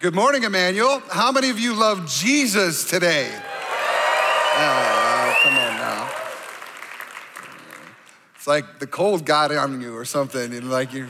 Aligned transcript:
Good 0.00 0.14
morning, 0.14 0.44
Emmanuel. 0.44 1.02
How 1.10 1.30
many 1.30 1.50
of 1.50 1.58
you 1.60 1.74
love 1.74 2.08
Jesus 2.08 2.88
today? 2.88 3.30
Oh, 4.56 5.36
come 5.42 5.52
on 5.52 5.76
now. 5.76 6.10
It's 8.34 8.46
like 8.46 8.78
the 8.78 8.86
cold 8.86 9.26
got 9.26 9.54
on 9.54 9.78
you 9.82 9.94
or 9.94 10.06
something, 10.06 10.54
and 10.54 10.70
like 10.70 10.94
you're 10.94 11.06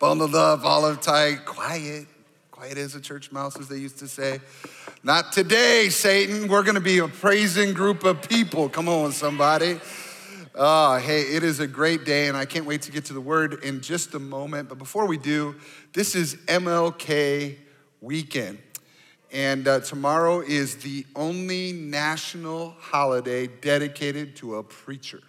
bundled 0.00 0.34
up, 0.34 0.64
all 0.64 0.96
tight, 0.96 1.44
quiet. 1.44 2.08
Quiet 2.50 2.76
as 2.76 2.96
a 2.96 3.00
church 3.00 3.30
mouse, 3.30 3.56
as 3.56 3.68
they 3.68 3.78
used 3.78 4.00
to 4.00 4.08
say. 4.08 4.40
Not 5.04 5.30
today, 5.30 5.88
Satan. 5.88 6.48
We're 6.48 6.64
gonna 6.64 6.80
be 6.80 6.98
a 6.98 7.06
praising 7.06 7.72
group 7.72 8.02
of 8.02 8.28
people. 8.28 8.68
Come 8.68 8.88
on, 8.88 9.12
somebody. 9.12 9.80
Oh, 10.56 10.96
hey, 10.96 11.20
it 11.20 11.44
is 11.44 11.60
a 11.60 11.68
great 11.68 12.04
day, 12.04 12.26
and 12.26 12.36
I 12.36 12.46
can't 12.46 12.66
wait 12.66 12.82
to 12.82 12.90
get 12.90 13.04
to 13.04 13.12
the 13.12 13.20
word 13.20 13.62
in 13.62 13.80
just 13.80 14.12
a 14.14 14.18
moment. 14.18 14.68
But 14.68 14.78
before 14.78 15.06
we 15.06 15.18
do, 15.18 15.54
this 15.92 16.16
is 16.16 16.34
MLK 16.48 17.58
weekend. 18.00 18.58
And 19.30 19.68
uh, 19.68 19.80
tomorrow 19.80 20.40
is 20.40 20.76
the 20.76 21.04
only 21.14 21.72
national 21.72 22.74
holiday 22.78 23.46
dedicated 23.46 24.36
to 24.36 24.56
a 24.56 24.62
preacher. 24.62 25.20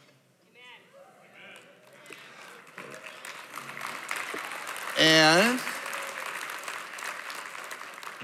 And 4.98 5.60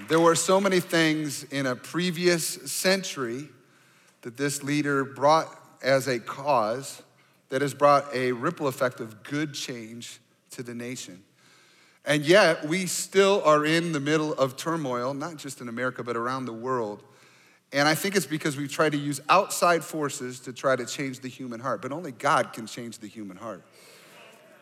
there 0.08 0.20
were 0.20 0.36
so 0.36 0.60
many 0.60 0.80
things 0.80 1.44
in 1.46 1.66
a 1.66 1.76
previous 1.76 2.46
century 2.72 3.48
that 4.22 4.38
this 4.38 4.62
leader 4.62 5.04
brought 5.06 5.48
as 5.82 6.08
a 6.08 6.20
cause 6.20 7.02
that 7.50 7.62
has 7.62 7.74
brought 7.74 8.14
a 8.14 8.32
ripple 8.32 8.68
effect 8.68 9.00
of 9.00 9.24
good 9.24 9.54
change 9.54 10.20
to 10.52 10.64
the 10.64 10.74
nation. 10.74 11.24
And 12.08 12.24
yet, 12.24 12.68
we 12.68 12.86
still 12.86 13.42
are 13.44 13.66
in 13.66 13.92
the 13.92 14.00
middle 14.00 14.34
of 14.34 14.56
turmoil, 14.56 15.14
not 15.14 15.38
just 15.38 15.60
in 15.60 15.70
America, 15.70 16.04
but 16.04 16.16
around 16.16 16.46
the 16.46 16.54
world. 16.54 17.04
And 17.74 17.88
I 17.88 17.96
think 17.96 18.16
it's 18.16 18.28
because 18.28 18.56
we 18.56 18.68
try 18.68 18.90
to 18.90 18.98
use 18.98 19.20
outside 19.28 19.84
forces 19.84 20.40
to 20.42 20.54
try 20.54 20.76
to 20.76 20.86
change 20.86 21.20
the 21.20 21.28
human 21.28 21.60
heart, 21.60 21.82
but 21.82 21.92
only 21.92 22.12
God 22.12 22.54
can 22.54 22.68
change 22.68 23.00
the 23.00 23.08
human 23.08 23.38
heart. 23.38 23.64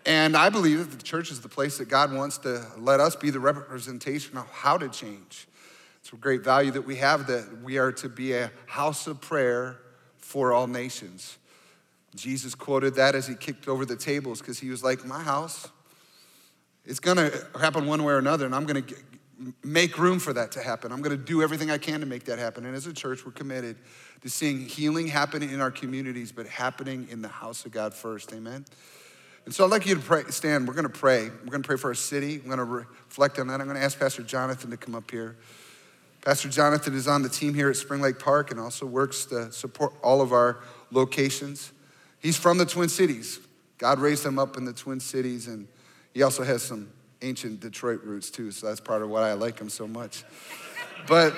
And 0.06 0.36
I 0.36 0.50
believe 0.50 0.80
that 0.80 0.98
the 0.98 1.04
church 1.04 1.32
is 1.32 1.42
the 1.42 1.50
place 1.50 1.78
that 1.78 1.90
God 1.90 2.14
wants 2.14 2.38
to 2.40 2.66
let 2.78 3.00
us 3.00 3.16
be 3.16 3.30
the 3.30 3.40
representation 3.40 4.38
of 4.38 4.50
how 4.50 4.78
to 4.78 4.90
change. 4.90 5.48
It's 6.02 6.12
a 6.12 6.16
great 6.18 6.44
value 6.44 6.72
that 6.72 6.86
we 6.86 6.98
have 6.98 7.28
that 7.28 7.62
we 7.62 7.78
are 7.78 7.92
to 7.94 8.10
be 8.10 8.34
a 8.34 8.52
house 8.66 9.08
of 9.08 9.22
prayer 9.22 9.78
for 10.18 10.52
all 10.52 10.68
nations. 10.68 11.38
Jesus 12.16 12.56
quoted 12.56 12.96
that 12.96 13.16
as 13.16 13.28
he 13.28 13.36
kicked 13.36 13.68
over 13.68 13.86
the 13.86 13.96
tables 13.96 14.40
because 14.40 14.60
he 14.60 14.70
was 14.70 14.84
like, 14.84 15.06
My 15.06 15.22
house, 15.22 15.70
it's 16.86 17.00
gonna 17.00 17.32
happen 17.60 17.86
one 17.86 18.04
way 18.04 18.14
or 18.14 18.18
another, 18.18 18.46
and 18.46 18.54
I'm 18.54 18.66
gonna 18.66 18.84
make 19.64 19.98
room 19.98 20.20
for 20.20 20.34
that 20.34 20.52
to 20.54 20.62
happen. 20.62 20.92
I'm 20.92 21.02
gonna 21.02 21.18
do 21.18 21.42
everything 21.42 21.72
I 21.72 21.78
can 21.78 22.00
to 22.00 22.06
make 22.06 22.26
that 22.26 22.40
happen. 22.40 22.66
And 22.66 22.76
as 22.76 22.88
a 22.88 22.94
church, 22.94 23.26
we're 23.26 23.32
committed 23.32 23.78
to 24.22 24.30
seeing 24.30 24.60
healing 24.60 25.08
happen 25.08 25.44
in 25.44 25.60
our 25.60 25.72
communities, 25.72 26.32
but 26.32 26.48
happening 26.48 27.08
in 27.12 27.22
the 27.22 27.28
house 27.28 27.66
of 27.66 27.72
God 27.72 27.94
first. 27.94 28.32
Amen. 28.34 28.66
And 29.46 29.54
so 29.54 29.66
I'd 29.66 29.72
like 29.72 29.86
you 29.86 29.96
to 29.96 30.02
pray, 30.02 30.24
stand. 30.30 30.68
We're 30.68 30.74
going 30.74 30.88
to 30.88 30.90
pray. 30.90 31.24
We're 31.30 31.52
going 31.52 31.62
to 31.62 31.68
pray 31.68 31.76
for 31.76 31.90
our 31.90 31.94
city. 31.94 32.38
We're 32.38 32.56
going 32.56 32.60
to 32.60 32.64
reflect 32.64 33.40
on 33.40 33.48
that. 33.48 33.60
I'm 33.60 33.68
going 33.68 33.78
to 33.78 33.84
ask 33.84 34.00
Pastor 34.00 34.24
Jonathan 34.24 34.72
to 34.72 34.78
come 34.78 34.96
up 34.96 35.12
here. 35.12 35.36
Pastor 36.24 36.48
Jonathan 36.48 36.96
is 36.96 37.10
on 37.10 37.22
the 37.22 37.28
team 37.28 37.54
here 37.54 37.70
at 37.70 37.76
Spring 37.76 38.00
Lake 38.00 38.18
Park 38.18 38.52
and 38.52 38.60
also 38.60 38.86
works 38.86 39.26
to 39.26 39.52
support 39.52 39.92
all 40.02 40.22
of 40.22 40.32
our 40.32 40.60
locations. 40.92 41.74
He's 42.20 42.38
from 42.38 42.58
the 42.58 42.66
Twin 42.66 42.88
Cities. 42.88 43.40
God 43.78 44.00
raised 44.00 44.26
him 44.26 44.40
up 44.40 44.56
in 44.56 44.64
the 44.64 44.72
Twin 44.72 45.02
Cities, 45.02 45.48
and 45.48 45.68
he 46.14 46.24
also 46.24 46.44
has 46.44 46.64
some 46.64 46.92
ancient 47.22 47.60
Detroit 47.60 48.02
roots 48.04 48.30
too, 48.30 48.52
so 48.52 48.68
that's 48.68 48.80
part 48.80 49.02
of 49.02 49.10
why 49.10 49.30
I 49.30 49.34
like 49.34 49.60
him 49.60 49.70
so 49.70 49.88
much. 49.88 50.24
But, 51.08 51.34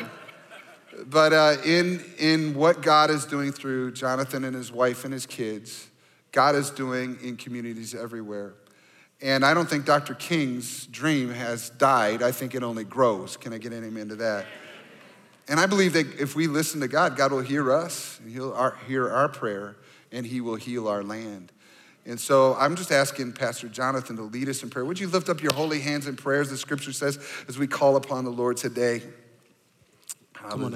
but 1.05 1.33
uh, 1.33 1.57
in, 1.63 2.03
in 2.17 2.55
what 2.55 2.81
God 2.81 3.09
is 3.09 3.25
doing 3.25 3.51
through 3.51 3.93
Jonathan 3.93 4.43
and 4.43 4.55
his 4.55 4.71
wife 4.71 5.05
and 5.05 5.13
his 5.13 5.25
kids, 5.25 5.87
God 6.31 6.55
is 6.55 6.69
doing 6.69 7.17
in 7.23 7.38
communities 7.38 7.95
everywhere. 7.95 8.55
And 9.22 9.45
I 9.45 9.53
don't 9.53 9.69
think 9.69 9.85
Dr. 9.85 10.13
King's 10.13 10.85
dream 10.88 11.29
has 11.29 11.69
died. 11.69 12.21
I 12.21 12.31
think 12.31 12.53
it 12.53 12.63
only 12.63 12.83
grows. 12.83 13.38
Can 13.38 13.53
I 13.53 13.57
get 13.57 13.71
an 13.71 13.85
amen 13.85 14.09
to 14.09 14.16
that? 14.17 14.45
And 15.47 15.59
I 15.59 15.67
believe 15.67 15.94
that 15.94 16.19
if 16.19 16.35
we 16.35 16.47
listen 16.47 16.81
to 16.81 16.88
God, 16.88 17.16
God 17.16 17.31
will 17.31 17.41
hear 17.41 17.71
us, 17.71 18.19
and 18.19 18.31
He'll 18.31 18.71
hear 18.88 19.09
our 19.09 19.29
prayer, 19.29 19.77
and 20.11 20.25
He 20.25 20.41
will 20.41 20.55
heal 20.55 20.88
our 20.88 21.03
land. 21.03 21.51
And 22.05 22.19
so 22.19 22.55
I'm 22.55 22.75
just 22.75 22.91
asking 22.91 23.33
Pastor 23.33 23.67
Jonathan 23.67 24.16
to 24.17 24.23
lead 24.23 24.47
us 24.47 24.61
in 24.61 24.69
prayer. 24.69 24.85
Would 24.85 24.99
you 24.99 25.07
lift 25.07 25.27
up 25.27 25.41
your 25.41 25.53
holy 25.53 25.79
hands 25.79 26.07
in 26.07 26.16
prayers, 26.16 26.49
the 26.49 26.57
scripture 26.57 26.93
says, 26.93 27.19
as 27.47 27.57
we 27.57 27.66
call 27.66 27.95
upon 27.95 28.25
the 28.25 28.31
Lord 28.31 28.57
today? 28.57 29.01
Come 30.50 30.63
on, 30.63 30.73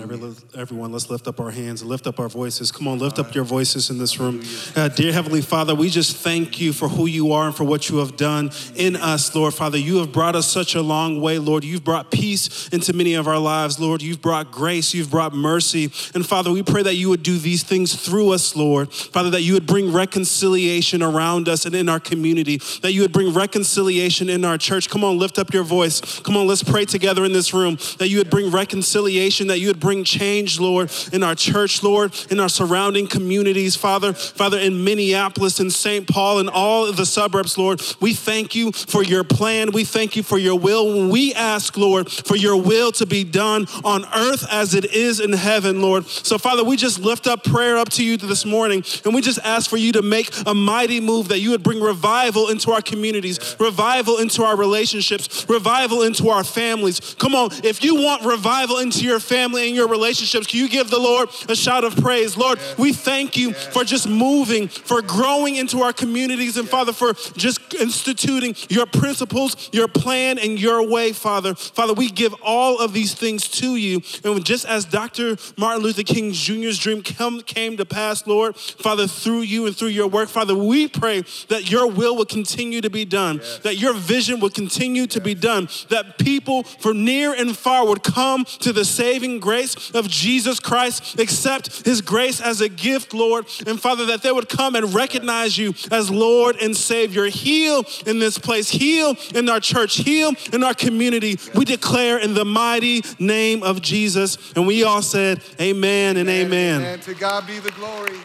everyone, 0.56 0.92
let's 0.92 1.10
lift 1.10 1.28
up 1.28 1.40
our 1.40 1.52
hands, 1.52 1.84
lift 1.84 2.08
up 2.08 2.20
our 2.20 2.28
voices. 2.28 2.72
Come 2.72 2.88
on, 2.88 3.00
lift 3.00 3.20
up 3.20 3.34
your 3.36 3.44
voices 3.44 3.90
in 3.90 3.98
this 3.98 4.20
room. 4.20 4.42
Uh, 4.76 4.90
dear 4.90 5.14
Heavenly 5.14 5.42
Father, 5.42 5.76
we 5.76 5.90
just 5.90 6.18
thank 6.18 6.60
you 6.60 6.74
for 6.74 6.90
who 6.90 7.06
you 7.06 7.32
are 7.32 7.48
and 7.48 7.56
for 7.56 7.64
what 7.64 7.88
you 7.88 7.98
have 7.98 8.18
done 8.18 8.52
in 8.76 8.96
us, 8.96 9.34
Lord. 9.36 9.54
Father, 9.54 9.78
you 9.78 9.98
have 9.98 10.12
brought 10.12 10.36
us 10.36 10.48
such 10.48 10.76
a 10.76 10.82
long 10.82 11.22
way, 11.22 11.38
Lord. 11.40 11.64
You've 11.64 11.84
brought 11.84 12.12
peace 12.12 12.68
into 12.70 12.94
many 12.94 13.14
of 13.14 13.28
our 13.28 13.38
lives, 13.38 13.80
Lord. 13.80 14.02
You've 14.02 14.22
brought 14.22 14.52
grace, 14.52 14.94
you've 14.94 15.12
brought 15.12 15.34
mercy. 15.34 15.86
And 16.14 16.26
Father, 16.26 16.52
we 16.52 16.64
pray 16.64 16.84
that 16.84 16.96
you 16.96 17.10
would 17.10 17.24
do 17.24 17.38
these 17.38 17.64
things 17.64 17.96
through 17.96 18.32
us, 18.32 18.56
Lord. 18.56 18.92
Father, 18.92 19.30
that 19.30 19.42
you 19.42 19.54
would 19.54 19.68
bring 19.68 19.94
reconciliation 19.94 21.04
around 21.04 21.48
us 21.48 21.66
and 21.66 21.76
in 21.76 21.90
our 21.90 22.00
community, 22.00 22.58
that 22.82 22.94
you 22.94 23.02
would 23.02 23.14
bring 23.14 23.34
reconciliation 23.34 24.30
in 24.30 24.44
our 24.44 24.58
church. 24.58 24.90
Come 24.90 25.04
on, 25.04 25.18
lift 25.18 25.38
up 25.38 25.54
your 25.54 25.64
voice. 25.64 26.20
Come 26.22 26.36
on, 26.36 26.48
let's 26.48 26.64
pray 26.64 26.86
together 26.86 27.24
in 27.24 27.34
this 27.34 27.54
room, 27.54 27.78
that 28.00 28.10
you 28.10 28.18
would 28.18 28.30
bring 28.30 28.52
reconciliation, 28.52 29.48
that 29.48 29.59
you 29.60 29.68
would 29.68 29.80
bring 29.80 30.04
change, 30.04 30.60
Lord, 30.60 30.92
in 31.12 31.24
our 31.24 31.36
church, 31.36 31.84
Lord, 31.84 32.14
in 32.30 32.40
our 32.40 32.50
surrounding 32.50 33.08
communities, 33.08 33.76
Father, 33.76 34.14
Father, 34.14 34.58
in 34.58 34.84
Minneapolis 34.84 35.60
and 35.60 35.72
St. 35.72 36.08
Paul 36.08 36.40
and 36.40 36.50
all 36.50 36.92
the 36.92 37.06
suburbs, 37.06 37.58
Lord. 37.58 37.82
We 38.00 38.14
thank 38.14 38.56
you 38.56 38.72
for 38.72 39.04
your 39.04 39.24
plan. 39.24 39.72
We 39.72 39.84
thank 39.84 40.16
you 40.16 40.24
for 40.24 40.38
your 40.38 40.58
will. 40.58 41.10
We 41.10 41.34
ask, 41.34 41.78
Lord, 41.78 42.10
for 42.10 42.36
your 42.36 42.62
will 42.62 42.92
to 42.94 43.06
be 43.06 43.24
done 43.24 43.68
on 43.84 44.06
earth 44.16 44.46
as 44.52 44.74
it 44.74 44.86
is 44.94 45.20
in 45.20 45.34
heaven, 45.34 45.82
Lord. 45.82 46.06
So, 46.08 46.38
Father, 46.38 46.64
we 46.64 46.78
just 46.78 47.00
lift 47.00 47.28
up 47.28 47.44
prayer 47.44 47.78
up 47.78 47.90
to 47.90 48.04
you 48.04 48.18
this 48.18 48.46
morning, 48.46 48.84
and 49.06 49.14
we 49.14 49.22
just 49.22 49.40
ask 49.44 49.70
for 49.70 49.78
you 49.78 49.92
to 49.94 50.02
make 50.02 50.30
a 50.46 50.54
mighty 50.54 51.00
move 51.00 51.30
that 51.30 51.40
you 51.40 51.52
would 51.52 51.64
bring 51.64 51.82
revival 51.82 52.50
into 52.50 52.72
our 52.72 52.82
communities, 52.82 53.56
revival 53.60 54.18
into 54.18 54.44
our 54.44 54.56
relationships, 54.56 55.46
revival 55.50 56.04
into 56.04 56.30
our 56.30 56.44
families. 56.44 57.16
Come 57.18 57.36
on, 57.36 57.50
if 57.64 57.84
you 57.84 57.96
want 57.96 58.24
revival 58.24 58.78
into 58.78 59.04
your 59.04 59.20
family 59.20 59.49
and 59.56 59.76
your 59.76 59.88
relationships, 59.88 60.48
can 60.48 60.60
you 60.60 60.70
give 60.70 60.90
the 60.90 61.00
Lord 61.00 61.30
a 61.48 61.56
shout 61.56 61.84
of 61.84 61.96
praise? 61.98 62.38
Lord, 62.38 62.60
yes. 62.60 62.78
we 62.78 62.94
thank 62.94 63.38
you 63.38 63.50
yes. 63.50 63.68
for 63.68 63.84
just 63.84 64.08
moving, 64.08 64.68
for 64.68 65.02
growing 65.02 65.56
into 65.56 65.82
our 65.82 65.94
communities, 65.94 66.58
and 66.58 66.66
yes. 66.66 66.72
Father, 66.72 66.94
for 66.94 67.14
just 67.38 67.74
instituting 67.74 68.56
your 68.70 68.86
principles, 68.86 69.70
your 69.72 69.88
plan, 69.88 70.38
and 70.38 70.60
your 70.60 70.88
way, 70.88 71.12
Father. 71.12 71.56
Father, 71.56 71.94
we 71.94 72.10
give 72.10 72.34
all 72.42 72.80
of 72.80 72.94
these 72.94 73.14
things 73.14 73.48
to 73.48 73.76
you. 73.76 74.02
And 74.24 74.46
just 74.46 74.66
as 74.66 74.86
Dr. 74.86 75.38
Martin 75.58 75.84
Luther 75.84 76.04
King 76.04 76.32
Jr.'s 76.32 76.78
dream 76.78 77.02
came 77.02 77.78
to 77.78 77.86
pass, 77.86 78.26
Lord, 78.28 78.56
Father, 78.56 79.08
through 79.08 79.42
you 79.42 79.66
and 79.66 79.76
through 79.76 79.90
your 79.90 80.08
work, 80.08 80.30
Father, 80.30 80.56
we 80.56 80.88
pray 80.88 81.24
that 81.50 81.70
your 81.70 81.88
will 81.88 82.16
will 82.16 82.26
continue 82.26 82.82
to 82.82 82.90
be 82.90 83.06
done, 83.06 83.42
that 83.64 83.78
your 83.78 83.94
vision 83.94 84.40
will 84.40 84.50
continue 84.50 85.08
to 85.08 85.22
be 85.22 85.34
done, 85.34 85.68
that 85.90 86.18
people 86.18 86.64
from 86.64 87.04
near 87.04 87.34
and 87.34 87.56
far 87.56 87.88
would 87.88 88.04
come 88.04 88.46
to 88.46 88.74
the 88.74 88.86
saving 88.86 89.29
grace 89.38 89.92
of 89.92 90.08
Jesus 90.08 90.60
Christ, 90.60 91.20
accept 91.20 91.86
his 91.86 92.02
grace 92.02 92.42
as 92.42 92.62
a 92.62 92.70
gift, 92.70 93.14
Lord. 93.14 93.46
And 93.68 93.80
Father, 93.80 94.08
that 94.08 94.24
they 94.24 94.32
would 94.32 94.50
come 94.50 94.76
and 94.76 94.92
recognize 94.96 95.60
you 95.60 95.76
as 95.92 96.10
Lord 96.10 96.56
and 96.56 96.76
Savior. 96.76 97.26
Heal 97.26 97.84
in 98.08 98.18
this 98.18 98.40
place, 98.40 98.70
heal 98.70 99.16
in 99.36 99.48
our 99.48 99.60
church, 99.60 99.98
heal 99.98 100.32
in 100.52 100.64
our 100.64 100.74
community. 100.74 101.38
We 101.54 101.66
declare 101.66 102.18
in 102.18 102.34
the 102.34 102.46
mighty 102.46 103.04
name 103.20 103.62
of 103.62 103.84
Jesus. 103.84 104.54
And 104.54 104.66
we 104.66 104.84
all 104.84 105.04
said, 105.04 105.44
Amen 105.62 106.18
and 106.18 106.28
amen. 106.28 106.82
And 106.82 107.02
to 107.04 107.14
God 107.14 107.46
be 107.46 107.60
the 107.60 107.72
glory. 107.72 108.18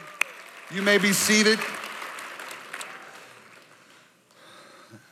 You 0.73 0.81
may 0.81 0.97
be 0.97 1.13
seated. 1.13 1.59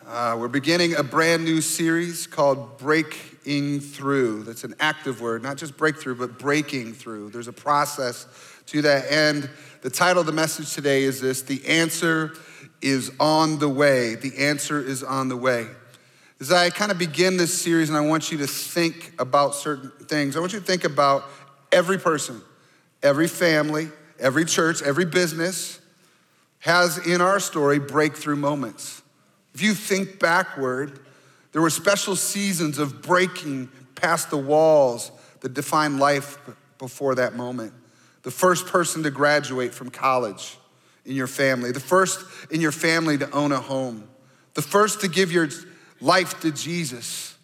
Uh, 0.06 0.36
we're 0.38 0.48
beginning 0.48 0.94
a 0.94 1.02
brand 1.02 1.42
new 1.42 1.60
series 1.62 2.26
called 2.26 2.76
Break 2.76 3.31
through. 3.44 4.44
That's 4.44 4.64
an 4.64 4.74
active 4.80 5.20
word, 5.20 5.42
not 5.42 5.56
just 5.56 5.76
breakthrough, 5.76 6.14
but 6.14 6.38
breaking 6.38 6.94
through. 6.94 7.30
There's 7.30 7.48
a 7.48 7.52
process 7.52 8.26
to 8.66 8.82
that. 8.82 9.10
And 9.10 9.48
the 9.82 9.90
title 9.90 10.20
of 10.20 10.26
the 10.26 10.32
message 10.32 10.74
today 10.74 11.02
is 11.02 11.20
this 11.20 11.42
The 11.42 11.66
answer 11.66 12.34
is 12.80 13.10
on 13.20 13.58
the 13.58 13.68
way. 13.68 14.14
The 14.14 14.36
answer 14.38 14.80
is 14.80 15.02
on 15.02 15.28
the 15.28 15.36
way. 15.36 15.66
As 16.40 16.50
I 16.50 16.70
kind 16.70 16.90
of 16.90 16.98
begin 16.98 17.36
this 17.36 17.62
series, 17.62 17.88
and 17.88 17.96
I 17.96 18.00
want 18.00 18.32
you 18.32 18.38
to 18.38 18.46
think 18.46 19.12
about 19.18 19.54
certain 19.54 19.92
things, 20.06 20.36
I 20.36 20.40
want 20.40 20.52
you 20.52 20.58
to 20.58 20.64
think 20.64 20.84
about 20.84 21.24
every 21.70 21.98
person, 21.98 22.42
every 23.02 23.28
family, 23.28 23.88
every 24.18 24.44
church, 24.44 24.82
every 24.82 25.04
business 25.04 25.80
has 26.58 26.98
in 27.06 27.20
our 27.20 27.40
story 27.40 27.78
breakthrough 27.78 28.36
moments. 28.36 29.02
If 29.54 29.62
you 29.62 29.74
think 29.74 30.18
backward, 30.18 31.00
there 31.52 31.62
were 31.62 31.70
special 31.70 32.16
seasons 32.16 32.78
of 32.78 33.02
breaking 33.02 33.68
past 33.94 34.30
the 34.30 34.36
walls 34.36 35.12
that 35.40 35.54
define 35.54 35.98
life 35.98 36.38
before 36.78 37.14
that 37.16 37.34
moment. 37.34 37.72
The 38.22 38.30
first 38.30 38.66
person 38.66 39.02
to 39.02 39.10
graduate 39.10 39.74
from 39.74 39.90
college 39.90 40.56
in 41.04 41.14
your 41.14 41.26
family, 41.26 41.72
the 41.72 41.80
first 41.80 42.24
in 42.50 42.60
your 42.60 42.72
family 42.72 43.18
to 43.18 43.30
own 43.32 43.52
a 43.52 43.60
home, 43.60 44.08
the 44.54 44.62
first 44.62 45.00
to 45.00 45.08
give 45.08 45.32
your 45.32 45.48
life 46.00 46.40
to 46.40 46.52
Jesus, 46.52 47.36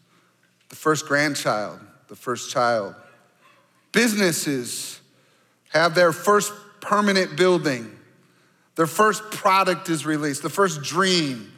the 0.69 0.77
first 0.77 1.07
grandchild, 1.07 1.81
the 2.09 2.17
first 2.17 2.51
child. 2.51 2.95
Businesses 3.93 5.01
have 5.71 5.95
their 5.95 6.13
first 6.13 6.53
permanent 6.81 7.37
building, 7.37 7.91
their 8.77 8.87
first 8.87 9.23
product 9.31 9.89
is 9.89 10.07
released, 10.07 10.43
the 10.43 10.51
first 10.51 10.83
dream. 10.83 11.53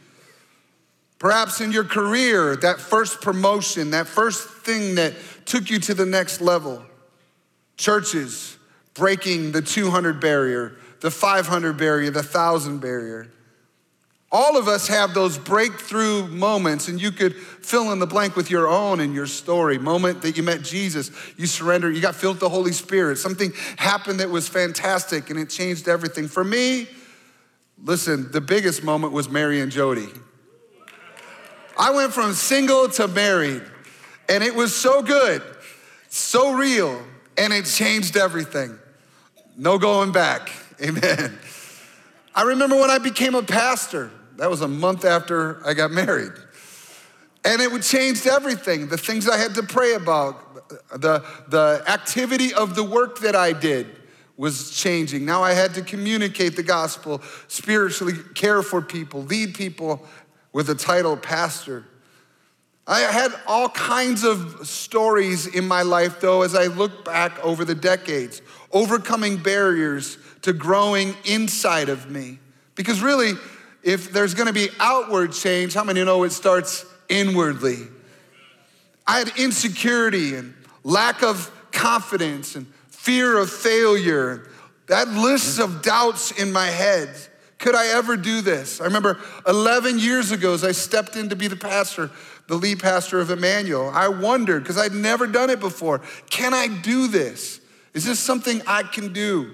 Perhaps 1.20 1.60
in 1.60 1.70
your 1.70 1.84
career, 1.84 2.56
that 2.56 2.80
first 2.80 3.20
promotion, 3.20 3.90
that 3.90 4.08
first 4.08 4.48
thing 4.48 4.94
that 4.94 5.14
took 5.44 5.68
you 5.68 5.78
to 5.78 5.92
the 5.92 6.06
next 6.06 6.40
level. 6.40 6.82
Churches 7.76 8.56
breaking 8.94 9.52
the 9.52 9.60
200 9.60 10.18
barrier, 10.18 10.76
the 11.00 11.10
500 11.10 11.76
barrier, 11.76 12.10
the 12.10 12.20
1,000 12.20 12.80
barrier. 12.80 13.28
All 14.32 14.56
of 14.56 14.66
us 14.66 14.88
have 14.88 15.12
those 15.12 15.36
breakthrough 15.36 16.26
moments, 16.28 16.88
and 16.88 17.00
you 17.00 17.10
could 17.10 17.36
fill 17.36 17.92
in 17.92 17.98
the 17.98 18.06
blank 18.06 18.34
with 18.34 18.50
your 18.50 18.66
own 18.68 19.00
and 19.00 19.12
your 19.14 19.26
story. 19.26 19.76
Moment 19.76 20.22
that 20.22 20.38
you 20.38 20.42
met 20.42 20.62
Jesus, 20.62 21.10
you 21.36 21.46
surrendered, 21.46 21.94
you 21.94 22.00
got 22.00 22.14
filled 22.14 22.36
with 22.36 22.40
the 22.40 22.48
Holy 22.48 22.72
Spirit. 22.72 23.18
Something 23.18 23.52
happened 23.76 24.20
that 24.20 24.30
was 24.30 24.48
fantastic 24.48 25.28
and 25.28 25.38
it 25.38 25.50
changed 25.50 25.86
everything. 25.86 26.28
For 26.28 26.44
me, 26.44 26.88
listen, 27.82 28.32
the 28.32 28.40
biggest 28.40 28.82
moment 28.82 29.12
was 29.12 29.28
Mary 29.28 29.60
and 29.60 29.70
Jody. 29.70 30.08
I 31.78 31.90
went 31.90 32.12
from 32.12 32.32
single 32.34 32.88
to 32.90 33.08
married, 33.08 33.62
and 34.28 34.44
it 34.44 34.54
was 34.54 34.74
so 34.74 35.02
good, 35.02 35.42
so 36.08 36.52
real, 36.52 37.02
and 37.38 37.52
it 37.52 37.64
changed 37.64 38.16
everything. 38.16 38.78
No 39.56 39.78
going 39.78 40.12
back. 40.12 40.50
Amen. 40.82 41.38
I 42.34 42.42
remember 42.42 42.76
when 42.76 42.90
I 42.90 42.98
became 42.98 43.34
a 43.34 43.42
pastor. 43.42 44.10
That 44.36 44.48
was 44.48 44.62
a 44.62 44.68
month 44.68 45.04
after 45.04 45.66
I 45.66 45.74
got 45.74 45.90
married. 45.90 46.32
And 47.44 47.60
it 47.60 47.70
would 47.70 47.82
changed 47.82 48.26
everything. 48.26 48.88
The 48.88 48.96
things 48.98 49.28
I 49.28 49.36
had 49.36 49.54
to 49.56 49.62
pray 49.62 49.94
about, 49.94 50.68
the, 51.00 51.24
the 51.48 51.82
activity 51.86 52.54
of 52.54 52.74
the 52.74 52.84
work 52.84 53.20
that 53.20 53.34
I 53.34 53.52
did 53.52 53.86
was 54.36 54.70
changing. 54.70 55.26
Now 55.26 55.42
I 55.42 55.52
had 55.52 55.74
to 55.74 55.82
communicate 55.82 56.56
the 56.56 56.62
gospel, 56.62 57.20
spiritually 57.48 58.14
care 58.34 58.62
for 58.62 58.80
people, 58.80 59.22
lead 59.24 59.54
people 59.54 60.06
with 60.52 60.66
the 60.66 60.74
title 60.74 61.16
pastor. 61.16 61.84
I 62.86 63.00
had 63.00 63.32
all 63.46 63.68
kinds 63.68 64.24
of 64.24 64.66
stories 64.66 65.46
in 65.46 65.68
my 65.68 65.82
life, 65.82 66.20
though, 66.20 66.42
as 66.42 66.54
I 66.54 66.66
look 66.66 67.04
back 67.04 67.38
over 67.44 67.64
the 67.64 67.74
decades, 67.74 68.42
overcoming 68.72 69.36
barriers 69.36 70.18
to 70.42 70.52
growing 70.52 71.14
inside 71.24 71.88
of 71.88 72.10
me. 72.10 72.38
Because 72.74 73.00
really, 73.00 73.34
if 73.82 74.12
there's 74.12 74.34
gonna 74.34 74.52
be 74.52 74.68
outward 74.80 75.32
change, 75.32 75.74
how 75.74 75.84
many 75.84 76.02
know 76.02 76.24
it 76.24 76.32
starts 76.32 76.84
inwardly? 77.08 77.86
I 79.06 79.18
had 79.18 79.32
insecurity 79.36 80.34
and 80.34 80.54
lack 80.82 81.22
of 81.22 81.50
confidence 81.72 82.56
and 82.56 82.66
fear 82.88 83.38
of 83.38 83.50
failure. 83.50 84.48
That 84.86 85.08
list 85.08 85.60
of 85.60 85.82
doubts 85.82 86.32
in 86.32 86.52
my 86.52 86.66
head. 86.66 87.08
Could 87.60 87.74
I 87.74 87.88
ever 87.88 88.16
do 88.16 88.40
this? 88.40 88.80
I 88.80 88.84
remember 88.84 89.18
11 89.46 89.98
years 89.98 90.32
ago 90.32 90.54
as 90.54 90.64
I 90.64 90.72
stepped 90.72 91.14
in 91.14 91.28
to 91.28 91.36
be 91.36 91.46
the 91.46 91.56
pastor, 91.56 92.10
the 92.48 92.54
lead 92.54 92.80
pastor 92.80 93.20
of 93.20 93.30
Emmanuel. 93.30 93.90
I 93.90 94.08
wondered, 94.08 94.62
because 94.62 94.78
I'd 94.78 94.94
never 94.94 95.26
done 95.26 95.50
it 95.50 95.60
before, 95.60 96.00
can 96.30 96.54
I 96.54 96.68
do 96.68 97.06
this? 97.06 97.60
Is 97.92 98.06
this 98.06 98.18
something 98.18 98.62
I 98.66 98.82
can 98.82 99.12
do? 99.12 99.50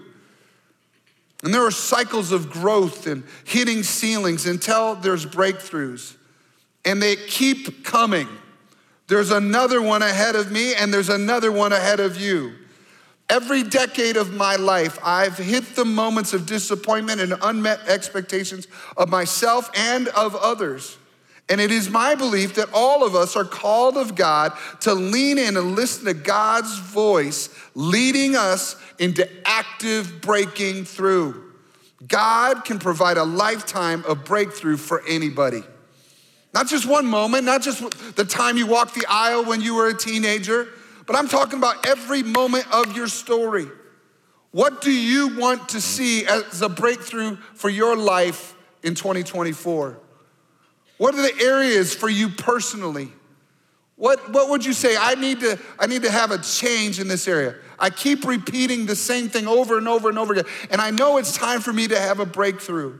And 1.43 1.53
there 1.53 1.67
are 1.67 1.73
cycles 1.73 2.31
of 2.31 2.49
growth 2.49 3.09
and 3.09 3.25
hitting 3.45 3.83
ceilings 3.83 4.47
until 4.47 4.95
there's 4.95 5.27
breakthroughs. 5.27 6.15
And 6.85 7.03
they 7.03 7.17
keep 7.17 7.85
coming. 7.85 8.29
There's 9.09 9.33
another 9.33 9.83
one 9.83 10.03
ahead 10.03 10.37
of 10.37 10.53
me, 10.53 10.75
and 10.77 10.95
there's 10.95 11.09
another 11.09 11.51
one 11.51 11.73
ahead 11.73 11.99
of 11.99 12.21
you. 12.21 12.53
Every 13.29 13.65
decade 13.65 14.17
of 14.17 14.33
my 14.33 14.57
life, 14.57 14.99
I've 15.03 15.37
hit 15.37 15.75
the 15.75 15.85
moments 15.85 16.33
of 16.33 16.47
disappointment 16.47 17.21
and 17.21 17.35
unmet 17.43 17.81
expectations 17.89 18.69
of 18.97 19.09
myself 19.09 19.71
and 19.75 20.09
of 20.09 20.37
others. 20.37 20.97
And 21.49 21.61
it 21.61 21.71
is 21.71 21.89
my 21.89 22.15
belief 22.15 22.55
that 22.57 22.69
all 22.73 23.05
of 23.05 23.15
us 23.15 23.37
are 23.37 23.45
called 23.45 23.97
of 23.97 24.15
God 24.15 24.53
to 24.81 24.95
lean 24.95 25.39
in 25.39 25.57
and 25.57 25.77
listen 25.77 26.05
to 26.07 26.15
God's 26.15 26.79
voice 26.79 27.49
leading 27.75 28.37
us 28.37 28.77
into 28.99 29.29
active 29.45 30.21
breaking 30.21 30.85
through. 30.85 31.53
God 32.07 32.65
can 32.65 32.79
provide 32.79 33.17
a 33.17 33.25
lifetime 33.25 34.05
of 34.07 34.25
breakthrough 34.25 34.77
for 34.77 35.03
anybody. 35.09 35.63
Not 36.53 36.69
just 36.69 36.87
one 36.87 37.07
moment, 37.07 37.45
not 37.45 37.63
just 37.63 38.17
the 38.17 38.25
time 38.25 38.57
you 38.57 38.67
walked 38.67 38.95
the 38.95 39.07
aisle 39.09 39.45
when 39.45 39.61
you 39.61 39.75
were 39.75 39.89
a 39.89 39.95
teenager, 39.95 40.69
but 41.07 41.17
I'm 41.17 41.29
talking 41.29 41.59
about 41.59 41.87
every 41.87 42.23
moment 42.23 42.67
of 42.73 42.97
your 42.97 43.09
story. 43.09 43.67
What 44.51 44.81
do 44.81 44.91
you 44.91 45.37
want 45.37 45.71
to 45.71 45.81
see 45.81 46.27
as 46.27 46.63
a 46.63 46.69
breakthrough 46.69 47.37
for 47.55 47.69
your 47.69 47.97
life 47.97 48.55
in 48.83 48.95
2024? 48.95 49.99
What 50.99 51.15
are 51.15 51.23
the 51.23 51.45
areas 51.45 51.95
for 51.95 52.09
you 52.09 52.29
personally? 52.31 53.13
What, 53.97 54.33
what 54.33 54.51
would 54.51 54.65
you 54.65 54.73
say? 54.73 54.97
I 54.99 55.15
need, 55.15 55.41
to, 55.41 55.59
I 55.79 55.87
need 55.87 56.03
to 56.03 56.11
have 56.11 56.31
a 56.31 56.39
change 56.39 57.01
in 57.01 57.09
this 57.09 57.27
area. 57.27 57.57
I 57.79 57.91
keep 57.91 58.25
repeating 58.25 58.87
the 58.87 58.97
same 58.97 59.29
thing 59.29 59.47
over 59.47 59.79
and 59.79 59.89
over 59.89 60.09
and 60.09 60.19
over 60.19 60.33
again, 60.35 60.47
and 60.71 60.81
I 60.81 60.91
know 60.91 61.19
it's 61.19 61.37
time 61.37 61.61
for 61.61 61.73
me 61.73 61.89
to 61.89 61.99
have 61.99 62.21
a 62.21 62.27
breakthrough. 62.27 62.99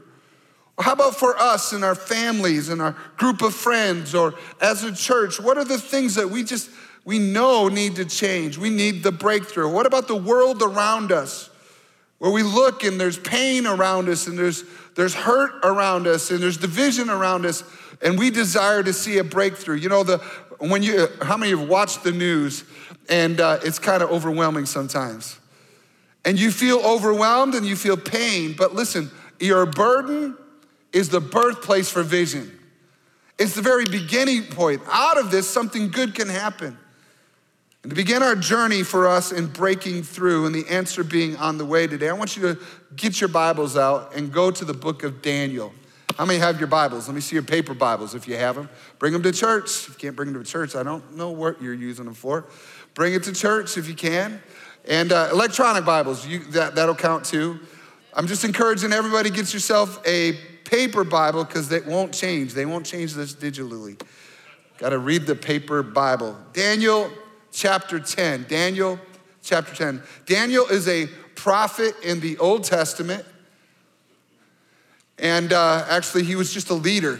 How 0.79 0.93
about 0.93 1.15
for 1.15 1.35
us 1.39 1.73
and 1.73 1.83
our 1.83 1.95
families 1.95 2.69
and 2.69 2.81
our 2.81 2.95
group 3.17 3.41
of 3.41 3.55
friends 3.55 4.13
or 4.13 4.35
as 4.61 4.83
a 4.83 4.93
church? 4.93 5.39
What 5.39 5.57
are 5.57 5.65
the 5.65 5.79
things 5.79 6.15
that 6.15 6.29
we 6.29 6.43
just, 6.43 6.69
we 7.07 7.19
know 7.19 7.69
need 7.69 7.95
to 7.95 8.03
change? 8.03 8.57
We 8.57 8.69
need 8.69 9.01
the 9.01 9.13
breakthrough. 9.13 9.71
What 9.71 9.85
about 9.85 10.09
the 10.09 10.15
world 10.17 10.61
around 10.61 11.13
us? 11.13 11.49
Where 12.17 12.31
we 12.31 12.43
look 12.43 12.83
and 12.83 12.99
there's 12.99 13.17
pain 13.17 13.65
around 13.65 14.09
us 14.09 14.27
and 14.27 14.37
there's, 14.37 14.65
there's 14.97 15.13
hurt 15.13 15.53
around 15.63 16.05
us 16.05 16.31
and 16.31 16.43
there's 16.43 16.57
division 16.57 17.09
around 17.09 17.45
us 17.45 17.63
and 18.01 18.19
we 18.19 18.29
desire 18.29 18.83
to 18.83 18.91
see 18.91 19.19
a 19.19 19.23
breakthrough. 19.23 19.77
You 19.77 19.87
know, 19.87 20.03
the, 20.03 20.17
when 20.59 20.83
you, 20.83 21.07
how 21.21 21.37
many 21.37 21.51
have 21.51 21.69
watched 21.69 22.03
the 22.03 22.11
news 22.11 22.65
and 23.07 23.39
uh, 23.39 23.59
it's 23.63 23.79
kind 23.79 24.03
of 24.03 24.11
overwhelming 24.11 24.65
sometimes? 24.65 25.39
And 26.25 26.37
you 26.37 26.51
feel 26.51 26.79
overwhelmed 26.79 27.55
and 27.55 27.65
you 27.65 27.77
feel 27.77 27.95
pain, 27.95 28.53
but 28.57 28.75
listen, 28.75 29.11
your 29.39 29.65
burden 29.65 30.35
is 30.91 31.07
the 31.07 31.21
birthplace 31.21 31.89
for 31.89 32.03
vision. 32.03 32.51
It's 33.39 33.55
the 33.55 33.61
very 33.61 33.85
beginning 33.85 34.43
point. 34.47 34.81
Out 34.91 35.17
of 35.17 35.31
this, 35.31 35.49
something 35.49 35.87
good 35.89 36.13
can 36.13 36.27
happen. 36.27 36.77
And 37.87 37.91
to 37.91 37.95
begin 37.95 38.21
our 38.21 38.35
journey 38.35 38.83
for 38.83 39.07
us 39.07 39.31
in 39.31 39.47
breaking 39.47 40.03
through 40.03 40.45
and 40.45 40.53
the 40.53 40.67
answer 40.67 41.05
being 41.05 41.37
on 41.37 41.57
the 41.57 41.63
way 41.63 41.87
today, 41.87 42.09
I 42.09 42.11
want 42.11 42.35
you 42.35 42.41
to 42.41 42.59
get 42.97 43.21
your 43.21 43.29
Bibles 43.29 43.77
out 43.77 44.13
and 44.13 44.29
go 44.29 44.51
to 44.51 44.65
the 44.65 44.73
book 44.73 45.03
of 45.03 45.21
Daniel. 45.21 45.73
How 46.17 46.25
many 46.25 46.37
have 46.37 46.59
your 46.59 46.67
Bibles? 46.67 47.07
Let 47.07 47.15
me 47.15 47.21
see 47.21 47.37
your 47.37 47.43
paper 47.43 47.73
Bibles 47.73 48.13
if 48.13 48.27
you 48.27 48.35
have 48.35 48.55
them. 48.55 48.67
Bring 48.99 49.13
them 49.13 49.23
to 49.23 49.31
church. 49.31 49.87
If 49.87 49.87
you 49.87 49.95
can't 49.95 50.17
bring 50.17 50.33
them 50.33 50.43
to 50.43 50.51
church, 50.51 50.75
I 50.75 50.83
don't 50.83 51.15
know 51.15 51.31
what 51.31 51.61
you're 51.61 51.73
using 51.73 52.03
them 52.03 52.13
for. 52.13 52.43
Bring 52.93 53.13
it 53.13 53.23
to 53.23 53.31
church 53.31 53.77
if 53.77 53.87
you 53.87 53.95
can. 53.95 54.41
And 54.83 55.13
uh, 55.13 55.29
electronic 55.31 55.85
Bibles, 55.85 56.27
you, 56.27 56.39
that, 56.39 56.75
that'll 56.75 56.93
count 56.93 57.23
too. 57.23 57.57
I'm 58.13 58.27
just 58.27 58.43
encouraging 58.43 58.91
everybody 58.91 59.29
get 59.29 59.53
yourself 59.53 60.05
a 60.05 60.33
paper 60.65 61.05
Bible 61.05 61.45
because 61.45 61.69
they 61.69 61.79
won't 61.79 62.13
change. 62.13 62.53
They 62.53 62.65
won't 62.65 62.85
change 62.85 63.13
this 63.13 63.33
digitally. 63.33 63.97
Got 64.77 64.89
to 64.89 64.99
read 64.99 65.25
the 65.25 65.35
paper 65.35 65.83
Bible. 65.83 66.35
Daniel 66.51 67.09
chapter 67.57 67.99
10. 67.99 68.45
Daniel 68.47 68.99
chapter 69.41 69.73
10. 69.73 70.03
Daniel 70.27 70.67
is 70.67 70.87
a 70.87 71.07
prophet 71.33 71.95
in 72.03 72.19
the 72.19 72.37
Old 72.37 72.63
Testament. 72.63 73.25
And 75.17 75.51
uh, 75.51 75.83
actually, 75.89 76.23
he 76.23 76.35
was 76.35 76.53
just 76.53 76.69
a 76.69 76.75
leader. 76.75 77.19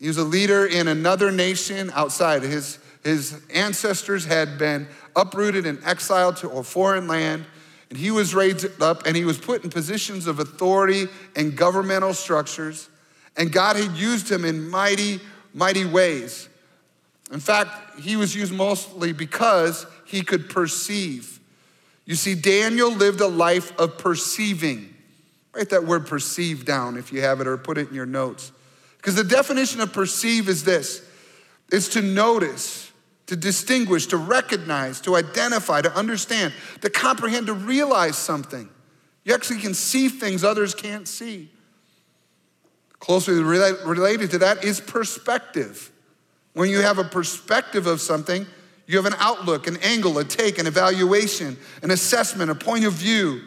He 0.00 0.08
was 0.08 0.18
a 0.18 0.24
leader 0.24 0.66
in 0.66 0.88
another 0.88 1.30
nation 1.30 1.92
outside. 1.94 2.42
His, 2.42 2.80
his 3.04 3.40
ancestors 3.54 4.24
had 4.24 4.58
been 4.58 4.88
uprooted 5.14 5.66
and 5.66 5.78
exiled 5.84 6.38
to 6.38 6.50
a 6.50 6.64
foreign 6.64 7.06
land. 7.06 7.44
And 7.90 7.98
he 7.98 8.10
was 8.10 8.34
raised 8.34 8.82
up 8.82 9.06
and 9.06 9.16
he 9.16 9.24
was 9.24 9.38
put 9.38 9.62
in 9.62 9.70
positions 9.70 10.26
of 10.26 10.40
authority 10.40 11.06
and 11.36 11.56
governmental 11.56 12.14
structures. 12.14 12.88
And 13.36 13.52
God 13.52 13.76
had 13.76 13.92
used 13.92 14.28
him 14.28 14.44
in 14.44 14.68
mighty, 14.68 15.20
mighty 15.54 15.84
ways. 15.84 16.48
In 17.32 17.40
fact, 17.40 18.00
he 18.00 18.16
was 18.16 18.34
used 18.34 18.52
mostly 18.52 19.12
because 19.12 19.86
he 20.04 20.22
could 20.22 20.50
perceive. 20.50 21.38
You 22.04 22.16
see, 22.16 22.34
Daniel 22.34 22.90
lived 22.90 23.20
a 23.20 23.28
life 23.28 23.78
of 23.78 23.98
perceiving. 23.98 24.94
Write 25.54 25.70
that 25.70 25.84
word 25.84 26.06
perceive 26.06 26.64
down 26.64 26.96
if 26.96 27.12
you 27.12 27.20
have 27.20 27.40
it 27.40 27.46
or 27.46 27.56
put 27.56 27.78
it 27.78 27.88
in 27.88 27.94
your 27.94 28.06
notes. 28.06 28.50
Because 28.96 29.14
the 29.14 29.24
definition 29.24 29.80
of 29.80 29.92
perceive 29.92 30.48
is 30.48 30.64
this 30.64 31.02
it's 31.70 31.88
to 31.90 32.02
notice, 32.02 32.90
to 33.26 33.36
distinguish, 33.36 34.06
to 34.06 34.16
recognize, 34.16 35.00
to 35.02 35.14
identify, 35.14 35.80
to 35.80 35.94
understand, 35.94 36.52
to 36.80 36.90
comprehend, 36.90 37.46
to 37.46 37.54
realize 37.54 38.18
something. 38.18 38.68
You 39.24 39.34
actually 39.34 39.60
can 39.60 39.74
see 39.74 40.08
things 40.08 40.42
others 40.42 40.74
can't 40.74 41.06
see. 41.06 41.50
Closely 42.98 43.34
related 43.34 44.32
to 44.32 44.38
that 44.38 44.64
is 44.64 44.80
perspective. 44.80 45.92
When 46.52 46.68
you 46.68 46.80
have 46.80 46.98
a 46.98 47.04
perspective 47.04 47.86
of 47.86 48.00
something, 48.00 48.46
you 48.86 48.96
have 48.96 49.06
an 49.06 49.14
outlook, 49.18 49.66
an 49.66 49.76
angle, 49.82 50.18
a 50.18 50.24
take, 50.24 50.58
an 50.58 50.66
evaluation, 50.66 51.56
an 51.82 51.90
assessment, 51.90 52.50
a 52.50 52.54
point 52.54 52.84
of 52.84 52.92
view, 52.92 53.42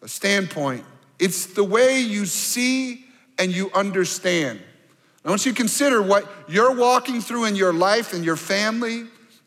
a 0.00 0.08
standpoint. 0.08 0.84
It's 1.18 1.46
the 1.46 1.64
way 1.64 2.00
you 2.00 2.24
see 2.24 3.04
and 3.38 3.52
you 3.52 3.70
understand. 3.74 4.60
I 5.24 5.30
want 5.30 5.44
you 5.44 5.52
to 5.52 5.56
consider 5.56 6.00
what 6.00 6.26
you're 6.48 6.74
walking 6.74 7.20
through 7.20 7.44
in 7.44 7.54
your 7.54 7.72
life 7.72 8.14
and 8.14 8.24
your 8.24 8.36
family, 8.36 9.00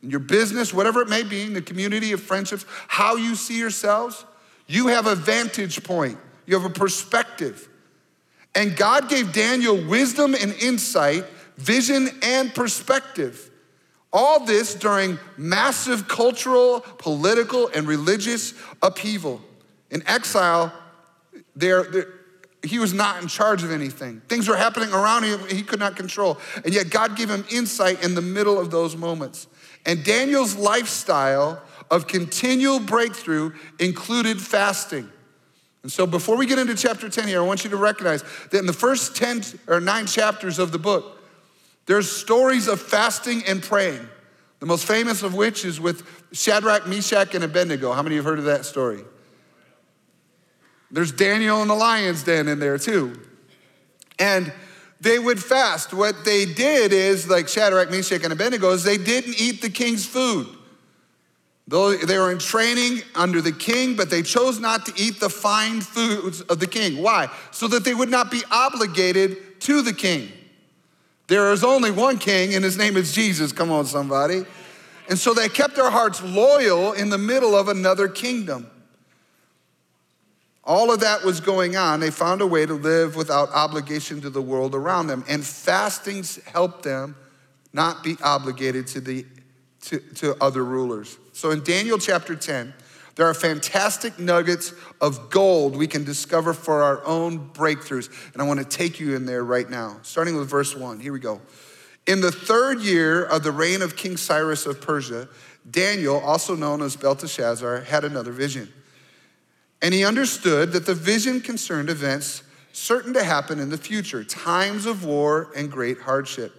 in 0.03 0.09
your 0.09 0.19
business, 0.19 0.73
whatever 0.73 1.01
it 1.01 1.09
may 1.09 1.23
be, 1.23 1.41
in 1.41 1.53
the 1.53 1.61
community 1.61 2.11
of 2.11 2.21
friendships, 2.21 2.65
how 2.87 3.15
you 3.15 3.33
see 3.35 3.57
yourselves. 3.57 4.25
You 4.67 4.87
have 4.87 5.07
a 5.07 5.15
vantage 5.15 5.83
point, 5.83 6.19
you 6.45 6.55
have 6.59 6.69
a 6.69 6.73
perspective. 6.73 7.67
And 8.53 8.75
God 8.75 9.09
gave 9.09 9.33
Daniel 9.33 9.75
wisdom 9.87 10.35
and 10.35 10.53
insight, 10.53 11.25
vision 11.61 12.09
and 12.23 12.53
perspective. 12.53 13.49
All 14.13 14.45
this 14.45 14.75
during 14.75 15.17
massive 15.37 16.07
cultural, 16.07 16.81
political, 16.97 17.69
and 17.73 17.87
religious 17.87 18.53
upheaval. 18.81 19.41
In 19.89 20.03
exile, 20.05 20.73
there, 21.55 22.07
he 22.63 22.79
was 22.79 22.93
not 22.93 23.21
in 23.21 23.27
charge 23.27 23.63
of 23.63 23.71
anything. 23.71 24.21
Things 24.27 24.47
were 24.47 24.57
happening 24.57 24.91
around 24.91 25.23
him 25.23 25.39
he 25.49 25.63
could 25.63 25.79
not 25.79 25.95
control. 25.95 26.37
And 26.65 26.73
yet 26.73 26.89
God 26.89 27.15
gave 27.15 27.29
him 27.29 27.45
insight 27.49 28.03
in 28.03 28.15
the 28.15 28.21
middle 28.21 28.59
of 28.59 28.69
those 28.69 28.97
moments. 28.97 29.47
And 29.85 30.03
Daniel's 30.03 30.55
lifestyle 30.55 31.61
of 31.89 32.07
continual 32.07 32.79
breakthrough 32.79 33.53
included 33.79 34.41
fasting. 34.41 35.09
And 35.83 35.91
so 35.91 36.05
before 36.05 36.37
we 36.37 36.45
get 36.45 36.59
into 36.59 36.75
chapter 36.75 37.09
10 37.09 37.27
here, 37.27 37.41
I 37.41 37.45
want 37.45 37.63
you 37.63 37.69
to 37.71 37.77
recognize 37.77 38.23
that 38.51 38.59
in 38.59 38.65
the 38.65 38.73
first 38.73 39.15
10 39.15 39.43
or 39.67 39.81
9 39.81 40.05
chapters 40.05 40.59
of 40.59 40.71
the 40.71 40.77
book, 40.77 41.20
there's 41.85 42.11
stories 42.11 42.67
of 42.67 42.81
fasting 42.81 43.43
and 43.47 43.61
praying. 43.61 44.07
The 44.59 44.65
most 44.65 44.85
famous 44.85 45.23
of 45.23 45.33
which 45.33 45.65
is 45.65 45.79
with 45.79 46.07
Shadrach, 46.31 46.87
Meshach, 46.87 47.33
and 47.33 47.43
Abednego. 47.43 47.93
How 47.93 48.03
many 48.03 48.15
have 48.17 48.25
heard 48.25 48.39
of 48.39 48.45
that 48.45 48.65
story? 48.65 49.03
There's 50.91 51.11
Daniel 51.11 51.61
and 51.61 51.69
the 51.69 51.75
lion's 51.75 52.23
den 52.23 52.47
in 52.47 52.59
there 52.59 52.77
too. 52.77 53.19
And 54.19 54.53
they 54.99 55.17
would 55.17 55.41
fast. 55.41 55.93
What 55.93 56.25
they 56.25 56.45
did 56.45 56.93
is, 56.93 57.27
like 57.27 57.47
Shadrach, 57.47 57.89
Meshach, 57.89 58.23
and 58.23 58.31
Abednego, 58.31 58.71
is 58.71 58.83
they 58.83 58.97
didn't 58.97 59.41
eat 59.41 59.61
the 59.61 59.69
king's 59.69 60.05
food. 60.05 60.47
Though 61.67 61.95
they 61.95 62.17
were 62.17 62.31
in 62.31 62.37
training 62.37 63.01
under 63.15 63.41
the 63.41 63.51
king, 63.51 63.95
but 63.95 64.09
they 64.09 64.21
chose 64.21 64.59
not 64.59 64.85
to 64.87 64.93
eat 64.95 65.19
the 65.19 65.29
fine 65.29 65.81
foods 65.81 66.41
of 66.41 66.59
the 66.59 66.67
king. 66.67 67.01
Why? 67.01 67.29
So 67.51 67.67
that 67.69 67.83
they 67.83 67.95
would 67.95 68.09
not 68.09 68.29
be 68.29 68.43
obligated 68.51 69.61
to 69.61 69.81
the 69.81 69.93
king. 69.93 70.31
There 71.31 71.51
is 71.53 71.63
only 71.63 71.91
one 71.91 72.17
king, 72.17 72.55
and 72.55 72.63
his 72.63 72.77
name 72.77 72.97
is 72.97 73.13
Jesus. 73.13 73.51
Come 73.51 73.71
on, 73.71 73.85
somebody. 73.85 74.43
And 75.09 75.17
so 75.17 75.33
they 75.33 75.47
kept 75.49 75.75
their 75.75 75.89
hearts 75.89 76.21
loyal 76.21 76.91
in 76.91 77.09
the 77.09 77.17
middle 77.17 77.55
of 77.55 77.69
another 77.69 78.07
kingdom 78.07 78.69
all 80.63 80.91
of 80.93 80.99
that 80.99 81.23
was 81.23 81.39
going 81.39 81.75
on, 81.75 81.99
they 81.99 82.11
found 82.11 82.41
a 82.41 82.47
way 82.47 82.65
to 82.65 82.73
live 82.73 83.15
without 83.15 83.49
obligation 83.49 84.21
to 84.21 84.29
the 84.29 84.41
world 84.41 84.75
around 84.75 85.07
them. 85.07 85.25
And 85.27 85.43
fastings 85.43 86.37
helped 86.45 86.83
them 86.83 87.15
not 87.73 88.03
be 88.03 88.15
obligated 88.23 88.87
to, 88.87 89.01
the, 89.01 89.25
to, 89.81 89.99
to 90.15 90.35
other 90.41 90.63
rulers. 90.63 91.17
So 91.33 91.51
in 91.51 91.63
Daniel 91.63 91.97
chapter 91.97 92.35
10, 92.35 92.73
there 93.15 93.27
are 93.27 93.33
fantastic 93.33 94.17
nuggets 94.19 94.73
of 94.99 95.29
gold 95.29 95.75
we 95.75 95.87
can 95.87 96.03
discover 96.03 96.53
for 96.53 96.81
our 96.81 97.05
own 97.05 97.49
breakthroughs. 97.49 98.09
And 98.33 98.41
I 98.41 98.45
want 98.45 98.59
to 98.59 98.65
take 98.65 98.99
you 98.99 99.15
in 99.15 99.25
there 99.25 99.43
right 99.43 99.69
now, 99.69 99.97
starting 100.01 100.35
with 100.35 100.49
verse 100.49 100.75
1. 100.75 100.99
Here 100.99 101.13
we 101.13 101.19
go. 101.19 101.41
In 102.07 102.21
the 102.21 102.31
third 102.31 102.81
year 102.81 103.23
of 103.23 103.43
the 103.43 103.51
reign 103.51 103.81
of 103.81 103.95
King 103.95 104.17
Cyrus 104.17 104.65
of 104.65 104.81
Persia, 104.81 105.27
Daniel, 105.69 106.19
also 106.19 106.55
known 106.55 106.81
as 106.81 106.95
Belteshazzar, 106.95 107.81
had 107.81 108.03
another 108.03 108.31
vision. 108.31 108.71
And 109.81 109.93
he 109.93 110.05
understood 110.05 110.71
that 110.71 110.85
the 110.85 110.95
vision 110.95 111.41
concerned 111.41 111.89
events 111.89 112.43
certain 112.71 113.13
to 113.13 113.23
happen 113.23 113.59
in 113.59 113.69
the 113.69 113.77
future, 113.77 114.23
times 114.23 114.85
of 114.85 115.03
war 115.03 115.51
and 115.55 115.71
great 115.71 115.99
hardship. 115.99 116.53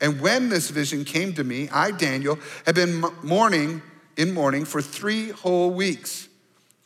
And 0.00 0.20
when 0.20 0.48
this 0.48 0.70
vision 0.70 1.04
came 1.04 1.34
to 1.34 1.44
me, 1.44 1.68
I, 1.70 1.90
Daniel, 1.90 2.38
had 2.64 2.74
been 2.74 3.04
mourning 3.22 3.82
in 4.16 4.32
mourning 4.32 4.64
for 4.64 4.82
three 4.82 5.30
whole 5.30 5.70
weeks. 5.70 6.28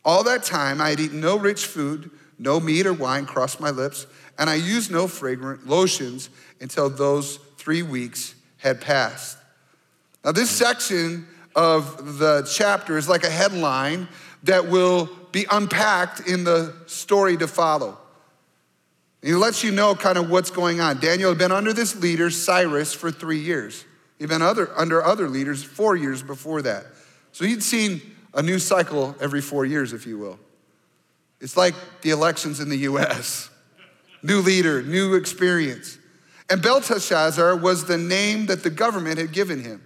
All 0.03 0.23
that 0.23 0.43
time, 0.43 0.79
I 0.81 0.91
had 0.91 0.99
eaten 0.99 1.19
no 1.19 1.37
rich 1.37 1.65
food, 1.65 2.11
no 2.37 2.59
meat 2.59 2.85
or 2.85 2.93
wine 2.93 3.25
crossed 3.25 3.59
my 3.59 3.71
lips, 3.71 4.05
and 4.37 4.49
I 4.49 4.55
used 4.55 4.91
no 4.91 5.07
fragrant 5.07 5.67
lotions 5.67 6.29
until 6.61 6.89
those 6.89 7.37
three 7.57 7.81
weeks 7.81 8.35
had 8.57 8.81
passed. 8.81 9.37
Now, 10.23 10.31
this 10.31 10.49
section 10.49 11.27
of 11.55 12.19
the 12.19 12.49
chapter 12.51 12.97
is 12.97 13.07
like 13.07 13.23
a 13.23 13.29
headline 13.29 14.07
that 14.43 14.67
will 14.67 15.09
be 15.31 15.45
unpacked 15.49 16.27
in 16.27 16.43
the 16.43 16.73
story 16.85 17.37
to 17.37 17.47
follow. 17.47 17.97
He 19.21 19.33
lets 19.33 19.63
you 19.63 19.71
know 19.71 19.95
kind 19.95 20.17
of 20.17 20.29
what's 20.29 20.51
going 20.51 20.79
on. 20.79 20.99
Daniel 20.99 21.29
had 21.29 21.39
been 21.39 21.51
under 21.51 21.73
this 21.73 21.95
leader, 21.95 22.29
Cyrus, 22.29 22.93
for 22.93 23.11
three 23.11 23.39
years. 23.39 23.83
He'd 24.19 24.29
been 24.29 24.43
other, 24.43 24.69
under 24.77 25.03
other 25.03 25.27
leaders 25.27 25.63
four 25.63 25.95
years 25.95 26.21
before 26.21 26.61
that. 26.61 26.85
So 27.35 27.43
he'd 27.43 27.63
seen 27.63 27.99
a 28.33 28.41
new 28.41 28.59
cycle 28.59 29.13
every 29.19 29.41
four 29.41 29.65
years, 29.65 29.91
if 29.91 30.07
you 30.07 30.17
will. 30.17 30.39
It's 31.41 31.57
like 31.57 31.75
the 32.01 32.11
elections 32.11 32.61
in 32.61 32.69
the 32.69 32.77
US 32.77 33.49
new 34.23 34.39
leader, 34.39 34.81
new 34.81 35.15
experience. 35.15 35.97
And 36.49 36.61
Belteshazzar 36.61 37.57
was 37.57 37.83
the 37.83 37.97
name 37.97 38.45
that 38.45 38.63
the 38.63 38.69
government 38.69 39.17
had 39.17 39.33
given 39.33 39.61
him, 39.61 39.83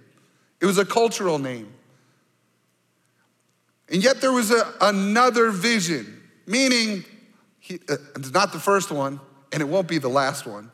it 0.61 0.67
was 0.67 0.77
a 0.77 0.85
cultural 0.85 1.39
name. 1.39 1.73
And 3.91 4.03
yet 4.03 4.21
there 4.21 4.31
was 4.31 4.51
a, 4.51 4.71
another 4.79 5.49
vision, 5.49 6.21
meaning 6.45 7.03
he, 7.59 7.79
uh, 7.89 7.95
it's 8.15 8.31
not 8.31 8.53
the 8.53 8.59
first 8.59 8.91
one, 8.91 9.19
and 9.51 9.59
it 9.59 9.65
won't 9.67 9.87
be 9.87 9.97
the 9.97 10.07
last 10.07 10.45
one. 10.45 10.69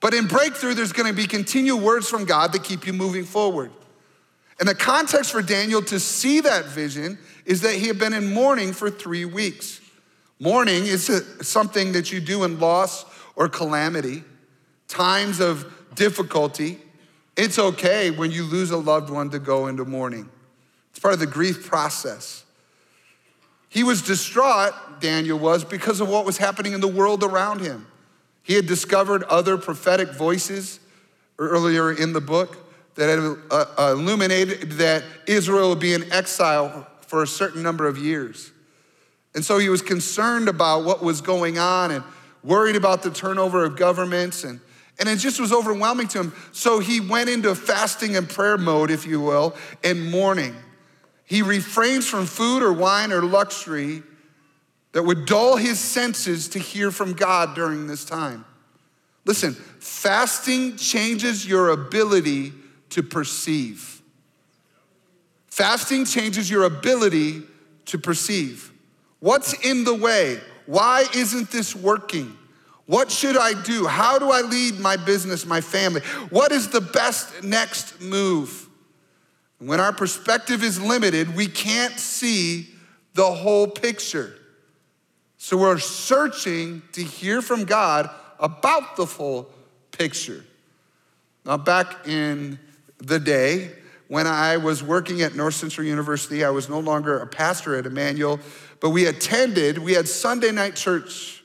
But 0.00 0.14
in 0.14 0.26
breakthrough, 0.26 0.72
there's 0.72 0.92
going 0.92 1.10
to 1.10 1.14
be 1.14 1.26
continual 1.26 1.80
words 1.80 2.08
from 2.08 2.24
God 2.24 2.54
that 2.54 2.64
keep 2.64 2.86
you 2.86 2.94
moving 2.94 3.24
forward. 3.24 3.72
And 4.58 4.68
the 4.68 4.74
context 4.74 5.30
for 5.30 5.42
Daniel 5.42 5.82
to 5.82 6.00
see 6.00 6.40
that 6.40 6.66
vision 6.66 7.18
is 7.44 7.60
that 7.60 7.74
he 7.74 7.86
had 7.86 7.98
been 7.98 8.12
in 8.12 8.32
mourning 8.32 8.72
for 8.72 8.90
three 8.90 9.24
weeks. 9.24 9.80
Mourning 10.40 10.86
is 10.86 11.10
something 11.42 11.92
that 11.92 12.12
you 12.12 12.20
do 12.20 12.44
in 12.44 12.58
loss 12.58 13.04
or 13.36 13.48
calamity, 13.48 14.24
times 14.88 15.40
of 15.40 15.72
difficulty. 15.94 16.78
It's 17.36 17.58
okay 17.58 18.10
when 18.10 18.30
you 18.30 18.44
lose 18.44 18.70
a 18.70 18.76
loved 18.76 19.10
one 19.10 19.30
to 19.30 19.38
go 19.38 19.68
into 19.68 19.84
mourning. 19.84 20.28
It's 20.90 20.98
part 20.98 21.14
of 21.14 21.20
the 21.20 21.26
grief 21.26 21.66
process. 21.66 22.44
He 23.68 23.84
was 23.84 24.02
distraught, 24.02 25.00
Daniel 25.00 25.38
was, 25.38 25.62
because 25.64 26.00
of 26.00 26.08
what 26.08 26.24
was 26.24 26.38
happening 26.38 26.72
in 26.72 26.80
the 26.80 26.88
world 26.88 27.22
around 27.22 27.60
him. 27.60 27.86
He 28.42 28.54
had 28.54 28.66
discovered 28.66 29.22
other 29.24 29.56
prophetic 29.58 30.14
voices 30.14 30.80
earlier 31.38 31.92
in 31.92 32.12
the 32.12 32.20
book 32.20 32.67
that 32.98 33.08
had 33.08 33.36
uh, 33.52 33.64
uh, 33.78 33.92
illuminated 33.92 34.72
that 34.72 35.04
Israel 35.28 35.68
would 35.68 35.78
be 35.78 35.94
in 35.94 36.12
exile 36.12 36.84
for 37.02 37.22
a 37.22 37.28
certain 37.28 37.62
number 37.62 37.86
of 37.86 37.96
years. 37.96 38.50
And 39.36 39.44
so 39.44 39.58
he 39.58 39.68
was 39.68 39.82
concerned 39.82 40.48
about 40.48 40.84
what 40.84 41.00
was 41.00 41.20
going 41.20 41.58
on 41.58 41.92
and 41.92 42.02
worried 42.42 42.74
about 42.74 43.04
the 43.04 43.10
turnover 43.10 43.64
of 43.64 43.76
governments 43.76 44.42
and 44.42 44.60
and 45.00 45.08
it 45.08 45.18
just 45.18 45.38
was 45.38 45.52
overwhelming 45.52 46.08
to 46.08 46.18
him. 46.18 46.32
So 46.50 46.80
he 46.80 46.98
went 46.98 47.30
into 47.30 47.54
fasting 47.54 48.16
and 48.16 48.28
prayer 48.28 48.58
mode, 48.58 48.90
if 48.90 49.06
you 49.06 49.20
will, 49.20 49.54
and 49.84 50.10
mourning. 50.10 50.56
He 51.24 51.40
refrains 51.40 52.08
from 52.08 52.26
food 52.26 52.64
or 52.64 52.72
wine 52.72 53.12
or 53.12 53.22
luxury 53.22 54.02
that 54.90 55.04
would 55.04 55.24
dull 55.24 55.56
his 55.56 55.78
senses 55.78 56.48
to 56.48 56.58
hear 56.58 56.90
from 56.90 57.12
God 57.12 57.54
during 57.54 57.86
this 57.86 58.04
time. 58.04 58.44
Listen, 59.24 59.54
fasting 59.54 60.76
changes 60.76 61.46
your 61.46 61.68
ability 61.68 62.54
to 62.90 63.02
perceive. 63.02 64.02
Fasting 65.48 66.04
changes 66.04 66.50
your 66.50 66.64
ability 66.64 67.42
to 67.86 67.98
perceive. 67.98 68.72
What's 69.20 69.54
in 69.64 69.84
the 69.84 69.94
way? 69.94 70.38
Why 70.66 71.04
isn't 71.14 71.50
this 71.50 71.74
working? 71.74 72.36
What 72.86 73.10
should 73.10 73.36
I 73.36 73.60
do? 73.62 73.86
How 73.86 74.18
do 74.18 74.30
I 74.30 74.40
lead 74.40 74.78
my 74.78 74.96
business, 74.96 75.44
my 75.44 75.60
family? 75.60 76.00
What 76.30 76.52
is 76.52 76.68
the 76.68 76.80
best 76.80 77.42
next 77.42 78.00
move? 78.00 78.68
When 79.58 79.80
our 79.80 79.92
perspective 79.92 80.62
is 80.62 80.80
limited, 80.80 81.34
we 81.34 81.48
can't 81.48 81.98
see 81.98 82.68
the 83.14 83.30
whole 83.30 83.66
picture. 83.66 84.34
So 85.36 85.56
we're 85.56 85.78
searching 85.78 86.82
to 86.92 87.02
hear 87.02 87.42
from 87.42 87.64
God 87.64 88.08
about 88.38 88.96
the 88.96 89.06
full 89.06 89.50
picture. 89.90 90.44
Now, 91.44 91.56
back 91.56 92.06
in 92.06 92.58
the 92.98 93.18
day, 93.18 93.70
when 94.08 94.26
I 94.26 94.56
was 94.56 94.82
working 94.82 95.22
at 95.22 95.36
North 95.36 95.54
Central 95.54 95.86
University. 95.86 96.44
I 96.44 96.50
was 96.50 96.68
no 96.68 96.80
longer 96.80 97.18
a 97.18 97.26
pastor 97.26 97.76
at 97.76 97.86
Emmanuel, 97.86 98.40
but 98.80 98.90
we 98.90 99.06
attended, 99.06 99.78
we 99.78 99.92
had 99.92 100.08
Sunday 100.08 100.50
night 100.50 100.74
church 100.74 101.44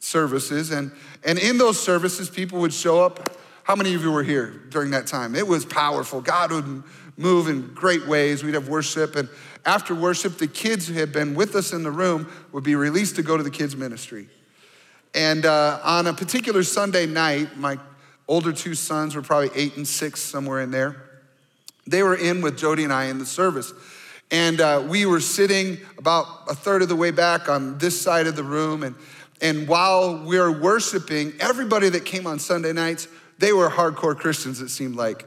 services, 0.00 0.70
and, 0.70 0.90
and 1.24 1.38
in 1.38 1.58
those 1.58 1.80
services, 1.80 2.28
people 2.28 2.60
would 2.60 2.72
show 2.72 3.04
up. 3.04 3.36
How 3.62 3.74
many 3.76 3.94
of 3.94 4.02
you 4.02 4.12
were 4.12 4.22
here 4.22 4.62
during 4.68 4.90
that 4.90 5.06
time? 5.06 5.34
It 5.34 5.46
was 5.46 5.64
powerful. 5.64 6.20
God 6.20 6.52
would 6.52 6.82
move 7.16 7.48
in 7.48 7.72
great 7.74 8.06
ways. 8.06 8.42
We'd 8.42 8.54
have 8.54 8.68
worship, 8.68 9.16
and 9.16 9.28
after 9.64 9.94
worship, 9.94 10.36
the 10.36 10.46
kids 10.46 10.88
who 10.88 10.94
had 10.94 11.12
been 11.12 11.34
with 11.34 11.54
us 11.54 11.72
in 11.72 11.82
the 11.82 11.90
room 11.90 12.30
would 12.52 12.64
be 12.64 12.74
released 12.74 13.16
to 13.16 13.22
go 13.22 13.36
to 13.36 13.42
the 13.42 13.50
kids' 13.50 13.76
ministry. 13.76 14.28
And 15.14 15.46
uh, 15.46 15.80
on 15.82 16.06
a 16.06 16.12
particular 16.12 16.62
Sunday 16.62 17.06
night, 17.06 17.56
my 17.56 17.78
older 18.28 18.52
two 18.52 18.74
sons 18.74 19.14
were 19.14 19.22
probably 19.22 19.50
eight 19.54 19.76
and 19.76 19.86
six, 19.86 20.20
somewhere 20.20 20.60
in 20.60 20.70
there. 20.70 20.96
They 21.86 22.02
were 22.02 22.14
in 22.14 22.40
with 22.40 22.58
Jody 22.58 22.84
and 22.84 22.92
I 22.92 23.04
in 23.06 23.18
the 23.18 23.26
service. 23.26 23.72
And 24.30 24.60
uh, 24.60 24.84
we 24.88 25.06
were 25.06 25.20
sitting 25.20 25.78
about 25.98 26.26
a 26.48 26.54
third 26.54 26.82
of 26.82 26.88
the 26.88 26.96
way 26.96 27.10
back 27.10 27.48
on 27.48 27.78
this 27.78 28.00
side 28.00 28.26
of 28.26 28.36
the 28.36 28.42
room. 28.42 28.82
And, 28.82 28.94
and 29.40 29.68
while 29.68 30.24
we 30.24 30.38
were 30.38 30.50
worshiping, 30.50 31.34
everybody 31.40 31.90
that 31.90 32.04
came 32.04 32.26
on 32.26 32.38
Sunday 32.38 32.72
nights, 32.72 33.06
they 33.38 33.52
were 33.52 33.68
hardcore 33.68 34.16
Christians, 34.16 34.60
it 34.60 34.70
seemed 34.70 34.96
like. 34.96 35.26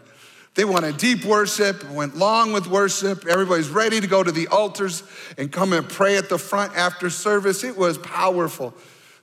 They 0.56 0.66
wanted 0.66 0.98
deep 0.98 1.24
worship, 1.24 1.88
went 1.92 2.18
long 2.18 2.52
with 2.52 2.66
worship. 2.66 3.28
Everybody's 3.28 3.70
ready 3.70 4.02
to 4.02 4.08
go 4.08 4.24
to 4.24 4.32
the 4.32 4.48
altars 4.48 5.04
and 5.38 5.52
come 5.52 5.72
and 5.72 5.88
pray 5.88 6.18
at 6.18 6.30
the 6.30 6.40
front 6.40 6.76
after 6.76 7.12
service. 7.12 7.64
It 7.64 7.78
was 7.78 8.00
powerful. 8.00 8.74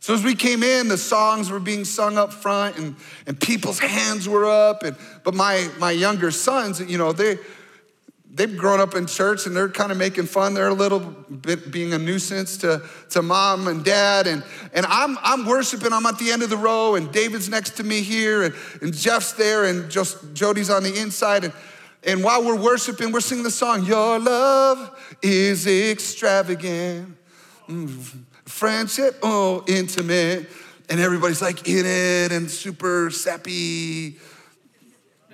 So 0.05 0.13
as 0.13 0.23
we 0.23 0.35
came 0.35 0.63
in, 0.63 0.89
the 0.89 0.99
songs 0.99 1.51
were 1.51 1.59
being 1.59 1.87
sung 1.87 2.19
up 2.19 2.31
front 2.31 2.77
and, 2.77 2.95
and 3.27 3.41
people's 3.41 3.79
hands 3.79 4.29
were 4.29 4.45
up. 4.45 4.83
And, 4.83 4.99
but 5.23 5.33
my, 5.33 5.67
my 5.79 5.93
younger 5.93 6.31
sons, 6.31 6.79
you 6.79 6.99
know, 6.99 7.13
they, 7.13 7.39
they've 8.31 8.55
grown 8.55 8.81
up 8.81 8.95
in 8.95 9.07
church 9.07 9.47
and 9.47 9.57
they're 9.57 9.71
kind 9.71 9.91
of 9.91 9.97
making 9.97 10.27
fun. 10.27 10.53
They're 10.53 10.69
a 10.69 10.75
little 10.75 11.01
bit 11.01 11.73
being 11.73 11.95
a 11.95 11.99
nuisance 11.99 12.59
to, 12.59 12.83
to 13.09 13.23
mom 13.23 13.67
and 13.67 13.83
dad. 13.83 14.27
And, 14.27 14.45
and 14.75 14.85
I'm, 14.85 15.17
I'm 15.23 15.47
worshiping. 15.47 15.95
I'm 15.95 16.05
at 16.05 16.19
the 16.19 16.33
end 16.33 16.43
of 16.43 16.51
the 16.51 16.59
row 16.59 16.97
and 16.97 17.11
David's 17.11 17.49
next 17.49 17.79
to 17.79 17.83
me 17.83 18.03
here 18.03 18.43
and, 18.43 18.55
and 18.83 18.93
Jeff's 18.93 19.33
there 19.33 19.65
and 19.65 19.91
just 19.91 20.35
Jody's 20.35 20.69
on 20.69 20.83
the 20.83 21.01
inside. 21.01 21.45
And, 21.45 21.55
and 22.03 22.23
while 22.23 22.45
we're 22.45 22.63
worshiping, 22.63 23.11
we're 23.11 23.21
singing 23.21 23.45
the 23.45 23.51
song, 23.51 23.87
Your 23.87 24.19
love 24.19 25.17
is 25.23 25.67
extravagant. 25.67 27.17
Mm, 27.71 28.25
friendship, 28.45 29.19
oh, 29.23 29.65
intimate. 29.67 30.49
And 30.91 31.01
everybody's 31.01 31.41
like 31.41 31.67
in 31.67 31.87
it 31.87 32.31
and 32.31 32.51
super 32.51 33.11
sappy 33.11 34.17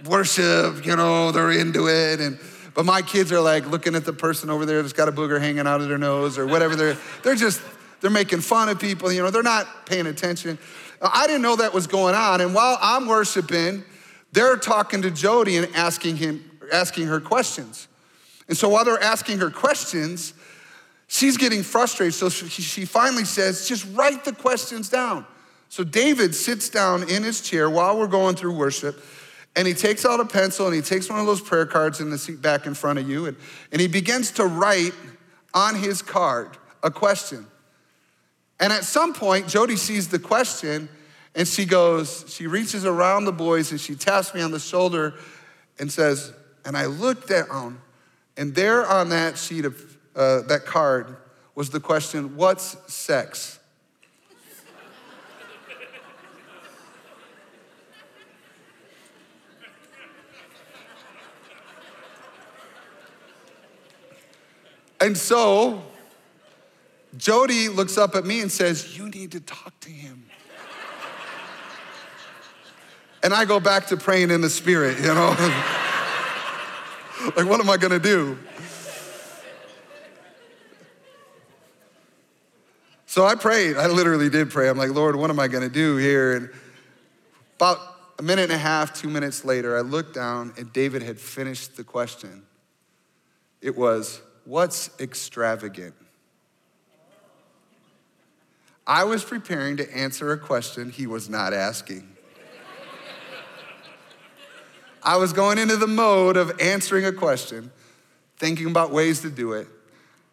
worship, 0.07 0.87
you 0.87 0.95
know, 0.97 1.33
they're 1.33 1.51
into 1.51 1.89
it. 1.89 2.21
And 2.21 2.39
but 2.75 2.85
my 2.87 3.03
kids 3.03 3.33
are 3.33 3.41
like 3.41 3.67
looking 3.69 3.95
at 3.95 4.05
the 4.05 4.13
person 4.13 4.49
over 4.49 4.65
there 4.65 4.81
that's 4.81 4.93
got 4.93 5.09
a 5.09 5.13
booger 5.13 5.41
hanging 5.41 5.67
out 5.67 5.81
of 5.81 5.89
their 5.89 5.99
nose 5.99 6.39
or 6.39 6.47
whatever. 6.47 6.77
They're, 6.77 6.97
they're 7.23 7.35
just, 7.35 7.61
they're 8.01 8.11
making 8.11 8.41
fun 8.41 8.69
of 8.69 8.79
people. 8.79 9.11
You 9.13 9.23
know, 9.23 9.31
they're 9.31 9.43
not 9.43 9.87
paying 9.87 10.07
attention. 10.07 10.59
I 11.03 11.27
didn't 11.27 11.43
know 11.43 11.57
that 11.57 11.75
was 11.75 11.87
going 11.87 12.15
on. 12.15 12.41
And 12.41 12.55
while 12.55 12.79
I'm 12.81 13.07
worshiping, 13.07 13.85
they're 14.33 14.57
talking 14.57 15.03
to 15.03 15.11
Jody 15.11 15.57
and 15.57 15.75
asking 15.75 16.17
him, 16.17 16.49
asking 16.73 17.07
her 17.09 17.21
questions. 17.21 17.89
And 18.49 18.57
so 18.57 18.69
while 18.69 18.85
they're 18.85 19.03
asking 19.03 19.39
her 19.39 19.51
questions, 19.51 20.35
she's 21.11 21.37
getting 21.37 21.65
frustrated. 21.65 22.15
So 22.15 22.29
she 22.29 22.85
finally 22.85 23.25
says, 23.25 23.67
just 23.67 23.85
write 23.95 24.25
the 24.25 24.33
questions 24.33 24.89
down. 24.89 25.27
So 25.69 25.83
David 25.83 26.35
sits 26.35 26.69
down 26.69 27.11
in 27.11 27.25
his 27.25 27.41
chair 27.41 27.69
while 27.69 27.99
we're 27.99 28.07
going 28.07 28.37
through 28.37 28.57
worship 28.57 29.03
and 29.57 29.67
he 29.67 29.75
takes 29.75 30.07
out 30.07 30.21
a 30.21 30.25
pencil 30.25 30.67
and 30.67 30.75
he 30.75 30.83
takes 30.83 31.11
one 31.11 31.19
of 31.19 31.27
those 31.27 31.41
prayer 31.41 31.67
cards 31.67 32.01
in 32.01 32.11
the 32.11 32.19
seat 32.19 32.41
back 32.41 32.65
in 32.65 32.75
front 32.75 33.01
of 33.01 33.09
you 33.09 33.27
and, 33.27 33.37
and 33.73 33.81
he 33.81 33.89
begins 33.89 34.31
to 34.33 34.47
write 34.47 34.93
on 35.53 35.75
his 35.75 36.01
card 36.01 36.57
a 36.85 36.93
question. 36.93 37.45
And 38.61 38.73
at 38.73 38.85
some 38.85 39.13
point, 39.13 39.49
Jody 39.49 39.77
sees 39.77 40.09
the 40.09 40.19
question 40.21 40.89
and 41.35 41.47
she 41.47 41.65
goes, 41.65 42.25
she 42.29 42.47
reaches 42.47 42.85
around 42.85 43.25
the 43.25 43.33
boys 43.33 43.73
and 43.73 43.81
she 43.81 43.97
taps 43.97 44.33
me 44.33 44.43
on 44.43 44.53
the 44.53 44.61
shoulder 44.61 45.15
and 45.81 45.91
says, 45.91 46.33
and 46.65 46.77
I 46.77 46.87
looked 46.87 47.29
down, 47.29 47.81
and 48.37 48.55
there 48.55 48.87
on 48.87 49.09
that 49.09 49.39
sheet 49.39 49.65
of 49.65 49.90
uh, 50.21 50.43
that 50.43 50.67
card 50.67 51.17
was 51.55 51.71
the 51.71 51.81
question, 51.81 52.37
What's 52.37 52.77
sex? 52.93 53.59
And 65.01 65.17
so 65.17 65.83
Jody 67.17 67.69
looks 67.69 67.97
up 67.97 68.15
at 68.15 68.27
me 68.27 68.43
and 68.43 68.53
says, 68.53 68.99
You 68.99 69.09
need 69.09 69.33
to 69.33 69.41
talk 69.41 69.73
to 69.81 69.91
him. 69.91 70.27
and 73.23 73.33
I 73.33 73.47
go 73.47 73.59
back 73.59 73.87
to 73.87 73.97
praying 73.97 74.31
in 74.31 74.43
the 74.43 74.51
spirit, 74.51 74.99
you 74.99 75.07
know? 75.07 75.31
like, 77.37 77.47
what 77.47 77.59
am 77.59 77.71
I 77.71 77.79
gonna 77.79 77.99
do? 77.99 78.37
So 83.11 83.27
I 83.27 83.35
prayed. 83.35 83.77
I 83.77 83.89
literally 83.89 84.31
did 84.31 84.51
pray. 84.51 84.69
I'm 84.69 84.79
like, 84.79 84.91
Lord, 84.91 85.17
what 85.17 85.31
am 85.31 85.41
I 85.41 85.49
gonna 85.49 85.69
do 85.69 85.97
here? 85.97 86.37
And 86.37 86.49
about 87.57 87.81
a 88.21 88.23
minute 88.23 88.45
and 88.45 88.53
a 88.53 88.57
half, 88.57 88.95
two 88.95 89.09
minutes 89.09 89.45
later, 89.45 89.77
I 89.77 89.81
looked 89.81 90.15
down 90.15 90.55
and 90.57 90.73
David 90.73 91.03
had 91.03 91.19
finished 91.19 91.77
the 91.77 91.83
question. 91.83 92.45
It 93.61 93.77
was, 93.77 94.23
What's 94.45 94.91
extravagant? 95.01 95.97
I 98.87 99.03
was 99.03 99.25
preparing 99.25 99.77
to 99.79 99.93
answer 99.93 100.31
a 100.31 100.39
question 100.39 100.91
he 100.91 101.09
was 101.09 101.29
not 101.29 101.53
asking. 101.53 102.17
I 105.03 105.17
was 105.17 105.33
going 105.33 105.59
into 105.59 105.77
the 105.77 105.89
mode 105.89 106.37
of 106.37 106.61
answering 106.61 107.05
a 107.05 107.13
question, 107.13 107.73
thinking 108.37 108.69
about 108.69 108.93
ways 108.93 109.23
to 109.23 109.31
do 109.31 109.55
it. 109.55 109.67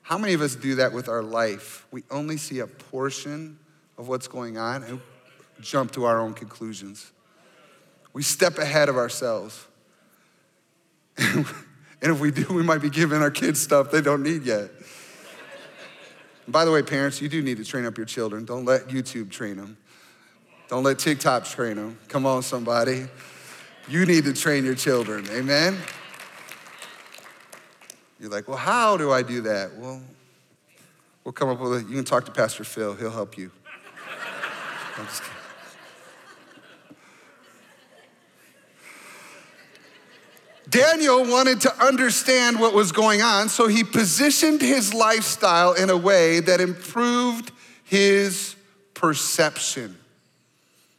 How 0.07 0.17
many 0.17 0.33
of 0.33 0.41
us 0.41 0.55
do 0.55 0.75
that 0.75 0.93
with 0.93 1.09
our 1.09 1.21
life? 1.21 1.85
We 1.91 2.03
only 2.09 2.37
see 2.37 2.59
a 2.59 2.67
portion 2.67 3.59
of 3.97 4.07
what's 4.07 4.29
going 4.29 4.57
on 4.57 4.83
and 4.83 5.01
jump 5.59 5.91
to 5.91 6.05
our 6.05 6.21
own 6.21 6.33
conclusions. 6.33 7.11
We 8.13 8.23
step 8.23 8.57
ahead 8.57 8.87
of 8.87 8.95
ourselves. 8.95 9.67
And 12.01 12.11
if 12.11 12.19
we 12.19 12.31
do, 12.31 12.45
we 12.53 12.63
might 12.63 12.81
be 12.81 12.89
giving 12.89 13.21
our 13.21 13.31
kids 13.31 13.59
stuff 13.59 13.89
they 13.89 14.01
don't 14.01 14.21
need 14.21 14.43
yet. 14.43 14.69
by 16.47 16.63
the 16.63 16.71
way, 16.71 16.83
parents, 16.83 17.21
you 17.21 17.27
do 17.27 17.41
need 17.41 17.57
to 17.57 17.65
train 17.65 17.85
up 17.85 17.97
your 17.97 18.05
children. 18.05 18.45
Don't 18.45 18.65
let 18.65 18.87
YouTube 18.87 19.31
train 19.31 19.57
them. 19.57 19.77
Don't 20.67 20.83
let 20.83 20.99
TikTok 20.99 21.45
train 21.45 21.77
them. 21.77 21.97
Come 22.07 22.25
on, 22.25 22.43
somebody. 22.43 23.07
You 23.89 24.05
need 24.05 24.25
to 24.25 24.33
train 24.33 24.63
your 24.63 24.75
children. 24.75 25.25
Amen? 25.31 25.77
You're 28.19 28.31
like, 28.31 28.47
well, 28.47 28.57
how 28.57 28.97
do 28.97 29.11
I 29.11 29.21
do 29.21 29.41
that? 29.41 29.77
Well, 29.77 30.01
we'll 31.23 31.33
come 31.33 31.49
up 31.49 31.59
with 31.59 31.81
it. 31.81 31.87
You 31.87 31.95
can 31.95 32.05
talk 32.05 32.25
to 32.25 32.31
Pastor 32.31 32.63
Phil, 32.63 32.95
he'll 32.95 33.11
help 33.11 33.37
you. 33.37 33.51
I'm 34.97 35.05
just 35.05 35.21
kidding. 35.21 35.33
Daniel 40.69 41.23
wanted 41.25 41.61
to 41.61 41.73
understand 41.83 42.59
what 42.59 42.73
was 42.73 42.91
going 42.91 43.21
on, 43.21 43.47
so 43.47 43.67
he 43.67 43.83
positioned 43.83 44.61
his 44.61 44.93
lifestyle 44.93 45.73
in 45.73 45.89
a 45.89 45.95
way 45.95 46.41
that 46.41 46.59
improved 46.59 47.51
his 47.83 48.55
perception. 48.93 49.97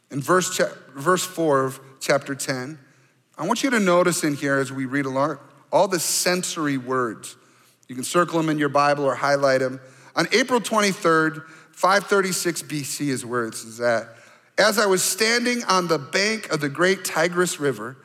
In 0.09 0.21
verse, 0.21 0.59
verse 0.95 1.23
4 1.23 1.65
of 1.65 1.79
chapter 1.99 2.33
10, 2.33 2.79
I 3.37 3.45
want 3.45 3.61
you 3.61 3.69
to 3.69 3.79
notice 3.79 4.23
in 4.23 4.35
here 4.35 4.57
as 4.57 4.71
we 4.71 4.85
read 4.85 5.05
along 5.05 5.37
all 5.71 5.87
the 5.87 5.99
sensory 5.99 6.77
words. 6.77 7.35
You 7.87 7.95
can 7.95 8.03
circle 8.03 8.37
them 8.37 8.49
in 8.49 8.57
your 8.57 8.69
Bible 8.69 9.03
or 9.05 9.15
highlight 9.15 9.59
them. 9.61 9.79
On 10.15 10.27
April 10.31 10.59
23rd, 10.59 11.43
536 11.71 12.63
BC 12.63 13.07
is 13.07 13.25
where 13.25 13.47
it's 13.47 13.79
at. 13.79 14.09
As 14.57 14.77
I 14.77 14.85
was 14.85 15.01
standing 15.01 15.63
on 15.63 15.87
the 15.87 15.97
bank 15.97 16.51
of 16.51 16.59
the 16.59 16.69
great 16.69 17.05
Tigris 17.05 17.59
River, 17.59 17.97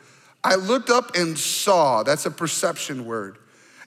I 0.43 0.55
looked 0.55 0.89
up 0.89 1.15
and 1.15 1.37
saw, 1.37 2.03
that's 2.03 2.25
a 2.25 2.31
perception 2.31 3.05
word, 3.05 3.37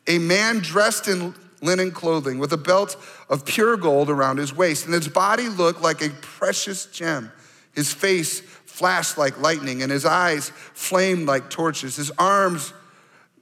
a 0.06 0.18
man 0.18 0.58
dressed 0.58 1.08
in 1.08 1.34
linen 1.62 1.90
clothing 1.90 2.38
with 2.38 2.52
a 2.52 2.56
belt 2.56 2.96
of 3.28 3.44
pure 3.44 3.76
gold 3.76 4.10
around 4.10 4.38
his 4.38 4.54
waist, 4.54 4.84
and 4.84 4.94
his 4.94 5.08
body 5.08 5.48
looked 5.48 5.80
like 5.80 6.02
a 6.02 6.10
precious 6.20 6.86
gem. 6.86 7.32
His 7.74 7.92
face 7.92 8.40
flashed 8.40 9.18
like 9.18 9.40
lightning, 9.40 9.82
and 9.82 9.90
his 9.90 10.04
eyes 10.04 10.50
flamed 10.74 11.26
like 11.26 11.50
torches. 11.50 11.96
His 11.96 12.10
arms 12.18 12.72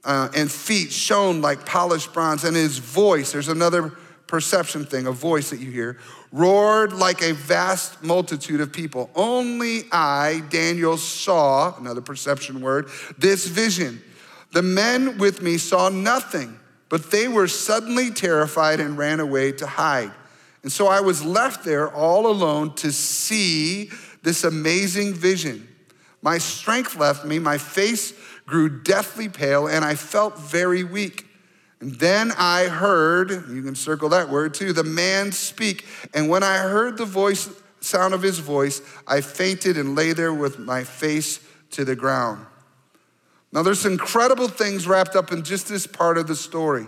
uh, 0.07 0.29
and 0.33 0.49
feet 0.49 0.91
shone 0.91 1.41
like 1.41 1.65
polished 1.65 2.13
bronze, 2.13 2.45
and 2.45 2.55
his 2.55 2.77
voice, 2.77 3.33
there's 3.33 3.49
another 3.49 3.91
perception 4.25 4.85
thing, 4.85 5.05
a 5.05 5.11
voice 5.11 5.49
that 5.49 5.59
you 5.59 5.69
hear, 5.69 5.99
roared 6.31 6.93
like 6.93 7.21
a 7.21 7.33
vast 7.33 8.01
multitude 8.03 8.61
of 8.61 8.71
people. 8.71 9.09
Only 9.15 9.83
I, 9.91 10.43
Daniel, 10.49 10.97
saw, 10.97 11.77
another 11.77 12.01
perception 12.01 12.61
word, 12.61 12.89
this 13.17 13.47
vision. 13.47 14.01
The 14.53 14.61
men 14.61 15.17
with 15.17 15.41
me 15.41 15.57
saw 15.57 15.89
nothing, 15.89 16.57
but 16.87 17.11
they 17.11 17.27
were 17.27 17.49
suddenly 17.49 18.09
terrified 18.09 18.79
and 18.79 18.97
ran 18.97 19.19
away 19.19 19.51
to 19.53 19.67
hide. 19.67 20.13
And 20.63 20.71
so 20.71 20.87
I 20.87 21.01
was 21.01 21.23
left 21.23 21.65
there 21.65 21.93
all 21.93 22.27
alone 22.27 22.75
to 22.75 22.93
see 22.93 23.89
this 24.23 24.45
amazing 24.45 25.13
vision. 25.13 25.67
My 26.21 26.37
strength 26.37 26.95
left 26.95 27.25
me, 27.25 27.39
my 27.39 27.57
face 27.57 28.13
grew 28.47 28.69
deathly 28.69 29.29
pale, 29.29 29.67
and 29.67 29.85
I 29.85 29.93
felt 29.93 30.39
very 30.39 30.83
weak. 30.83 31.27
And 31.79 31.93
then 31.95 32.31
I 32.37 32.63
heard, 32.63 33.29
you 33.29 33.61
can 33.61 33.75
circle 33.75 34.09
that 34.09 34.29
word 34.29 34.55
too, 34.55 34.73
the 34.73 34.83
man 34.83 35.31
speak. 35.31 35.85
And 36.15 36.27
when 36.27 36.41
I 36.41 36.57
heard 36.57 36.97
the 36.97 37.05
voice, 37.05 37.49
sound 37.81 38.15
of 38.15 38.23
his 38.23 38.39
voice, 38.39 38.81
I 39.05 39.21
fainted 39.21 39.77
and 39.77 39.95
lay 39.95 40.13
there 40.13 40.33
with 40.33 40.57
my 40.57 40.83
face 40.83 41.39
to 41.71 41.85
the 41.85 41.95
ground. 41.95 42.45
Now, 43.51 43.63
there's 43.63 43.85
incredible 43.85 44.47
things 44.47 44.87
wrapped 44.87 45.15
up 45.15 45.31
in 45.31 45.43
just 45.43 45.69
this 45.69 45.85
part 45.85 46.17
of 46.17 46.27
the 46.27 46.35
story. 46.35 46.87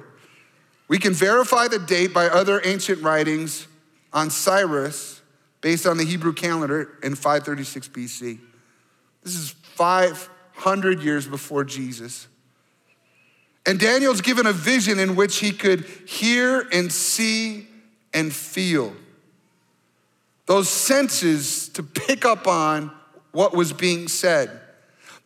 We 0.88 0.98
can 0.98 1.14
verify 1.14 1.68
the 1.68 1.80
date 1.80 2.14
by 2.14 2.26
other 2.26 2.62
ancient 2.66 3.04
writings 3.04 3.68
on 4.12 4.30
Cyrus 4.30 5.22
based 5.62 5.86
on 5.86 5.98
the 5.98 6.04
Hebrew 6.06 6.34
calendar 6.34 6.98
in 7.04 7.16
536 7.16 7.88
BC. 7.90 8.40
This 9.24 9.36
is 9.36 9.54
500 10.60 11.02
years 11.02 11.26
before 11.26 11.64
Jesus. 11.64 12.28
And 13.66 13.80
Daniel's 13.80 14.20
given 14.20 14.46
a 14.46 14.52
vision 14.52 15.00
in 15.00 15.16
which 15.16 15.38
he 15.38 15.52
could 15.54 15.86
hear 16.06 16.68
and 16.74 16.92
see 16.92 17.66
and 18.14 18.34
feel. 18.34 18.94
Those 20.48 20.68
senses 20.68 21.70
to 21.70 21.84
pick 21.84 22.26
up 22.26 22.46
on 22.46 22.92
what 23.32 23.56
was 23.56 23.72
being 23.72 24.10
said. 24.10 24.60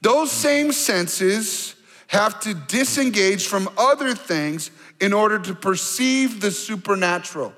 Those 0.02 0.32
same 0.32 0.72
senses 0.72 1.76
have 2.08 2.40
to 2.42 2.54
disengage 2.54 3.48
from 3.48 3.68
other 3.76 4.14
things 4.14 4.70
in 5.02 5.14
order 5.14 5.40
to 5.40 5.56
perceive 5.56 6.42
the 6.42 6.52
supernatural. 6.52 7.54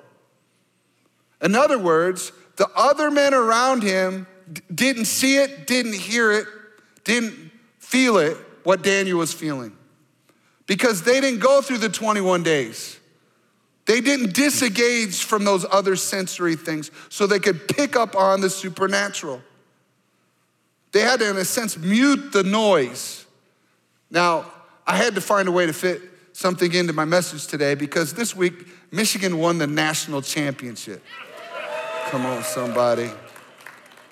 In 1.41 1.55
other 1.55 1.77
words, 1.77 2.31
the 2.55 2.69
other 2.73 3.11
men 3.11 3.33
around 3.33 3.83
him 3.83 4.27
didn't 4.73 5.05
see 5.05 5.37
it, 5.37 5.67
didn't 5.67 5.95
hear 5.95 6.31
it, 6.31 6.45
didn't 7.03 7.51
feel 7.85 8.17
it, 8.17 8.37
what 8.63 8.81
Daniel 8.81 9.19
was 9.19 9.33
feeling. 9.33 9.75
Because 10.67 11.03
they 11.03 11.21
didn't 11.21 11.39
go 11.39 11.61
through 11.61 11.77
the 11.77 11.89
21 11.89 12.43
days. 12.43 12.99
They 13.85 14.01
didn't 14.01 14.33
disengage 14.33 15.23
from 15.23 15.45
those 15.45 15.65
other 15.71 15.95
sensory 15.95 16.55
things 16.55 16.89
so 17.09 17.27
they 17.27 17.39
could 17.39 17.67
pick 17.67 17.95
up 17.95 18.15
on 18.15 18.41
the 18.41 18.49
supernatural. 18.49 19.41
They 20.91 21.01
had 21.01 21.19
to, 21.19 21.29
in 21.29 21.37
a 21.37 21.45
sense, 21.45 21.77
mute 21.77 22.31
the 22.31 22.43
noise. 22.43 23.25
Now, 24.09 24.51
I 24.87 24.97
had 24.97 25.15
to 25.15 25.21
find 25.21 25.47
a 25.47 25.51
way 25.51 25.67
to 25.67 25.73
fit 25.73 26.01
something 26.33 26.73
into 26.73 26.93
my 26.93 27.05
message 27.05 27.47
today 27.47 27.75
because 27.75 28.13
this 28.13 28.35
week, 28.35 28.67
Michigan 28.91 29.37
won 29.37 29.57
the 29.59 29.67
national 29.67 30.21
championship. 30.21 31.03
Come 32.07 32.25
on, 32.25 32.43
somebody. 32.43 33.11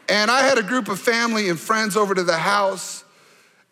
And 0.09 0.29
I 0.29 0.41
had 0.41 0.57
a 0.57 0.63
group 0.63 0.89
of 0.89 0.99
family 0.99 1.49
and 1.49 1.59
friends 1.59 1.95
over 1.95 2.13
to 2.13 2.23
the 2.23 2.37
house, 2.37 3.02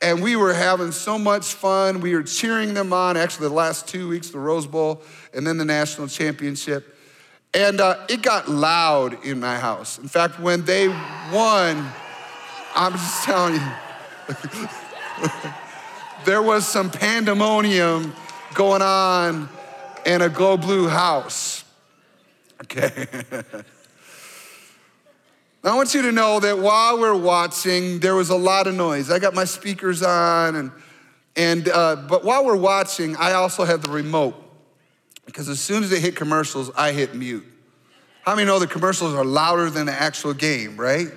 and 0.01 0.21
we 0.21 0.35
were 0.35 0.53
having 0.53 0.91
so 0.91 1.19
much 1.19 1.53
fun. 1.53 2.01
We 2.01 2.15
were 2.15 2.23
cheering 2.23 2.73
them 2.73 2.91
on, 2.91 3.17
actually, 3.17 3.49
the 3.49 3.53
last 3.53 3.87
two 3.87 4.09
weeks, 4.09 4.29
the 4.29 4.39
Rose 4.39 4.65
Bowl, 4.65 5.03
and 5.33 5.45
then 5.45 5.57
the 5.57 5.65
national 5.65 6.07
championship. 6.07 6.97
And 7.53 7.79
uh, 7.79 8.05
it 8.09 8.21
got 8.21 8.49
loud 8.49 9.23
in 9.25 9.39
my 9.39 9.57
house. 9.57 9.99
In 9.99 10.07
fact, 10.07 10.39
when 10.39 10.65
they 10.65 10.87
won, 10.87 11.87
I'm 12.73 12.93
just 12.93 13.23
telling 13.23 13.55
you. 13.55 13.61
there 16.25 16.41
was 16.41 16.67
some 16.67 16.89
pandemonium 16.89 18.13
going 18.53 18.81
on 18.81 19.49
in 20.05 20.21
a 20.21 20.29
Go 20.29 20.57
Blue 20.57 20.87
house. 20.87 21.63
Okay. 22.63 23.07
I 25.63 25.75
want 25.75 25.93
you 25.93 26.01
to 26.01 26.11
know 26.11 26.39
that 26.39 26.57
while 26.57 26.99
we're 26.99 27.15
watching, 27.15 27.99
there 27.99 28.15
was 28.15 28.31
a 28.31 28.35
lot 28.35 28.65
of 28.65 28.73
noise. 28.73 29.11
I 29.11 29.19
got 29.19 29.35
my 29.35 29.45
speakers 29.45 30.01
on, 30.01 30.55
and, 30.55 30.71
and 31.35 31.69
uh, 31.69 31.97
but 31.97 32.23
while 32.23 32.43
we're 32.43 32.55
watching, 32.55 33.15
I 33.17 33.33
also 33.33 33.63
have 33.63 33.83
the 33.83 33.91
remote 33.91 34.33
because 35.27 35.49
as 35.49 35.59
soon 35.59 35.83
as 35.83 35.91
they 35.91 35.99
hit 35.99 36.15
commercials, 36.15 36.71
I 36.75 36.93
hit 36.93 37.13
mute. 37.13 37.45
How 38.23 38.35
many 38.35 38.47
know 38.47 38.57
the 38.57 38.65
commercials 38.65 39.13
are 39.13 39.23
louder 39.23 39.69
than 39.69 39.85
the 39.85 39.93
actual 39.93 40.33
game, 40.33 40.77
right? 40.77 41.09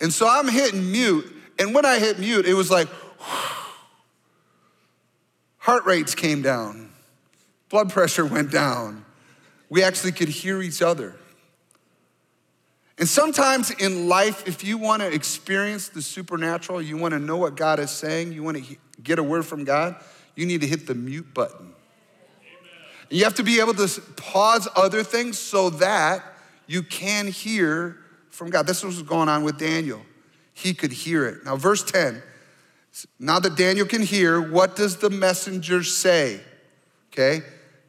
And 0.00 0.10
so 0.10 0.26
I'm 0.26 0.48
hitting 0.48 0.90
mute. 0.90 1.30
And 1.58 1.74
when 1.74 1.84
I 1.84 1.98
hit 1.98 2.18
mute, 2.18 2.46
it 2.46 2.54
was 2.54 2.70
like, 2.70 2.88
heart 5.58 5.84
rates 5.84 6.14
came 6.14 6.40
down, 6.40 6.90
blood 7.68 7.90
pressure 7.90 8.24
went 8.24 8.50
down. 8.50 9.04
We 9.68 9.82
actually 9.82 10.12
could 10.12 10.28
hear 10.28 10.62
each 10.62 10.80
other. 10.80 11.14
And 12.98 13.08
sometimes 13.08 13.70
in 13.70 14.08
life, 14.08 14.46
if 14.48 14.64
you 14.64 14.78
want 14.78 15.02
to 15.02 15.12
experience 15.12 15.88
the 15.88 16.00
supernatural, 16.00 16.80
you 16.80 16.96
want 16.96 17.12
to 17.12 17.20
know 17.20 17.36
what 17.36 17.56
God 17.56 17.78
is 17.78 17.90
saying, 17.90 18.32
you 18.32 18.42
want 18.42 18.56
to 18.56 18.76
get 19.02 19.18
a 19.18 19.22
word 19.22 19.44
from 19.44 19.64
God, 19.64 19.96
you 20.34 20.46
need 20.46 20.62
to 20.62 20.66
hit 20.66 20.86
the 20.86 20.94
mute 20.94 21.34
button. 21.34 21.74
You 23.10 23.24
have 23.24 23.34
to 23.34 23.42
be 23.42 23.60
able 23.60 23.74
to 23.74 24.00
pause 24.16 24.66
other 24.74 25.02
things 25.02 25.38
so 25.38 25.70
that 25.70 26.22
you 26.66 26.82
can 26.82 27.28
hear 27.28 27.98
from 28.30 28.50
God. 28.50 28.66
This 28.66 28.82
was 28.82 29.02
going 29.02 29.28
on 29.28 29.44
with 29.44 29.58
Daniel. 29.58 30.00
He 30.54 30.74
could 30.74 30.92
hear 30.92 31.26
it. 31.26 31.44
Now, 31.44 31.56
verse 31.56 31.84
10 31.84 32.22
now 33.18 33.38
that 33.38 33.56
Daniel 33.56 33.86
can 33.86 34.02
hear, 34.02 34.40
what 34.40 34.76
does 34.76 34.96
the 34.96 35.10
messenger 35.10 35.82
say? 35.82 36.40
Okay, 37.12 37.42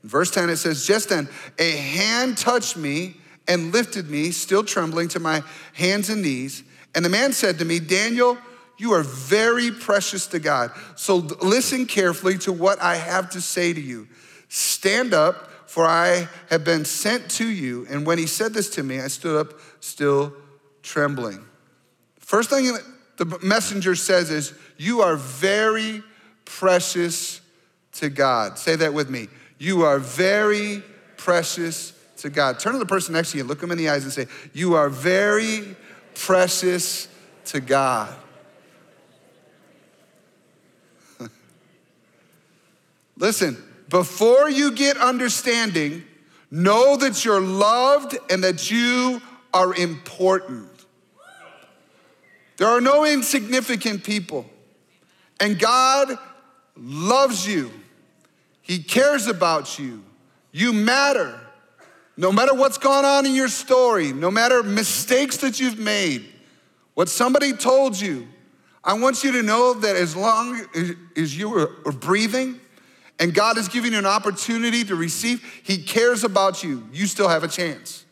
verse 0.04 0.32
10 0.32 0.50
it 0.50 0.58
says, 0.58 0.86
Just 0.86 1.10
then 1.10 1.30
a 1.58 1.72
hand 1.72 2.38
touched 2.38 2.78
me 2.78 3.18
and 3.48 3.72
lifted 3.72 4.10
me, 4.10 4.32
still 4.32 4.64
trembling, 4.64 5.08
to 5.10 5.20
my 5.20 5.44
hands 5.74 6.10
and 6.10 6.22
knees. 6.22 6.64
And 6.96 7.04
the 7.04 7.10
man 7.10 7.34
said 7.34 7.60
to 7.60 7.66
me, 7.66 7.80
Daniel, 7.80 8.38
you 8.78 8.92
are 8.94 9.04
very 9.04 9.72
precious 9.72 10.28
to 10.28 10.40
God. 10.40 10.72
So 10.96 11.18
listen 11.18 11.86
carefully 11.86 12.38
to 12.40 12.52
what 12.52 12.82
I 12.82 12.96
have 12.96 13.30
to 13.32 13.42
say 13.42 13.74
to 13.74 13.82
you. 13.82 14.08
Stand 14.50 15.14
up 15.14 15.50
for 15.68 15.86
I 15.86 16.28
have 16.50 16.64
been 16.64 16.86
sent 16.86 17.30
to 17.32 17.48
you. 17.48 17.86
And 17.90 18.06
when 18.06 18.18
he 18.18 18.26
said 18.26 18.54
this 18.54 18.70
to 18.72 18.84
me, 18.84 19.02
I 19.02 19.08
stood 19.08 19.40
up 19.40 19.60
still 19.80 20.34
trembling. 20.82 21.44
First 22.20 22.50
thing 22.50 22.78
the 23.18 23.40
messenger 23.44 23.96
says 23.96 24.30
is, 24.30 24.54
You 24.78 25.02
are 25.02 25.16
very 25.16 26.04
precious 26.46 27.42
to 27.94 28.10
God. 28.10 28.58
Say 28.58 28.76
that 28.78 28.94
with 28.94 29.10
me. 29.10 29.28
You 29.58 29.84
are 29.84 30.00
very 30.00 30.84
precious 31.18 31.94
to 32.18 32.30
God. 32.30 32.60
Turn 32.60 32.74
to 32.74 32.80
the 32.80 32.86
person 32.86 33.14
next 33.14 33.32
to 33.32 33.38
you, 33.38 33.44
look 33.44 33.60
them 33.60 33.72
in 33.72 33.78
the 33.78 33.90
eyes, 33.90 34.04
and 34.04 34.12
say, 34.12 34.28
You 34.54 34.76
are 34.76 34.90
very 34.90 35.76
precious 36.16 37.08
to 37.46 37.60
God. 37.60 38.14
Listen, 43.18 43.58
before 43.90 44.50
you 44.50 44.72
get 44.72 44.98
understanding, 44.98 46.04
know 46.52 46.98
that 46.98 47.24
you're 47.24 47.42
loved 47.42 48.18
and 48.30 48.44
that 48.44 48.70
you 48.70 49.22
are 49.54 49.74
important. 49.76 50.70
There 52.58 52.68
are 52.68 52.82
no 52.82 53.06
insignificant 53.06 54.04
people. 54.04 54.50
And 55.40 55.60
God 55.60 56.18
loves 56.76 57.48
you. 57.48 57.72
He 58.62 58.82
cares 58.82 59.28
about 59.28 59.78
you. 59.80 60.04
You 60.52 60.74
matter. 60.74 61.40
No 62.18 62.32
matter 62.32 62.54
what's 62.54 62.80
gone 62.80 63.06
on 63.06 63.28
in 63.28 63.36
your 63.36 63.48
story, 63.48 64.12
no 64.12 64.32
matter 64.32 64.64
mistakes 64.64 65.38
that 65.38 65.60
you've 65.60 65.78
made, 65.78 66.26
what 66.96 67.10
somebody 67.10 67.54
told 67.54 68.00
you, 68.00 68.28
I 68.84 68.94
want 68.94 69.24
you 69.24 69.34
to 69.34 69.44
know 69.44 69.76
that 69.76 69.96
as 69.96 70.16
long 70.16 70.66
as 71.16 71.38
you 71.38 71.54
are 71.54 71.92
breathing, 71.92 72.60
and 73.20 73.34
God 73.34 73.58
is 73.58 73.68
giving 73.68 73.94
you 73.94 74.00
an 74.00 74.06
opportunity 74.06 74.84
to 74.84 74.96
receive, 74.96 75.44
He 75.64 75.78
cares 75.78 76.24
about 76.24 76.64
you. 76.64 76.88
You 76.92 77.08
still 77.08 77.28
have 77.28 77.44
a 77.44 77.48
chance. 77.48 78.06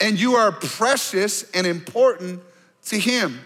And 0.00 0.18
you 0.18 0.34
are 0.34 0.50
precious 0.50 1.48
and 1.52 1.66
important 1.66 2.42
to 2.86 2.98
Him. 2.98 3.40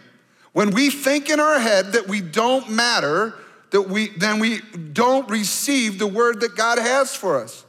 When 0.53 0.71
we 0.71 0.89
think 0.89 1.29
in 1.29 1.39
our 1.39 1.59
head 1.59 1.93
that 1.93 2.09
we 2.09 2.23
don't 2.23 2.71
matter, 2.71 3.35
that 3.73 3.83
we, 3.83 4.09
then 4.09 4.39
we 4.39 4.61
don't 4.95 5.29
receive 5.29 5.99
the 5.99 6.07
word 6.07 6.41
that 6.41 6.57
God 6.57 6.79
has 6.79 7.15
for 7.15 7.43
us. 7.43 7.66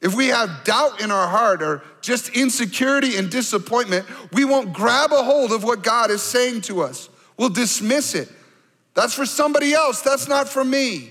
If 0.00 0.14
we 0.14 0.28
have 0.28 0.64
doubt 0.64 1.00
in 1.00 1.10
our 1.10 1.26
heart 1.26 1.62
or 1.62 1.82
just 2.00 2.28
insecurity 2.30 3.16
and 3.16 3.30
disappointment, 3.30 4.06
we 4.32 4.44
won't 4.44 4.72
grab 4.72 5.12
a 5.12 5.24
hold 5.24 5.52
of 5.52 5.64
what 5.64 5.82
God 5.82 6.10
is 6.10 6.22
saying 6.22 6.62
to 6.62 6.82
us. 6.82 7.08
We'll 7.36 7.48
dismiss 7.48 8.14
it. 8.14 8.28
That's 8.94 9.14
for 9.14 9.26
somebody 9.26 9.74
else, 9.74 10.00
that's 10.02 10.28
not 10.28 10.48
for 10.48 10.64
me. 10.64 11.10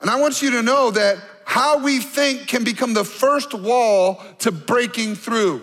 And 0.00 0.10
I 0.10 0.20
want 0.20 0.42
you 0.42 0.50
to 0.52 0.62
know 0.62 0.90
that 0.90 1.18
how 1.44 1.78
we 1.78 1.98
think 1.98 2.48
can 2.48 2.64
become 2.64 2.94
the 2.94 3.04
first 3.04 3.54
wall 3.54 4.22
to 4.40 4.50
breaking 4.50 5.14
through. 5.14 5.62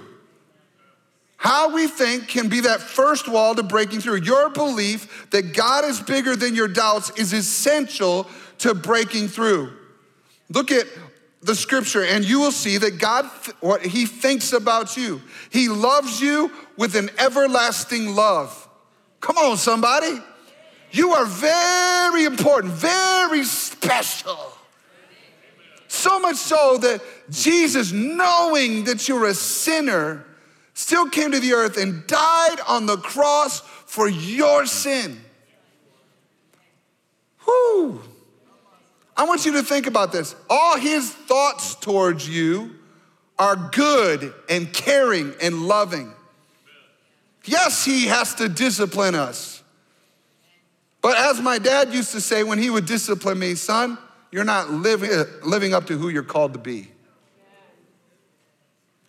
How 1.35 1.73
we 1.73 1.87
think 1.87 2.27
can 2.27 2.49
be 2.49 2.61
that 2.61 2.81
first 2.81 3.29
wall 3.29 3.55
to 3.55 3.63
breaking 3.63 4.01
through. 4.01 4.21
Your 4.21 4.49
belief 4.49 5.29
that 5.31 5.53
God 5.53 5.85
is 5.85 6.01
bigger 6.01 6.35
than 6.35 6.53
your 6.53 6.67
doubts 6.67 7.11
is 7.17 7.31
essential 7.31 8.27
to 8.59 8.73
breaking 8.73 9.29
through. 9.29 9.71
Look 10.49 10.71
at 10.71 10.85
the 11.41 11.55
scripture 11.55 12.03
and 12.03 12.25
you 12.25 12.39
will 12.39 12.51
see 12.51 12.77
that 12.77 12.99
God, 12.99 13.25
what 13.61 13.85
He 13.85 14.05
thinks 14.05 14.53
about 14.53 14.97
you. 14.97 15.21
He 15.49 15.69
loves 15.69 16.21
you 16.21 16.51
with 16.77 16.95
an 16.95 17.09
everlasting 17.17 18.15
love. 18.15 18.67
Come 19.21 19.37
on, 19.37 19.57
somebody. 19.57 20.19
You 20.91 21.13
are 21.13 21.25
very 21.25 22.25
important, 22.25 22.73
very 22.73 23.43
special. 23.43 24.37
So 25.87 26.19
much 26.19 26.37
so 26.37 26.77
that 26.77 27.01
Jesus, 27.29 27.91
knowing 27.91 28.85
that 28.85 29.07
you're 29.07 29.27
a 29.27 29.33
sinner, 29.33 30.25
still 30.73 31.09
came 31.09 31.31
to 31.31 31.39
the 31.39 31.53
earth 31.53 31.77
and 31.77 32.05
died 32.07 32.57
on 32.67 32.85
the 32.85 32.97
cross 32.97 33.61
for 33.61 34.07
your 34.07 34.65
sin. 34.65 35.19
Whoo! 37.45 38.01
I 39.19 39.23
want 39.23 39.45
you 39.45 39.51
to 39.51 39.63
think 39.63 39.85
about 39.85 40.13
this. 40.13 40.33
All 40.49 40.77
his 40.77 41.11
thoughts 41.11 41.75
towards 41.75 42.27
you 42.29 42.73
are 43.37 43.57
good 43.57 44.33
and 44.47 44.71
caring 44.71 45.33
and 45.41 45.63
loving. 45.67 46.13
Yes, 47.43 47.83
he 47.83 48.05
has 48.05 48.35
to 48.35 48.47
discipline 48.47 49.15
us. 49.15 49.61
But 51.01 51.17
as 51.17 51.41
my 51.41 51.57
dad 51.59 51.93
used 51.93 52.13
to 52.13 52.21
say 52.21 52.43
when 52.43 52.59
he 52.59 52.69
would 52.69 52.85
discipline 52.85 53.37
me, 53.37 53.55
son, 53.55 53.97
you're 54.31 54.45
not 54.45 54.71
living, 54.71 55.11
living 55.43 55.73
up 55.73 55.87
to 55.87 55.97
who 55.97 56.07
you're 56.07 56.23
called 56.23 56.53
to 56.53 56.59
be. 56.59 56.89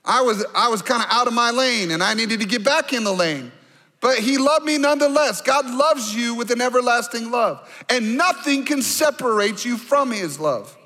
I 0.05 0.23
was, 0.23 0.45
I 0.57 0.71
was 0.71 0.83
kind 0.83 1.05
of 1.05 1.09
out 1.09 1.29
of 1.29 1.35
my 1.35 1.53
lane 1.53 1.93
and 1.93 2.03
I 2.03 2.15
needed 2.15 2.41
to 2.41 2.47
get 2.47 2.65
back 2.65 2.93
in 2.93 3.05
the 3.05 3.13
lane. 3.13 3.53
But 4.01 4.19
he 4.19 4.39
loved 4.39 4.65
me 4.65 4.79
nonetheless. 4.79 5.43
God 5.43 5.67
loves 5.67 6.15
you 6.15 6.35
with 6.35 6.51
an 6.51 6.61
everlasting 6.61 7.31
love, 7.31 7.69
and 7.89 8.17
nothing 8.17 8.65
can 8.65 8.81
separate 8.81 9.65
you 9.65 9.77
from 9.77 10.11
his 10.11 10.41
love. 10.41 10.77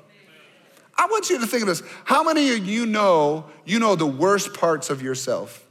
I 0.97 1.07
want 1.07 1.29
you 1.29 1.39
to 1.39 1.47
think 1.47 1.61
of 1.61 1.67
this. 1.67 1.83
How 2.03 2.23
many 2.23 2.51
of 2.51 2.65
you 2.65 2.85
know 2.85 3.45
you 3.65 3.79
know 3.79 3.95
the 3.95 4.05
worst 4.05 4.53
parts 4.53 4.89
of 4.89 5.01
yourself? 5.01 5.65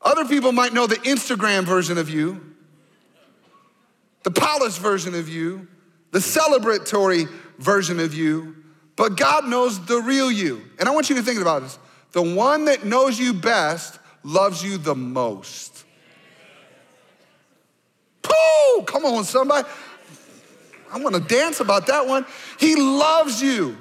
Other 0.00 0.24
people 0.24 0.52
might 0.52 0.72
know 0.72 0.86
the 0.86 0.96
Instagram 0.96 1.64
version 1.64 1.96
of 1.96 2.10
you, 2.10 2.54
the 4.24 4.30
polished 4.30 4.78
version 4.78 5.14
of 5.14 5.28
you, 5.28 5.68
the 6.10 6.18
celebratory 6.18 7.28
version 7.58 8.00
of 8.00 8.12
you, 8.12 8.56
but 8.96 9.16
God 9.16 9.46
knows 9.46 9.84
the 9.86 9.98
real 9.98 10.30
you. 10.30 10.62
And 10.78 10.88
I 10.88 10.92
want 10.92 11.08
you 11.08 11.16
to 11.16 11.22
think 11.22 11.40
about 11.40 11.62
this. 11.62 11.78
The 12.12 12.22
one 12.22 12.66
that 12.66 12.84
knows 12.84 13.18
you 13.18 13.32
best 13.32 13.98
loves 14.24 14.62
you 14.62 14.78
the 14.78 14.94
most. 14.94 15.84
Pooh! 18.22 18.82
Come 18.86 19.04
on, 19.04 19.24
somebody. 19.24 19.68
I 20.92 20.98
want 20.98 21.14
to 21.14 21.20
dance 21.20 21.60
about 21.60 21.86
that 21.86 22.06
one. 22.06 22.26
He 22.58 22.76
loves 22.76 23.42
you. 23.42 23.76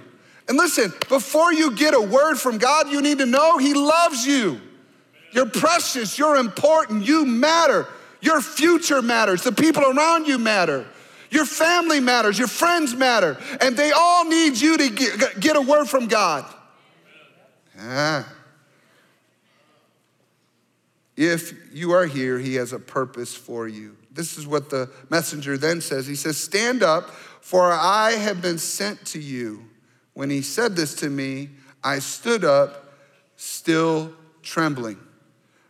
And 0.48 0.58
listen, 0.58 0.94
before 1.10 1.54
you 1.54 1.76
get 1.76 1.94
a 1.94 2.02
word 2.02 2.36
from 2.36 2.58
God, 2.58 2.90
you 2.90 3.02
need 3.02 3.20
to 3.20 3.26
know 3.26 3.58
He 3.58 3.74
loves 3.74 4.26
you. 4.26 4.60
You're 5.32 5.50
precious, 5.50 6.18
you're 6.18 6.36
important, 6.36 7.06
you 7.06 7.26
matter. 7.26 7.88
Your 8.22 8.42
future 8.42 9.02
matters, 9.02 9.44
the 9.44 9.52
people 9.52 9.84
around 9.84 10.28
you 10.28 10.38
matter. 10.38 10.86
Your 11.30 11.46
family 11.46 12.02
matters, 12.02 12.38
your 12.38 12.50
friends 12.50 12.94
matter, 12.94 13.38
and 13.62 13.78
they 13.78 13.92
all 13.92 14.26
need 14.26 14.60
you 14.60 14.78
to 14.78 14.90
get, 14.90 15.40
get 15.40 15.56
a 15.56 15.62
word 15.62 15.86
from 15.86 16.08
God. 16.08 16.46
Ah. 17.80 18.28
If 21.18 21.54
you 21.74 21.92
are 21.92 22.06
here, 22.06 22.40
He 22.40 22.56
has 22.56 22.74
a 22.74 22.80
purpose 22.80 23.36
for 23.36 23.68
you. 23.68 23.98
This 24.12 24.38
is 24.38 24.46
what 24.46 24.70
the 24.70 24.90
messenger 25.10 25.58
then 25.58 25.82
says. 25.82 26.06
He 26.06 26.16
says, 26.16 26.38
Stand 26.38 26.84
up, 26.84 27.10
for 27.42 27.72
I 27.72 28.12
have 28.12 28.42
been 28.42 28.58
sent 28.58 29.06
to 29.08 29.20
you. 29.20 29.66
When 30.14 30.30
he 30.30 30.42
said 30.42 30.76
this 30.76 30.96
to 30.96 31.10
me, 31.10 31.50
I 31.84 32.00
stood 32.00 32.44
up, 32.44 32.94
still 33.38 34.14
trembling. 34.44 35.00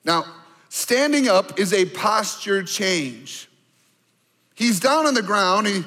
Now, 0.04 0.26
standing 0.70 1.28
up 1.28 1.60
is 1.60 1.74
a 1.74 1.86
posture 1.86 2.64
change. 2.64 3.48
He's 4.56 4.80
down 4.80 5.06
on 5.06 5.14
the 5.14 5.22
ground, 5.22 5.68
he, 5.68 5.84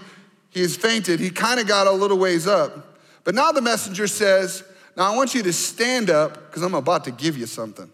he 0.50 0.60
has 0.60 0.76
fainted, 0.76 1.20
he 1.20 1.30
kind 1.30 1.60
of 1.60 1.66
got 1.66 1.86
a 1.86 1.92
little 1.92 2.18
ways 2.18 2.46
up. 2.46 2.98
But 3.24 3.34
now 3.34 3.52
the 3.52 3.62
messenger 3.62 4.06
says, 4.06 4.62
Now 4.96 5.12
I 5.12 5.16
want 5.16 5.34
you 5.34 5.42
to 5.42 5.52
stand 5.52 6.10
up 6.10 6.34
because 6.34 6.62
I'm 6.62 6.74
about 6.74 7.04
to 7.04 7.10
give 7.10 7.36
you 7.36 7.46
something. 7.46 7.90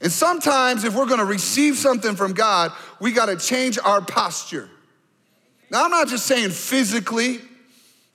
And 0.00 0.12
sometimes, 0.12 0.84
if 0.84 0.94
we're 0.94 1.06
gonna 1.06 1.24
receive 1.24 1.76
something 1.76 2.14
from 2.14 2.32
God, 2.32 2.72
we 3.00 3.12
gotta 3.12 3.36
change 3.36 3.78
our 3.78 4.00
posture. 4.00 4.68
Now, 5.70 5.84
I'm 5.84 5.90
not 5.90 6.08
just 6.08 6.26
saying 6.26 6.50
physically, 6.50 7.40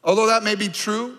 although 0.04 0.28
that 0.28 0.44
may 0.44 0.56
be 0.56 0.70
true, 0.70 1.18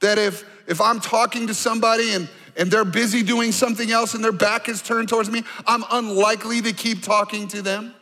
that 0.00 0.18
if, 0.18 0.44
if 0.66 0.80
I'm 0.80 1.00
talking 1.00 1.48
to 1.48 1.54
somebody 1.54 2.12
and 2.12 2.28
and 2.56 2.70
they're 2.70 2.84
busy 2.84 3.22
doing 3.22 3.52
something 3.52 3.90
else 3.90 4.14
and 4.14 4.22
their 4.22 4.32
back 4.32 4.68
is 4.68 4.82
turned 4.82 5.08
towards 5.08 5.30
me, 5.30 5.42
I'm 5.66 5.84
unlikely 5.90 6.60
to 6.62 6.72
keep 6.72 7.02
talking 7.02 7.48
to 7.48 7.62
them. 7.62 7.94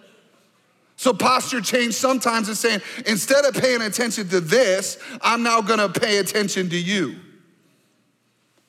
So, 0.96 1.14
posture 1.14 1.62
change 1.62 1.94
sometimes 1.94 2.48
is 2.48 2.58
saying, 2.58 2.82
instead 3.06 3.44
of 3.46 3.54
paying 3.54 3.80
attention 3.80 4.28
to 4.28 4.40
this, 4.40 4.98
I'm 5.22 5.42
now 5.42 5.62
gonna 5.62 5.88
pay 5.88 6.18
attention 6.18 6.68
to 6.70 6.76
you. 6.76 7.16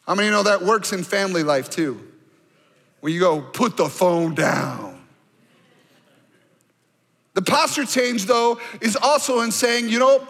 How 0.07 0.15
many 0.15 0.29
know 0.29 0.43
that 0.43 0.61
works 0.61 0.93
in 0.93 1.03
family 1.03 1.43
life 1.43 1.69
too? 1.69 2.10
Where 3.01 3.11
you 3.11 3.19
go, 3.19 3.41
put 3.41 3.77
the 3.77 3.89
phone 3.89 4.35
down. 4.35 4.99
The 7.33 7.41
posture 7.41 7.85
change, 7.85 8.25
though, 8.25 8.59
is 8.81 8.95
also 8.95 9.41
in 9.41 9.51
saying, 9.51 9.89
you 9.89 9.99
know, 9.99 10.25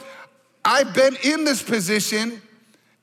I've 0.63 0.93
been 0.93 1.15
in 1.23 1.43
this 1.43 1.62
position 1.62 2.41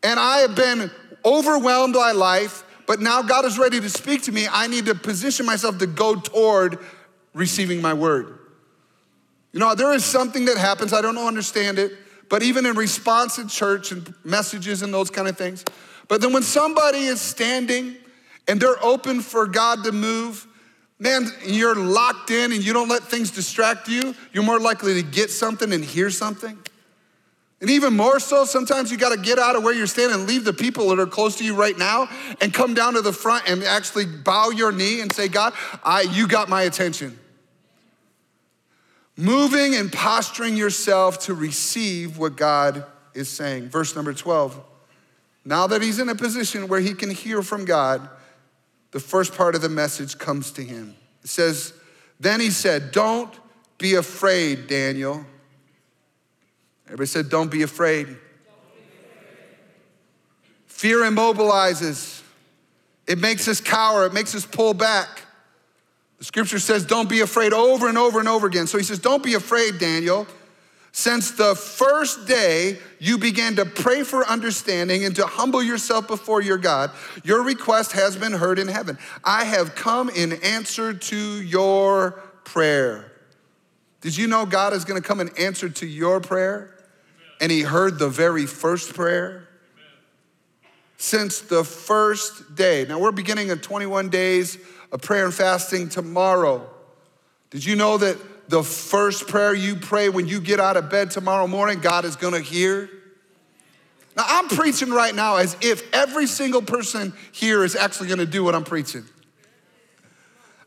and 0.02 0.20
I 0.20 0.38
have 0.38 0.54
been 0.54 0.90
overwhelmed 1.24 1.94
by 1.94 2.12
life, 2.12 2.64
but 2.86 3.00
now 3.00 3.22
God 3.22 3.44
is 3.44 3.58
ready 3.58 3.80
to 3.80 3.90
speak 3.90 4.22
to 4.22 4.32
me. 4.32 4.46
I 4.50 4.68
need 4.68 4.86
to 4.86 4.94
position 4.94 5.44
myself 5.44 5.78
to 5.78 5.86
go 5.86 6.14
toward 6.14 6.78
receiving 7.34 7.82
my 7.82 7.94
word. 7.94 8.38
You 9.52 9.60
know, 9.60 9.74
there 9.74 9.92
is 9.92 10.04
something 10.04 10.44
that 10.44 10.56
happens, 10.56 10.92
I 10.92 11.02
don't 11.02 11.18
understand 11.18 11.78
it, 11.78 11.92
but 12.28 12.42
even 12.42 12.66
in 12.66 12.76
response 12.76 13.38
in 13.38 13.48
church 13.48 13.90
and 13.90 14.14
messages 14.24 14.82
and 14.82 14.94
those 14.94 15.10
kind 15.10 15.26
of 15.26 15.36
things. 15.36 15.64
But 16.06 16.20
then 16.20 16.32
when 16.32 16.42
somebody 16.42 16.98
is 16.98 17.20
standing 17.20 17.96
and 18.48 18.60
they're 18.60 18.82
open 18.82 19.20
for 19.20 19.46
God 19.46 19.84
to 19.84 19.92
move, 19.92 20.46
man, 20.98 21.30
you're 21.46 21.76
locked 21.76 22.30
in 22.30 22.50
and 22.50 22.64
you 22.64 22.72
don't 22.72 22.88
let 22.88 23.02
things 23.04 23.30
distract 23.30 23.88
you, 23.88 24.14
you're 24.32 24.42
more 24.42 24.58
likely 24.58 24.94
to 24.94 25.08
get 25.08 25.30
something 25.30 25.72
and 25.72 25.84
hear 25.84 26.10
something. 26.10 26.58
And 27.60 27.70
even 27.70 27.96
more 27.96 28.20
so, 28.20 28.44
sometimes 28.44 28.90
you 28.90 28.96
got 28.96 29.12
to 29.12 29.20
get 29.20 29.38
out 29.38 29.56
of 29.56 29.64
where 29.64 29.74
you're 29.74 29.88
standing 29.88 30.20
and 30.20 30.28
leave 30.28 30.44
the 30.44 30.52
people 30.52 30.88
that 30.90 31.00
are 31.00 31.06
close 31.06 31.36
to 31.36 31.44
you 31.44 31.56
right 31.56 31.76
now 31.76 32.08
and 32.40 32.54
come 32.54 32.72
down 32.72 32.94
to 32.94 33.02
the 33.02 33.12
front 33.12 33.48
and 33.48 33.64
actually 33.64 34.06
bow 34.06 34.50
your 34.50 34.70
knee 34.70 35.00
and 35.00 35.12
say, 35.12 35.26
God, 35.26 35.54
I, 35.82 36.02
you 36.02 36.28
got 36.28 36.48
my 36.48 36.62
attention. 36.62 37.18
Moving 39.16 39.74
and 39.74 39.92
posturing 39.92 40.56
yourself 40.56 41.18
to 41.22 41.34
receive 41.34 42.16
what 42.16 42.36
God 42.36 42.84
is 43.12 43.28
saying. 43.28 43.68
Verse 43.68 43.96
number 43.96 44.14
12. 44.14 44.64
Now 45.44 45.66
that 45.66 45.82
he's 45.82 45.98
in 45.98 46.08
a 46.08 46.14
position 46.14 46.68
where 46.68 46.78
he 46.78 46.94
can 46.94 47.10
hear 47.10 47.42
from 47.42 47.64
God, 47.64 48.08
the 48.90 49.00
first 49.00 49.34
part 49.34 49.54
of 49.54 49.62
the 49.62 49.68
message 49.68 50.18
comes 50.18 50.50
to 50.52 50.62
him. 50.62 50.96
It 51.22 51.28
says, 51.28 51.72
Then 52.18 52.40
he 52.40 52.50
said, 52.50 52.92
Don't 52.92 53.32
be 53.78 53.94
afraid, 53.94 54.66
Daniel. 54.66 55.24
Everybody 56.86 57.06
said, 57.06 57.28
Don't 57.28 57.50
be 57.50 57.62
afraid. 57.62 58.06
Don't 58.06 58.16
be 58.16 58.80
afraid. 59.04 59.56
Fear 60.66 60.98
immobilizes, 61.00 62.22
it 63.06 63.18
makes 63.18 63.48
us 63.48 63.60
cower, 63.60 64.06
it 64.06 64.12
makes 64.12 64.34
us 64.34 64.46
pull 64.46 64.74
back. 64.74 65.22
The 66.18 66.24
scripture 66.24 66.58
says, 66.58 66.84
Don't 66.84 67.08
be 67.08 67.20
afraid 67.20 67.52
over 67.52 67.88
and 67.88 67.98
over 67.98 68.18
and 68.18 68.28
over 68.28 68.46
again. 68.46 68.66
So 68.66 68.78
he 68.78 68.84
says, 68.84 68.98
Don't 68.98 69.22
be 69.22 69.34
afraid, 69.34 69.78
Daniel. 69.78 70.26
Since 70.90 71.32
the 71.32 71.54
first 71.54 72.26
day 72.26 72.78
you 72.98 73.18
began 73.18 73.56
to 73.56 73.64
pray 73.64 74.02
for 74.02 74.26
understanding 74.26 75.04
and 75.04 75.14
to 75.16 75.26
humble 75.26 75.62
yourself 75.62 76.08
before 76.08 76.40
your 76.40 76.58
God, 76.58 76.90
your 77.22 77.42
request 77.42 77.92
has 77.92 78.16
been 78.16 78.32
heard 78.32 78.58
in 78.58 78.68
heaven. 78.68 78.98
I 79.22 79.44
have 79.44 79.74
come 79.74 80.08
in 80.08 80.32
answer 80.42 80.94
to 80.94 81.42
your 81.42 82.12
prayer. 82.44 83.12
Did 84.00 84.16
you 84.16 84.26
know 84.26 84.46
God 84.46 84.72
is 84.72 84.84
going 84.84 85.00
to 85.00 85.06
come 85.06 85.20
in 85.20 85.30
answer 85.38 85.68
to 85.68 85.86
your 85.86 86.20
prayer? 86.20 86.74
and 87.40 87.52
he 87.52 87.62
heard 87.62 87.98
the 87.98 88.08
very 88.08 88.46
first 88.46 88.94
prayer. 88.94 89.48
Since 90.96 91.42
the 91.42 91.62
first 91.62 92.56
day. 92.56 92.84
Now 92.88 92.98
we're 92.98 93.12
beginning 93.12 93.50
a 93.50 93.56
21 93.56 94.08
days 94.08 94.58
of 94.90 95.00
prayer 95.00 95.26
and 95.26 95.34
fasting 95.34 95.88
tomorrow. 95.88 96.68
Did 97.50 97.64
you 97.64 97.76
know 97.76 97.98
that 97.98 98.16
the 98.48 98.62
first 98.62 99.28
prayer 99.28 99.54
you 99.54 99.76
pray 99.76 100.08
when 100.08 100.26
you 100.26 100.40
get 100.40 100.58
out 100.58 100.76
of 100.76 100.90
bed 100.90 101.10
tomorrow 101.10 101.46
morning, 101.46 101.80
God 101.80 102.04
is 102.04 102.16
gonna 102.16 102.40
hear? 102.40 102.90
Now, 104.16 104.24
I'm 104.26 104.48
preaching 104.48 104.90
right 104.90 105.14
now 105.14 105.36
as 105.36 105.56
if 105.60 105.82
every 105.94 106.26
single 106.26 106.62
person 106.62 107.12
here 107.30 107.62
is 107.62 107.76
actually 107.76 108.08
gonna 108.08 108.26
do 108.26 108.42
what 108.42 108.54
I'm 108.54 108.64
preaching. 108.64 109.04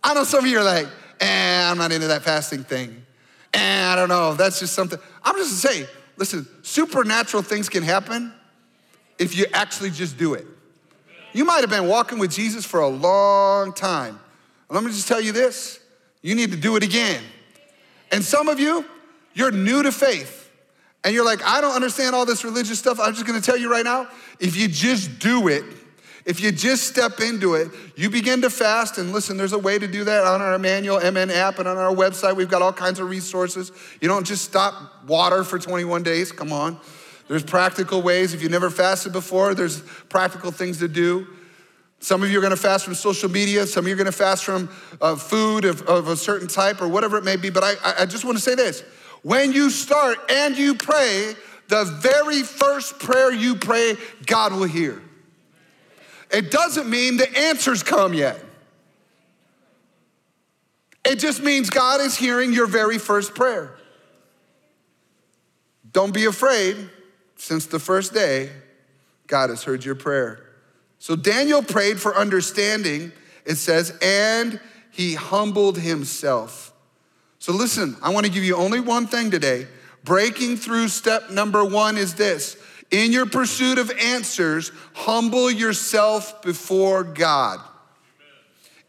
I 0.03 0.13
know 0.13 0.23
some 0.23 0.45
of 0.45 0.49
you 0.49 0.59
are 0.59 0.63
like, 0.63 0.87
eh, 1.19 1.69
I'm 1.69 1.77
not 1.77 1.91
into 1.91 2.07
that 2.07 2.21
fasting 2.21 2.63
thing. 2.63 3.03
Eh, 3.53 3.85
I 3.85 3.95
don't 3.95 4.09
know, 4.09 4.35
that's 4.35 4.59
just 4.59 4.73
something. 4.73 4.99
I'm 5.23 5.35
just 5.35 5.63
gonna 5.63 5.75
say, 5.75 5.89
listen, 6.17 6.47
supernatural 6.61 7.43
things 7.43 7.67
can 7.67 7.83
happen 7.83 8.31
if 9.19 9.35
you 9.35 9.47
actually 9.53 9.89
just 9.89 10.17
do 10.17 10.35
it. 10.35 10.45
You 11.33 11.45
might 11.45 11.61
have 11.61 11.69
been 11.69 11.87
walking 11.87 12.19
with 12.19 12.31
Jesus 12.31 12.65
for 12.65 12.79
a 12.79 12.87
long 12.87 13.73
time. 13.73 14.19
Let 14.69 14.83
me 14.83 14.91
just 14.91 15.07
tell 15.07 15.19
you 15.19 15.31
this 15.31 15.79
you 16.21 16.35
need 16.35 16.51
to 16.51 16.57
do 16.57 16.75
it 16.75 16.83
again. 16.83 17.23
And 18.11 18.23
some 18.23 18.49
of 18.49 18.59
you, 18.59 18.85
you're 19.33 19.51
new 19.51 19.83
to 19.83 19.91
faith. 19.91 20.49
And 21.03 21.15
you're 21.15 21.25
like, 21.25 21.43
I 21.43 21.61
don't 21.61 21.73
understand 21.73 22.15
all 22.15 22.25
this 22.25 22.43
religious 22.43 22.77
stuff. 22.77 22.99
I'm 22.99 23.13
just 23.13 23.25
gonna 23.25 23.41
tell 23.41 23.57
you 23.57 23.71
right 23.71 23.85
now 23.85 24.07
if 24.39 24.55
you 24.55 24.67
just 24.67 25.19
do 25.19 25.47
it, 25.47 25.63
if 26.25 26.39
you 26.39 26.51
just 26.51 26.87
step 26.87 27.19
into 27.19 27.55
it, 27.55 27.71
you 27.95 28.09
begin 28.09 28.41
to 28.41 28.49
fast. 28.49 28.99
And 28.99 29.11
listen, 29.11 29.37
there's 29.37 29.53
a 29.53 29.59
way 29.59 29.79
to 29.79 29.87
do 29.87 30.03
that 30.03 30.23
on 30.23 30.41
our 30.41 30.53
Emmanuel 30.53 30.99
MN 30.99 31.31
app 31.31 31.57
and 31.57 31.67
on 31.67 31.77
our 31.77 31.93
website. 31.93 32.35
We've 32.35 32.49
got 32.49 32.61
all 32.61 32.73
kinds 32.73 32.99
of 32.99 33.09
resources. 33.09 33.71
You 33.99 34.07
don't 34.07 34.25
just 34.25 34.45
stop 34.45 35.03
water 35.07 35.43
for 35.43 35.57
21 35.57 36.03
days. 36.03 36.31
Come 36.31 36.53
on. 36.53 36.79
There's 37.27 37.43
practical 37.43 38.01
ways. 38.01 38.33
If 38.33 38.41
you've 38.43 38.51
never 38.51 38.69
fasted 38.69 39.13
before, 39.13 39.55
there's 39.55 39.81
practical 40.09 40.51
things 40.51 40.77
to 40.79 40.87
do. 40.87 41.27
Some 42.01 42.23
of 42.23 42.31
you 42.31 42.39
are 42.39 42.41
gonna 42.41 42.55
fast 42.55 42.83
from 42.83 42.95
social 42.95 43.29
media. 43.29 43.67
Some 43.67 43.85
of 43.85 43.87
you 43.87 43.93
are 43.93 43.97
gonna 43.97 44.11
fast 44.11 44.43
from 44.43 44.69
uh, 44.99 45.15
food 45.15 45.65
of, 45.65 45.83
of, 45.83 46.07
a 46.07 46.17
certain 46.17 46.47
type 46.47 46.81
or 46.81 46.87
whatever 46.87 47.15
it 47.17 47.23
may 47.23 47.35
be. 47.35 47.51
But 47.51 47.63
I, 47.63 47.75
I 47.99 48.05
just 48.07 48.25
wanna 48.25 48.39
say 48.39 48.55
this 48.55 48.81
when 49.21 49.53
you 49.53 49.69
start 49.69 50.17
and 50.29 50.57
you 50.57 50.73
pray, 50.73 51.35
the 51.67 51.85
very 52.01 52.41
first 52.41 52.97
prayer 52.97 53.31
you 53.31 53.55
pray, 53.55 53.95
God 54.25 54.51
will 54.51 54.63
hear. 54.63 55.01
It 56.31 56.49
doesn't 56.49 56.89
mean 56.89 57.17
the 57.17 57.37
answers 57.37 57.83
come 57.83 58.15
yet. 58.15 58.43
It 61.05 61.19
just 61.19 61.43
means 61.43 61.69
God 61.69 62.01
is 62.01 62.17
hearing 62.17 62.51
your 62.51 62.67
very 62.67 62.97
first 62.97 63.35
prayer. 63.35 63.77
Don't 65.91 66.13
be 66.13 66.25
afraid. 66.25 66.89
Since 67.35 67.67
the 67.67 67.79
first 67.79 68.13
day, 68.13 68.49
God 69.27 69.49
has 69.49 69.63
heard 69.63 69.83
your 69.83 69.95
prayer. 69.95 70.50
So 71.01 71.15
Daniel 71.15 71.63
prayed 71.63 71.99
for 71.99 72.15
understanding, 72.15 73.11
it 73.43 73.55
says, 73.55 73.91
and 74.03 74.59
he 74.91 75.15
humbled 75.15 75.79
himself. 75.79 76.71
So 77.39 77.53
listen, 77.53 77.97
I 78.03 78.13
want 78.13 78.27
to 78.27 78.31
give 78.31 78.43
you 78.43 78.55
only 78.55 78.79
one 78.79 79.07
thing 79.07 79.31
today. 79.31 79.65
Breaking 80.03 80.57
through 80.57 80.89
step 80.89 81.31
number 81.31 81.65
one 81.65 81.97
is 81.97 82.13
this 82.13 82.55
in 82.91 83.11
your 83.11 83.25
pursuit 83.25 83.79
of 83.79 83.89
answers, 83.99 84.71
humble 84.93 85.49
yourself 85.49 86.43
before 86.43 87.03
God. 87.03 87.59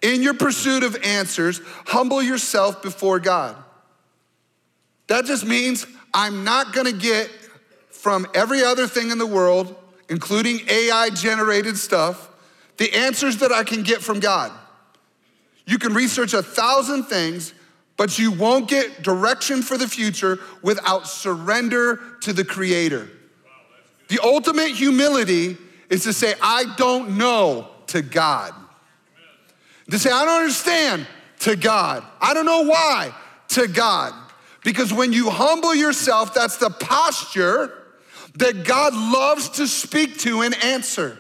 In 0.03 0.23
your 0.23 0.35
pursuit 0.35 0.83
of 0.83 1.03
answers, 1.03 1.63
humble 1.87 2.23
yourself 2.23 2.83
before 2.83 3.21
God. 3.21 3.57
That 5.07 5.25
just 5.25 5.47
means 5.47 5.87
I'm 6.13 6.45
not 6.45 6.75
gonna 6.75 6.93
get 6.93 7.31
from 7.89 8.27
every 8.35 8.63
other 8.63 8.87
thing 8.87 9.11
in 9.11 9.17
the 9.17 9.27
world, 9.27 9.75
including 10.13 10.61
AI 10.69 11.09
generated 11.09 11.75
stuff, 11.79 12.29
the 12.77 12.93
answers 12.93 13.39
that 13.39 13.51
I 13.51 13.65
can 13.65 13.83
get 13.83 14.03
from 14.03 14.21
God. 14.21 14.53
You 15.65 15.79
can 15.79 15.95
research 15.95 16.35
a 16.35 16.43
thousand 16.43 17.05
things, 17.05 17.55
but 17.97 18.19
you 18.19 18.31
won't 18.31 18.69
get 18.69 19.03
direction 19.03 19.63
for 19.63 19.79
the 19.79 19.89
future 19.89 20.39
without 20.61 21.07
surrender 21.09 21.99
to 22.21 22.35
the 22.35 22.45
Creator. 22.45 23.09
The 24.09 24.19
ultimate 24.23 24.73
humility 24.73 25.57
is 25.89 26.03
to 26.03 26.13
say, 26.13 26.35
I 26.43 26.67
don't 26.77 27.17
know 27.17 27.69
to 27.87 28.03
God. 28.03 28.53
To 29.91 29.99
say, 29.99 30.11
I 30.11 30.27
don't 30.27 30.41
understand 30.41 31.07
to 31.39 31.57
God. 31.57 32.05
I 32.21 32.35
don't 32.35 32.45
know 32.45 32.65
why 32.65 33.15
to 33.49 33.67
God. 33.67 34.13
Because 34.63 34.93
when 34.93 35.15
you 35.15 35.31
humble 35.31 35.75
yourself, 35.75 36.35
that's 36.35 36.59
the 36.59 36.69
posture 36.69 37.82
that 38.37 38.65
God 38.65 38.95
loves 38.95 39.51
to 39.51 39.67
speak 39.67 40.19
to 40.21 40.43
and 40.43 40.55
answer. 40.63 41.19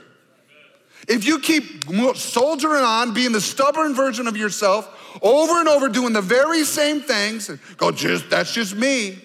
If 1.08 1.26
you 1.26 1.40
keep 1.40 1.84
soldiering 2.16 2.84
on, 2.84 3.12
being 3.12 3.32
the 3.32 3.40
stubborn 3.40 3.94
version 3.94 4.26
of 4.26 4.36
yourself, 4.36 5.18
over 5.20 5.58
and 5.58 5.68
over 5.68 5.88
doing 5.88 6.12
the 6.12 6.22
very 6.22 6.64
same 6.64 7.00
things, 7.00 7.48
and 7.48 7.58
go, 7.76 7.90
just 7.90 8.30
that's 8.30 8.52
just 8.52 8.74
me, 8.74 9.18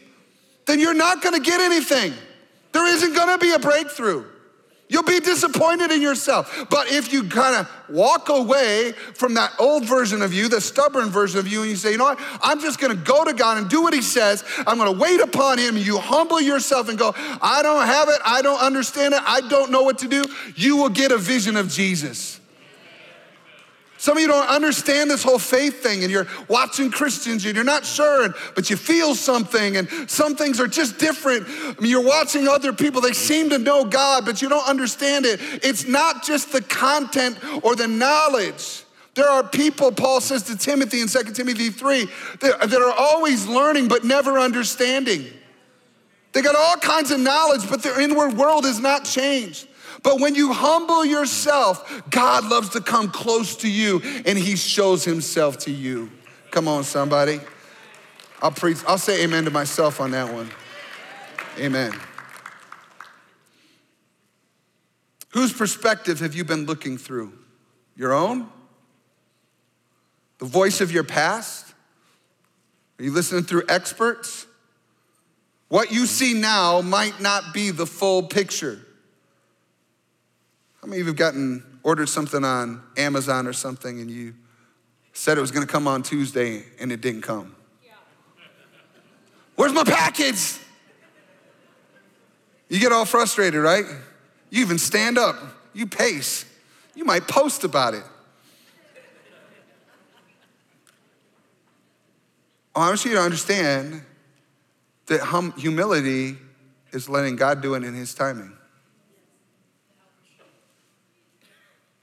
then 0.65 0.79
you're 0.79 0.93
not 0.93 1.21
gonna 1.21 1.39
get 1.39 1.61
anything. 1.61 2.13
There 2.71 2.87
isn't 2.87 3.15
gonna 3.15 3.37
be 3.37 3.51
a 3.51 3.59
breakthrough. 3.59 4.25
You'll 4.89 5.03
be 5.03 5.19
disappointed 5.19 5.91
in 5.91 6.01
yourself. 6.01 6.65
But 6.69 6.89
if 6.91 7.11
you 7.11 7.25
kind 7.25 7.57
of 7.57 7.69
walk 7.89 8.29
away 8.29 8.93
from 9.15 9.33
that 9.33 9.53
old 9.59 9.85
version 9.85 10.21
of 10.21 10.33
you, 10.33 10.47
the 10.47 10.61
stubborn 10.61 11.09
version 11.09 11.39
of 11.39 11.47
you, 11.47 11.61
and 11.61 11.69
you 11.69 11.75
say, 11.75 11.91
you 11.91 11.97
know 11.97 12.05
what, 12.05 12.19
I'm 12.41 12.61
just 12.61 12.79
gonna 12.79 12.95
go 12.95 13.25
to 13.25 13.33
God 13.33 13.57
and 13.57 13.69
do 13.69 13.81
what 13.81 13.93
He 13.93 14.01
says, 14.01 14.45
I'm 14.65 14.77
gonna 14.77 14.93
wait 14.93 15.19
upon 15.19 15.57
Him, 15.57 15.75
you 15.75 15.97
humble 15.97 16.39
yourself 16.39 16.87
and 16.87 16.97
go, 16.97 17.13
I 17.17 17.61
don't 17.63 17.85
have 17.85 18.07
it, 18.07 18.19
I 18.23 18.41
don't 18.41 18.61
understand 18.61 19.13
it, 19.13 19.21
I 19.25 19.41
don't 19.41 19.71
know 19.71 19.83
what 19.83 19.97
to 19.99 20.07
do, 20.07 20.23
you 20.55 20.77
will 20.77 20.89
get 20.89 21.11
a 21.11 21.17
vision 21.17 21.57
of 21.57 21.69
Jesus. 21.69 22.39
Some 23.97 24.17
of 24.17 24.21
you 24.21 24.27
don't 24.27 24.47
understand 24.47 25.09
this 25.09 25.23
whole 25.23 25.39
faith 25.39 25.81
thing, 25.81 26.03
and 26.03 26.11
you're 26.11 26.27
watching 26.47 26.91
Christians 26.91 27.45
and 27.45 27.55
you're 27.55 27.63
not 27.63 27.83
sure, 27.83 28.33
but 28.55 28.69
you 28.69 28.77
feel 28.77 29.15
something, 29.15 29.77
and 29.77 30.09
some 30.09 30.35
things 30.35 30.59
are 30.59 30.67
just 30.67 30.99
different. 30.99 31.45
I 31.47 31.75
mean, 31.81 31.89
you're 31.89 32.05
watching 32.05 32.47
other 32.47 32.73
people, 32.73 33.01
they 33.01 33.13
seem 33.13 33.49
to 33.49 33.57
know 33.57 33.85
God, 33.85 34.23
but 34.23 34.41
you 34.41 34.49
don't 34.49 34.67
understand 34.67 35.25
it. 35.25 35.39
It's 35.63 35.87
not 35.87 36.23
just 36.23 36.51
the 36.51 36.61
content 36.61 37.39
or 37.63 37.75
the 37.75 37.87
knowledge. 37.87 38.83
There 39.15 39.27
are 39.27 39.43
people, 39.43 39.91
Paul 39.91 40.21
says 40.21 40.43
to 40.43 40.55
Timothy 40.55 41.01
in 41.01 41.07
2 41.07 41.23
Timothy 41.33 41.71
3, 41.71 42.05
that, 42.41 42.69
that 42.69 42.81
are 42.81 42.93
always 42.95 43.47
learning 43.47 43.87
but 43.87 44.03
never 44.03 44.37
understanding. 44.37 45.25
They 46.33 46.43
got 46.43 46.55
all 46.55 46.75
kinds 46.75 47.09
of 47.09 47.19
knowledge, 47.19 47.67
but 47.67 47.81
their 47.81 47.99
inward 47.99 48.33
world 48.33 48.63
is 48.65 48.79
not 48.79 49.05
changed. 49.05 49.67
But 50.03 50.19
when 50.19 50.35
you 50.35 50.53
humble 50.53 51.05
yourself, 51.05 52.03
God 52.09 52.45
loves 52.45 52.69
to 52.69 52.81
come 52.81 53.09
close 53.09 53.57
to 53.57 53.69
you 53.69 54.01
and 54.25 54.37
he 54.37 54.55
shows 54.55 55.03
himself 55.03 55.57
to 55.59 55.71
you. 55.71 56.11
Come 56.51 56.67
on, 56.67 56.83
somebody. 56.83 57.39
I'll 58.41 58.51
preach, 58.51 58.77
I'll 58.87 58.97
say 58.97 59.23
amen 59.23 59.45
to 59.45 59.51
myself 59.51 59.99
on 59.99 60.11
that 60.11 60.31
one. 60.31 60.49
Amen. 61.57 61.91
Whose 65.29 65.51
perspective 65.51 66.19
have 66.19 66.35
you 66.35 66.43
been 66.43 66.65
looking 66.65 66.97
through? 66.97 67.33
Your 67.95 68.13
own? 68.13 68.49
The 70.39 70.45
voice 70.45 70.81
of 70.81 70.91
your 70.91 71.03
past? 71.03 71.73
Are 72.99 73.03
you 73.03 73.11
listening 73.11 73.43
through 73.43 73.63
experts? 73.69 74.45
What 75.67 75.91
you 75.91 76.05
see 76.05 76.33
now 76.33 76.81
might 76.81 77.19
not 77.19 77.53
be 77.53 77.71
the 77.71 77.85
full 77.85 78.23
picture. 78.23 78.79
How 80.87 80.91
many 80.91 81.01
of 81.01 81.07
you 81.07 81.11
have 81.11 81.17
gotten 81.17 81.79
ordered 81.83 82.07
something 82.07 82.45
on 82.45 82.81
Amazon 82.95 83.45
or 83.45 83.51
something 83.51 83.99
and 83.99 84.09
you 84.09 84.33
said 85.11 85.37
it 85.37 85.41
was 85.41 85.51
gonna 85.51 85.65
come 85.65 85.85
on 85.85 86.01
Tuesday 86.01 86.63
and 86.79 86.93
it 86.93 87.01
didn't 87.01 87.23
come? 87.23 87.53
Yeah. 87.85 87.91
Where's 89.57 89.73
my 89.73 89.83
package? 89.83 90.59
You 92.69 92.79
get 92.79 92.93
all 92.93 93.03
frustrated, 93.03 93.59
right? 93.59 93.83
You 94.49 94.61
even 94.61 94.77
stand 94.77 95.17
up, 95.17 95.35
you 95.73 95.87
pace, 95.87 96.45
you 96.95 97.03
might 97.03 97.27
post 97.27 97.65
about 97.65 97.93
it. 97.93 98.03
I 102.73 102.87
want 102.87 103.03
you 103.03 103.11
to 103.11 103.19
understand 103.19 104.03
that 105.07 105.19
hum- 105.19 105.53
humility 105.57 106.37
is 106.93 107.09
letting 107.09 107.35
God 107.35 107.61
do 107.61 107.73
it 107.73 107.83
in 107.83 107.93
His 107.93 108.13
timing. 108.13 108.56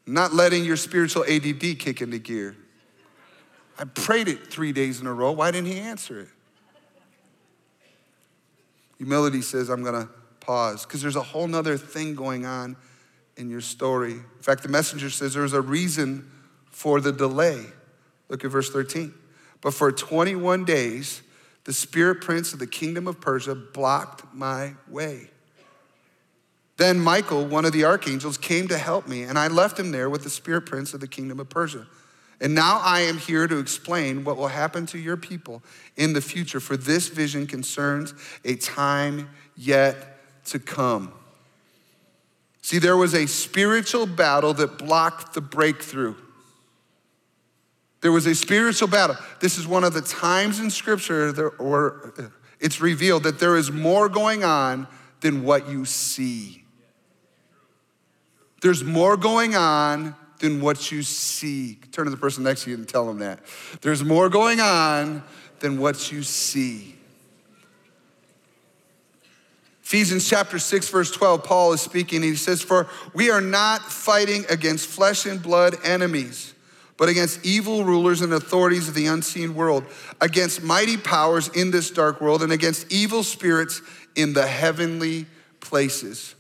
Not 0.07 0.35
letting 0.35 0.64
your 0.64 0.77
spiritual 0.77 1.25
ADD 1.25 1.79
kick 1.79 2.01
into 2.01 2.19
gear. 2.19 2.57
I 3.79 3.85
prayed 3.85 4.29
it 4.29 4.52
three 4.52 4.73
days 4.73 5.00
in 5.00 5.07
a 5.07 5.13
row. 5.13 5.33
Why 5.33 5.50
didn't 5.50 5.67
he 5.69 5.79
answer 5.79 6.21
it? 6.21 6.29
Humility 8.98 9.42
says, 9.42 9.69
I'm 9.69 9.83
going 9.83 10.07
to 10.07 10.09
pause 10.40 10.85
because 10.85 11.02
there's 11.02 11.17
a 11.17 11.23
whole 11.23 11.46
nother 11.46 11.77
thing 11.77 12.15
going 12.15 12.46
on 12.46 12.77
in 13.37 13.50
your 13.50 13.61
story. 13.61 14.13
In 14.13 14.42
fact, 14.42 14.63
the 14.63 14.69
messenger 14.69 15.11
says 15.11 15.35
there's 15.35 15.52
a 15.52 15.61
reason 15.61 16.31
for 16.71 17.00
the 17.00 17.13
delay. 17.13 17.65
Look 18.29 18.44
at 18.44 18.50
verse 18.50 18.71
13. 18.71 19.13
But 19.61 19.75
for 19.75 19.90
21 19.90 20.65
days, 20.65 21.23
the 21.65 21.73
spirit 21.73 22.21
prince 22.21 22.52
of 22.52 22.59
the 22.59 22.67
kingdom 22.67 23.09
of 23.09 23.21
Persia 23.21 23.55
blocked 23.55 24.33
my 24.35 24.75
way. 24.88 25.31
Then 26.77 26.98
Michael, 26.98 27.46
one 27.46 27.64
of 27.64 27.72
the 27.72 27.85
archangels, 27.85 28.37
came 28.37 28.68
to 28.68 28.79
help 28.79 29.06
me, 29.06 29.22
and 29.22 29.38
I 29.38 29.48
left 29.48 29.79
him 29.79 29.92
there 29.92 30.10
with 30.10 30.25
the 30.25 30.31
spirit 30.31 30.66
prince 30.66 30.92
of 30.92 31.00
the 31.00 31.06
kingdom 31.06 31.38
of 31.38 31.48
Persia. 31.48 31.87
And 32.40 32.54
now 32.54 32.81
I 32.83 33.00
am 33.02 33.18
here 33.18 33.46
to 33.46 33.58
explain 33.58 34.25
what 34.25 34.37
will 34.37 34.48
happen 34.48 34.87
to 34.87 34.98
your 34.98 35.16
people 35.16 35.62
in 35.96 36.14
the 36.14 36.20
future, 36.20 36.58
for 36.58 36.77
this 36.77 37.08
vision 37.08 37.46
concerns 37.46 38.12
a 38.44 38.56
time 38.56 39.31
yet 39.56 40.44
to 40.46 40.58
come. 40.58 41.12
See, 42.60 42.79
there 42.79 42.96
was 42.96 43.14
a 43.14 43.27
spiritual 43.27 44.06
battle 44.06 44.52
that 44.54 44.79
blocked 44.79 45.35
the 45.35 45.40
breakthrough. 45.40 46.16
There 48.00 48.12
was 48.12 48.27
a 48.27 48.35
spiritual 48.35 48.88
battle. 48.88 49.16
This 49.40 49.58
is 49.58 49.66
one 49.66 49.85
of 49.85 49.94
the 49.94 50.02
times 50.02 50.58
in 50.58 50.70
Scripture 50.70 51.33
where 51.58 52.06
uh, 52.18 52.22
it's 52.60 52.81
revealed 52.81 53.22
that 53.22 53.38
there 53.38 53.56
is 53.56 53.70
more 53.70 54.08
going 54.08 54.44
on 54.44 54.87
than 55.20 55.44
what 55.44 55.68
you 55.68 55.85
see. 55.85 56.63
There's 58.65 58.83
more 58.83 59.19
going 59.19 59.54
on 59.56 60.15
than 60.38 60.62
what 60.62 60.90
you 60.90 61.02
see. 61.02 61.75
Turn 61.92 62.06
to 62.06 62.10
the 62.10 62.17
person 62.17 62.44
next 62.44 62.65
to 62.65 62.71
you 62.71 62.77
and 62.77 62.88
tell 62.88 63.06
them 63.06 63.19
that. 63.19 63.40
There's 63.83 64.02
more 64.02 64.31
going 64.31 64.58
on 64.58 65.23
than 65.60 65.79
what 65.79 66.10
you 66.10 66.23
see. 66.23 66.96
Ephesians 69.83 70.27
chapter 70.27 70.58
6, 70.58 70.88
verse 70.88 71.10
12, 71.10 71.44
Paul 71.44 71.75
is 71.75 71.83
speaking. 71.83 72.23
He 72.23 72.37
says, 72.37 72.62
For 72.62 72.88
we 73.12 73.29
are 73.29 73.42
not 73.42 73.83
fighting 73.83 74.46
against 74.48 74.87
flesh 74.88 75.27
and 75.27 75.42
blood 75.42 75.77
enemies, 75.85 76.54
but 76.96 77.10
against 77.10 77.44
evil 77.44 77.85
rulers 77.85 78.23
and 78.23 78.33
authorities 78.33 78.88
of 78.88 78.94
the 78.94 79.08
unseen 79.08 79.54
world, 79.54 79.85
against 80.23 80.62
mighty 80.62 80.96
powers 80.96 81.48
in 81.48 81.71
this 81.71 81.90
dark 81.90 82.23
world, 82.23 82.42
and 82.42 82.50
against 82.50 82.90
evil 82.90 83.25
spirits 83.25 83.83
in 84.17 84.33
the 84.33 84.46
heavenly 84.46 85.27
places. 85.60 86.35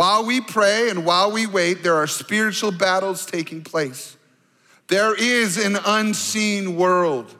While 0.00 0.24
we 0.24 0.40
pray 0.40 0.88
and 0.88 1.04
while 1.04 1.30
we 1.30 1.46
wait, 1.46 1.82
there 1.82 1.96
are 1.96 2.06
spiritual 2.06 2.72
battles 2.72 3.26
taking 3.26 3.62
place. 3.62 4.16
There 4.88 5.14
is 5.14 5.58
an 5.58 5.76
unseen 5.84 6.76
world. 6.76 7.34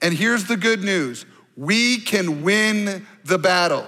And 0.00 0.14
here's 0.14 0.46
the 0.46 0.56
good 0.56 0.82
news 0.82 1.26
we 1.58 1.98
can 1.98 2.40
win 2.40 3.06
the 3.22 3.36
battle. 3.36 3.86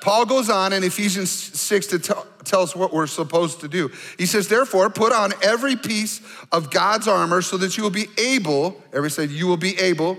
Paul 0.00 0.26
goes 0.26 0.50
on 0.50 0.72
in 0.72 0.82
Ephesians 0.82 1.30
6 1.30 1.86
to 1.86 2.00
tell, 2.00 2.26
tell 2.42 2.62
us 2.62 2.74
what 2.74 2.92
we're 2.92 3.06
supposed 3.06 3.60
to 3.60 3.68
do. 3.68 3.92
He 4.18 4.26
says, 4.26 4.48
Therefore, 4.48 4.90
put 4.90 5.12
on 5.12 5.34
every 5.40 5.76
piece 5.76 6.20
of 6.50 6.72
God's 6.72 7.06
armor 7.06 7.42
so 7.42 7.56
that 7.58 7.76
you 7.76 7.84
will 7.84 7.90
be 7.90 8.08
able, 8.18 8.82
everybody 8.88 9.10
said, 9.10 9.30
you 9.30 9.46
will 9.46 9.56
be 9.56 9.78
able 9.78 10.18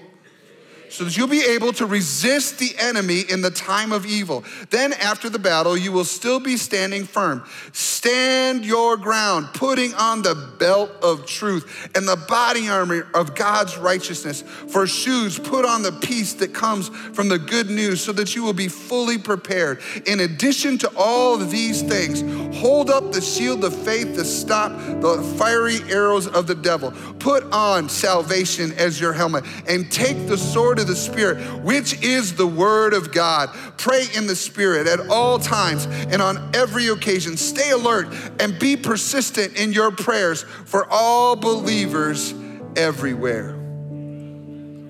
so 0.89 1.03
that 1.03 1.17
you'll 1.17 1.27
be 1.27 1.43
able 1.43 1.73
to 1.73 1.85
resist 1.85 2.59
the 2.59 2.75
enemy 2.79 3.21
in 3.29 3.41
the 3.41 3.51
time 3.51 3.91
of 3.91 4.05
evil. 4.05 4.43
Then, 4.69 4.93
after 4.93 5.29
the 5.29 5.39
battle, 5.39 5.77
you 5.77 5.91
will 5.91 6.05
still 6.05 6.39
be 6.39 6.57
standing 6.57 7.03
firm. 7.03 7.43
Stand 7.73 8.65
your 8.65 8.97
ground, 8.97 9.47
putting 9.53 9.93
on 9.95 10.21
the 10.21 10.35
belt 10.57 10.91
of 11.03 11.25
truth 11.25 11.89
and 11.95 12.07
the 12.07 12.15
body 12.15 12.69
armor 12.69 13.07
of 13.13 13.35
God's 13.35 13.77
righteousness. 13.77 14.41
For 14.41 14.88
shoes, 14.88 15.38
put 15.38 15.65
on 15.65 15.83
the 15.83 15.91
peace 15.91 16.33
that 16.35 16.53
comes 16.53 16.89
from 16.89 17.29
the 17.29 17.39
good 17.39 17.69
news, 17.69 18.01
so 18.01 18.11
that 18.13 18.35
you 18.35 18.43
will 18.43 18.53
be 18.53 18.67
fully 18.67 19.17
prepared. 19.17 19.81
In 20.05 20.21
addition 20.21 20.77
to 20.79 20.91
all 20.95 21.38
these 21.38 21.81
things, 21.81 22.21
hold 22.57 22.89
up 22.89 23.11
the 23.11 23.21
shield 23.21 23.63
of 23.63 23.75
faith 23.83 24.15
to 24.15 24.25
stop 24.25 24.71
the 25.01 25.21
fiery 25.38 25.79
arrows 25.89 26.27
of 26.27 26.47
the 26.47 26.55
devil. 26.55 26.91
Put 27.19 27.43
on 27.51 27.89
salvation 27.89 28.71
as 28.73 28.99
your 28.99 29.13
helmet 29.13 29.43
and 29.67 29.91
take 29.91 30.27
the 30.27 30.38
sword 30.38 30.76
of 30.80 30.88
the 30.88 30.95
Spirit, 30.95 31.38
which 31.61 32.01
is 32.03 32.36
the 32.36 32.47
Word 32.47 32.93
of 32.93 33.11
God. 33.11 33.49
Pray 33.78 34.05
in 34.15 34.28
the 34.28 34.36
Spirit 34.36 34.88
at 34.88 35.09
all 35.09 35.39
times 35.39 35.86
and 35.86 36.21
on 36.21 36.51
every 36.55 36.88
occasion. 36.88 37.38
Stay 37.38 37.71
alert 37.71 38.07
and 38.39 38.57
be 38.59 38.78
persistent 38.78 39.55
in 39.57 39.73
your 39.73 39.91
prayers 39.91 40.43
for 40.43 40.88
all 40.89 41.36
believers 41.36 42.34
everywhere. 42.75 43.51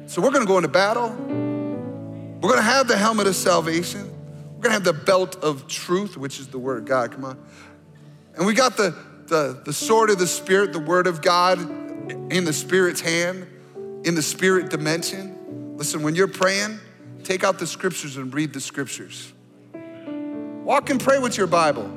So 0.08 0.22
we're 0.22 0.32
going 0.32 0.46
to 0.46 0.48
go 0.48 0.58
into 0.58 0.70
battle. 0.70 1.10
We're 1.10 2.50
going 2.50 2.58
to 2.58 2.62
have 2.62 2.88
the 2.88 2.98
helmet 2.98 3.28
of 3.28 3.36
salvation. 3.36 4.10
We're 4.56 4.64
going 4.64 4.70
to 4.70 4.72
have 4.72 4.84
the 4.84 4.94
belt 4.94 5.36
of 5.44 5.68
truth, 5.68 6.18
which 6.18 6.40
is 6.40 6.48
the 6.48 6.60
Word 6.60 6.80
of 6.80 6.86
God. 6.86 7.12
Come 7.12 7.26
on. 7.26 7.38
And 8.36 8.46
we 8.46 8.54
got 8.54 8.78
the, 8.78 8.96
the, 9.28 9.62
the 9.66 9.74
sword 9.74 10.10
of 10.10 10.20
the 10.20 10.28
Spirit, 10.28 10.72
the 10.72 10.80
Word 10.80 11.08
of 11.08 11.22
God 11.22 11.60
in 12.32 12.46
the 12.46 12.54
Spirit's 12.54 13.02
hand, 13.02 13.48
in 14.04 14.16
the 14.16 14.22
Spirit 14.22 14.70
dimension. 14.70 15.37
Listen, 15.78 16.02
when 16.02 16.16
you're 16.16 16.28
praying, 16.28 16.80
take 17.24 17.44
out 17.44 17.60
the 17.60 17.68
scriptures 17.68 18.18
and 18.18 18.34
read 18.34 18.52
the 18.52 18.60
scriptures. 18.60 19.32
Walk 20.64 20.90
and 20.90 21.00
pray 21.00 21.20
with 21.20 21.38
your 21.38 21.46
Bible. 21.46 21.90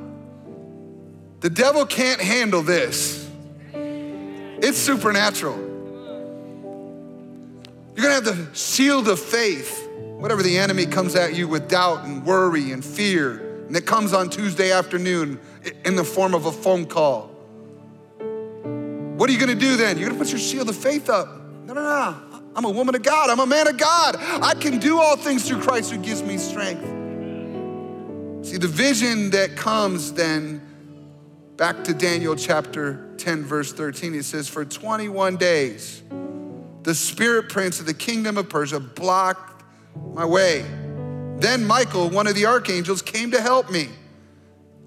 The 1.39 1.49
devil 1.49 1.87
can't 1.87 2.21
handle 2.21 2.61
this, 2.61 3.27
it's 3.73 4.77
supernatural. 4.77 5.57
You're 7.95 8.03
gonna 8.03 8.13
have 8.13 8.23
the 8.23 8.55
shield 8.55 9.09
of 9.09 9.19
faith. 9.19 9.89
Whatever 9.89 10.43
the 10.43 10.59
enemy 10.59 10.85
comes 10.85 11.15
at 11.15 11.33
you 11.33 11.47
with 11.47 11.67
doubt 11.67 12.05
and 12.05 12.23
worry 12.23 12.71
and 12.71 12.85
fear, 12.85 13.65
and 13.65 13.75
it 13.75 13.87
comes 13.87 14.13
on 14.13 14.29
Tuesday 14.29 14.71
afternoon 14.71 15.39
in 15.83 15.95
the 15.95 16.03
form 16.03 16.35
of 16.35 16.45
a 16.45 16.51
phone 16.51 16.85
call. 16.85 17.29
What 19.17 19.27
are 19.27 19.33
you 19.33 19.39
gonna 19.39 19.55
do 19.55 19.75
then? 19.75 19.97
You're 19.97 20.09
gonna 20.09 20.19
put 20.19 20.29
your 20.29 20.39
shield 20.39 20.69
of 20.69 20.75
faith 20.75 21.09
up. 21.09 21.27
No, 21.65 21.73
no, 21.73 21.81
no. 21.81 22.30
I'm 22.55 22.65
a 22.65 22.69
woman 22.69 22.95
of 22.95 23.03
God. 23.03 23.29
I'm 23.29 23.39
a 23.39 23.45
man 23.45 23.67
of 23.67 23.77
God. 23.77 24.17
I 24.19 24.53
can 24.55 24.79
do 24.79 24.99
all 24.99 25.15
things 25.15 25.47
through 25.47 25.61
Christ 25.61 25.91
who 25.91 25.97
gives 25.97 26.21
me 26.21 26.37
strength. 26.37 26.83
See, 28.45 28.57
the 28.57 28.67
vision 28.67 29.29
that 29.31 29.55
comes 29.55 30.13
then, 30.13 30.61
back 31.57 31.83
to 31.85 31.93
Daniel 31.93 32.35
chapter 32.35 33.13
10, 33.17 33.43
verse 33.43 33.71
13, 33.71 34.15
it 34.15 34.25
says, 34.25 34.49
For 34.49 34.65
21 34.65 35.37
days, 35.37 36.01
the 36.83 36.95
spirit 36.95 37.49
prince 37.49 37.79
of 37.79 37.85
the 37.85 37.93
kingdom 37.93 38.37
of 38.37 38.49
Persia 38.49 38.79
blocked 38.79 39.63
my 40.13 40.25
way. 40.25 40.65
Then 41.37 41.65
Michael, 41.65 42.09
one 42.09 42.27
of 42.27 42.35
the 42.35 42.45
archangels, 42.45 43.01
came 43.01 43.31
to 43.31 43.41
help 43.41 43.71
me. 43.71 43.89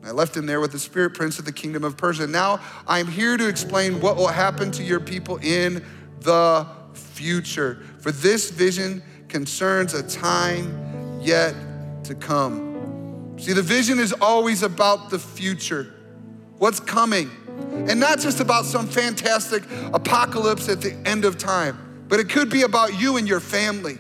I 0.05 0.11
left 0.11 0.37
him 0.37 0.47
there 0.47 0.61
with 0.61 0.73
the 0.73 0.79
spirit 0.79 1.15
prince 1.15 1.39
of 1.39 1.47
the 1.47 1.53
kingdom 1.53 1.83
of 1.83 1.97
Persia. 1.97 2.27
Now 2.27 2.61
I'm 2.87 3.07
here 3.07 3.37
to 3.37 3.49
explain 3.49 4.01
what 4.01 4.17
will 4.17 4.29
happen 4.29 4.71
to 4.73 4.83
your 4.83 5.01
people 5.01 5.39
in 5.39 5.85
the 6.21 6.67
future. 6.95 7.83
For 7.99 8.13
this 8.13 8.51
vision 8.51 9.03
concerns 9.29 9.95
a 9.95 10.03
time 10.03 11.21
yet 11.21 11.55
to 12.05 12.15
come. 12.15 13.35
See, 13.39 13.53
the 13.53 13.63
vision 13.63 13.99
is 13.99 14.13
always 14.21 14.63
about 14.63 15.11
the 15.11 15.19
future, 15.19 15.93
what's 16.59 16.81
coming, 16.81 17.31
and 17.89 17.99
not 17.99 18.21
just 18.21 18.41
about 18.41 18.65
some 18.65 18.87
fantastic 18.87 19.65
apocalypse 19.93 20.69
at 20.69 20.81
the 20.81 20.95
end 21.05 21.25
of 21.25 21.39
time, 21.39 22.05
but 22.09 22.21
it 22.21 22.29
could 22.29 22.51
be 22.51 22.63
about 22.63 22.99
you 23.01 23.17
and 23.17 23.27
your 23.27 23.41
family, 23.41 23.99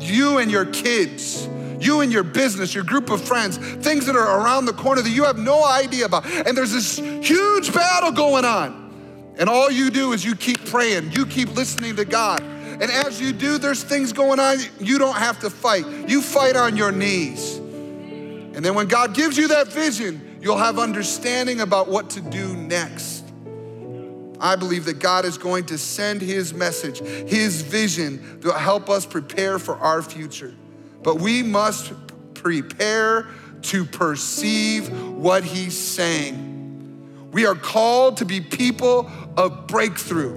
you 0.00 0.38
and 0.38 0.50
your 0.50 0.66
kids 0.66 1.48
you 1.84 2.00
and 2.00 2.12
your 2.12 2.22
business, 2.22 2.74
your 2.74 2.84
group 2.84 3.10
of 3.10 3.22
friends, 3.22 3.58
things 3.58 4.06
that 4.06 4.16
are 4.16 4.40
around 4.40 4.64
the 4.64 4.72
corner 4.72 5.02
that 5.02 5.10
you 5.10 5.24
have 5.24 5.38
no 5.38 5.64
idea 5.64 6.06
about. 6.06 6.26
And 6.26 6.56
there's 6.56 6.72
this 6.72 6.96
huge 6.96 7.72
battle 7.72 8.12
going 8.12 8.44
on. 8.44 8.83
And 9.36 9.48
all 9.48 9.70
you 9.70 9.90
do 9.90 10.12
is 10.12 10.24
you 10.24 10.36
keep 10.36 10.64
praying, 10.66 11.12
you 11.12 11.26
keep 11.26 11.54
listening 11.54 11.96
to 11.96 12.04
God. 12.04 12.42
And 12.42 12.84
as 12.90 13.20
you 13.20 13.32
do, 13.32 13.58
there's 13.58 13.82
things 13.84 14.12
going 14.12 14.40
on 14.40 14.58
you 14.80 14.98
don't 14.98 15.16
have 15.16 15.40
to 15.40 15.50
fight. 15.50 15.86
You 16.08 16.20
fight 16.20 16.56
on 16.56 16.76
your 16.76 16.90
knees. 16.90 17.56
And 17.56 18.64
then 18.64 18.74
when 18.74 18.88
God 18.88 19.14
gives 19.14 19.36
you 19.36 19.48
that 19.48 19.68
vision, 19.68 20.38
you'll 20.40 20.58
have 20.58 20.78
understanding 20.78 21.60
about 21.60 21.88
what 21.88 22.10
to 22.10 22.20
do 22.20 22.56
next. 22.56 23.24
I 24.40 24.56
believe 24.56 24.84
that 24.84 24.98
God 24.98 25.24
is 25.24 25.38
going 25.38 25.66
to 25.66 25.78
send 25.78 26.20
His 26.20 26.52
message, 26.52 26.98
His 27.00 27.62
vision 27.62 28.40
to 28.42 28.52
help 28.52 28.90
us 28.90 29.06
prepare 29.06 29.58
for 29.58 29.76
our 29.76 30.02
future. 30.02 30.54
But 31.02 31.20
we 31.20 31.42
must 31.42 31.92
prepare 32.34 33.28
to 33.62 33.84
perceive 33.84 34.88
what 35.12 35.44
He's 35.44 35.76
saying. 35.76 37.30
We 37.32 37.46
are 37.46 37.54
called 37.54 38.18
to 38.18 38.24
be 38.24 38.40
people 38.40 39.10
of 39.36 39.66
breakthrough. 39.66 40.36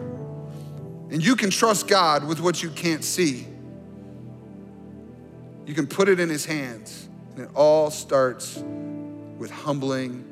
And 1.09 1.23
you 1.23 1.35
can 1.35 1.49
trust 1.49 1.87
God 1.87 2.27
with 2.27 2.39
what 2.39 2.61
you 2.61 2.69
can't 2.69 3.03
see. 3.03 3.47
You 5.65 5.73
can 5.73 5.87
put 5.87 6.09
it 6.09 6.19
in 6.19 6.29
His 6.29 6.45
hands. 6.45 7.07
And 7.35 7.45
it 7.45 7.49
all 7.53 7.91
starts 7.91 8.57
with 9.37 9.51
humbling 9.51 10.25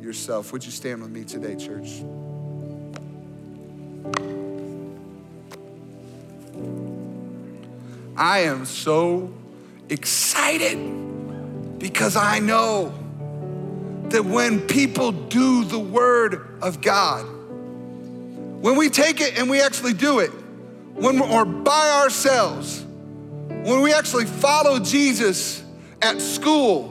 yourself. 0.00 0.52
Would 0.52 0.64
you 0.64 0.70
stand 0.70 1.02
with 1.02 1.10
me 1.10 1.24
today, 1.24 1.56
church? 1.56 2.02
I 8.16 8.40
am 8.40 8.64
so 8.64 9.32
excited 9.88 10.78
because 11.78 12.16
I 12.16 12.38
know 12.38 12.94
that 14.10 14.24
when 14.24 14.60
people 14.60 15.10
do 15.10 15.64
the 15.64 15.78
Word 15.78 16.58
of 16.62 16.80
God, 16.80 17.26
when 18.64 18.76
we 18.76 18.88
take 18.88 19.20
it 19.20 19.38
and 19.38 19.50
we 19.50 19.60
actually 19.60 19.92
do 19.92 20.20
it, 20.20 20.30
when 20.94 21.18
we're 21.18 21.44
by 21.44 21.90
ourselves, 22.02 22.82
when 23.46 23.82
we 23.82 23.92
actually 23.92 24.24
follow 24.24 24.78
Jesus 24.78 25.62
at 26.00 26.18
school, 26.18 26.84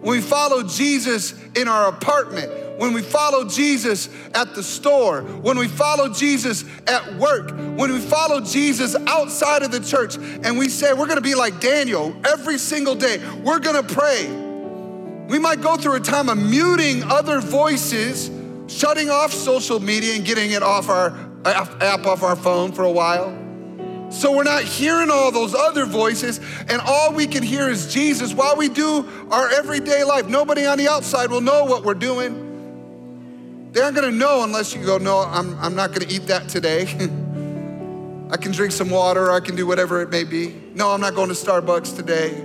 when 0.00 0.16
we 0.16 0.20
follow 0.20 0.64
Jesus 0.64 1.40
in 1.54 1.68
our 1.68 1.88
apartment, 1.88 2.80
when 2.80 2.92
we 2.92 3.00
follow 3.00 3.44
Jesus 3.44 4.08
at 4.34 4.56
the 4.56 4.62
store, 4.64 5.22
when 5.22 5.56
we 5.56 5.68
follow 5.68 6.12
Jesus 6.12 6.64
at 6.88 7.14
work, 7.14 7.52
when 7.76 7.92
we 7.92 8.00
follow 8.00 8.40
Jesus 8.40 8.96
outside 9.06 9.62
of 9.62 9.70
the 9.70 9.78
church, 9.78 10.16
and 10.16 10.58
we 10.58 10.68
say 10.68 10.92
we're 10.94 11.06
gonna 11.06 11.20
be 11.20 11.36
like 11.36 11.60
Daniel 11.60 12.12
every 12.26 12.58
single 12.58 12.96
day, 12.96 13.24
we're 13.44 13.60
gonna 13.60 13.84
pray. 13.84 14.26
We 15.28 15.38
might 15.38 15.60
go 15.60 15.76
through 15.76 15.94
a 15.94 16.00
time 16.00 16.28
of 16.28 16.38
muting 16.38 17.04
other 17.04 17.38
voices, 17.38 18.30
shutting 18.70 19.10
off 19.10 19.32
social 19.32 19.80
media 19.80 20.14
and 20.14 20.24
getting 20.24 20.52
it 20.52 20.62
off 20.62 20.88
our 20.88 21.10
uh, 21.44 21.78
app 21.80 22.06
off 22.06 22.22
our 22.22 22.36
phone 22.36 22.72
for 22.72 22.84
a 22.84 22.90
while. 22.90 23.36
So 24.10 24.34
we're 24.34 24.44
not 24.44 24.64
hearing 24.64 25.10
all 25.10 25.30
those 25.30 25.54
other 25.54 25.86
voices, 25.86 26.40
and 26.68 26.80
all 26.84 27.12
we 27.12 27.26
can 27.26 27.42
hear 27.42 27.68
is 27.68 27.92
Jesus 27.92 28.34
while 28.34 28.56
we 28.56 28.68
do 28.68 29.08
our 29.30 29.48
everyday 29.50 30.02
life. 30.02 30.26
Nobody 30.26 30.66
on 30.66 30.78
the 30.78 30.88
outside 30.88 31.30
will 31.30 31.40
know 31.40 31.64
what 31.64 31.84
we're 31.84 31.94
doing. 31.94 33.70
They 33.72 33.80
aren't 33.80 33.94
gonna 33.94 34.10
know 34.10 34.42
unless 34.42 34.74
you 34.74 34.84
go, 34.84 34.98
No, 34.98 35.20
I'm, 35.20 35.56
I'm 35.58 35.74
not 35.76 35.92
gonna 35.92 36.10
eat 36.10 36.26
that 36.26 36.48
today. 36.48 36.82
I 38.30 38.36
can 38.36 38.52
drink 38.52 38.72
some 38.72 38.90
water, 38.90 39.30
I 39.30 39.40
can 39.40 39.56
do 39.56 39.66
whatever 39.66 40.02
it 40.02 40.10
may 40.10 40.24
be. 40.24 40.54
No, 40.74 40.90
I'm 40.90 41.00
not 41.00 41.14
going 41.14 41.28
to 41.28 41.34
Starbucks 41.34 41.96
today. 41.96 42.44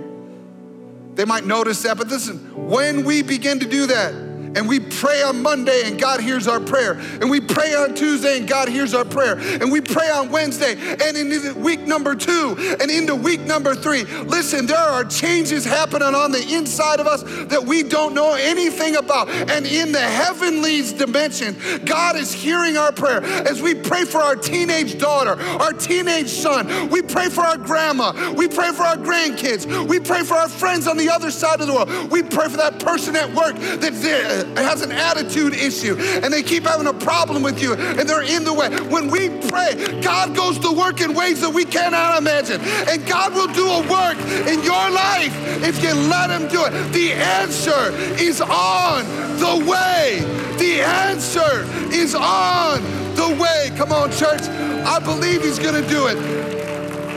They 1.14 1.24
might 1.24 1.46
notice 1.46 1.82
that, 1.82 1.96
but 1.96 2.08
listen, 2.08 2.68
when 2.68 3.04
we 3.04 3.22
begin 3.22 3.60
to 3.60 3.68
do 3.68 3.86
that, 3.86 4.25
and 4.56 4.66
we 4.66 4.80
pray 4.80 5.22
on 5.22 5.42
Monday 5.42 5.82
and 5.84 6.00
God 6.00 6.20
hears 6.20 6.48
our 6.48 6.60
prayer. 6.60 6.92
And 6.92 7.30
we 7.30 7.40
pray 7.40 7.74
on 7.74 7.94
Tuesday 7.94 8.38
and 8.38 8.48
God 8.48 8.68
hears 8.68 8.94
our 8.94 9.04
prayer. 9.04 9.38
And 9.38 9.70
we 9.70 9.80
pray 9.82 10.10
on 10.10 10.30
Wednesday 10.30 10.76
and 10.76 11.16
in 11.16 11.62
week 11.62 11.80
number 11.80 12.14
two 12.14 12.56
and 12.80 12.90
into 12.90 13.14
week 13.14 13.42
number 13.42 13.74
three. 13.74 14.04
Listen, 14.04 14.66
there 14.66 14.78
are 14.78 15.04
changes 15.04 15.64
happening 15.64 16.14
on 16.14 16.32
the 16.32 16.54
inside 16.54 17.00
of 17.00 17.06
us 17.06 17.22
that 17.48 17.64
we 17.64 17.82
don't 17.82 18.14
know 18.14 18.34
anything 18.34 18.96
about. 18.96 19.28
And 19.28 19.66
in 19.66 19.92
the 19.92 20.00
heavenly 20.00 20.82
dimension, 20.82 21.56
God 21.84 22.16
is 22.16 22.32
hearing 22.32 22.76
our 22.76 22.92
prayer 22.92 23.22
as 23.22 23.60
we 23.60 23.74
pray 23.74 24.04
for 24.04 24.18
our 24.18 24.36
teenage 24.36 24.98
daughter, 24.98 25.40
our 25.60 25.72
teenage 25.72 26.28
son. 26.28 26.88
We 26.88 27.02
pray 27.02 27.28
for 27.28 27.42
our 27.42 27.58
grandma. 27.58 28.32
We 28.32 28.48
pray 28.48 28.72
for 28.72 28.82
our 28.82 28.96
grandkids. 28.96 29.86
We 29.86 30.00
pray 30.00 30.22
for 30.22 30.34
our 30.34 30.48
friends 30.48 30.86
on 30.86 30.96
the 30.96 31.10
other 31.10 31.30
side 31.30 31.60
of 31.60 31.66
the 31.66 31.74
world. 31.74 32.10
We 32.10 32.22
pray 32.22 32.48
for 32.48 32.56
that 32.56 32.80
person 32.80 33.16
at 33.16 33.32
work 33.34 33.56
there 33.56 34.45
has 34.56 34.82
an 34.82 34.92
attitude 34.92 35.54
issue 35.54 35.96
and 35.98 36.32
they 36.32 36.42
keep 36.42 36.64
having 36.64 36.86
a 36.86 36.94
problem 36.94 37.42
with 37.42 37.62
you 37.62 37.74
and 37.74 38.08
they're 38.08 38.22
in 38.22 38.44
the 38.44 38.52
way. 38.52 38.68
When 38.88 39.08
we 39.08 39.28
pray, 39.48 40.00
God 40.02 40.36
goes 40.36 40.58
to 40.60 40.72
work 40.72 41.00
in 41.00 41.14
ways 41.14 41.40
that 41.40 41.50
we 41.50 41.64
cannot 41.64 42.18
imagine. 42.18 42.60
And 42.60 43.06
God 43.06 43.34
will 43.34 43.52
do 43.52 43.66
a 43.66 43.80
work 43.90 44.18
in 44.48 44.62
your 44.62 44.90
life 44.90 45.34
if 45.62 45.82
you 45.82 45.94
let 45.94 46.30
Him 46.30 46.48
do 46.48 46.64
it. 46.64 46.92
The 46.92 47.12
answer 47.12 47.90
is 48.20 48.40
on 48.40 49.04
the 49.38 49.70
way. 49.70 50.20
The 50.58 50.80
answer 50.80 51.64
is 51.92 52.14
on 52.14 52.82
the 53.14 53.36
way. 53.40 53.70
Come 53.76 53.92
on, 53.92 54.10
church. 54.12 54.42
I 54.42 54.98
believe 54.98 55.42
He's 55.42 55.58
going 55.58 55.82
to 55.82 55.88
do 55.88 56.06
it. 56.06 56.16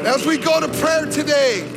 As 0.06 0.26
we 0.26 0.38
go 0.38 0.60
to 0.60 0.68
prayer 0.80 1.06
today, 1.06 1.68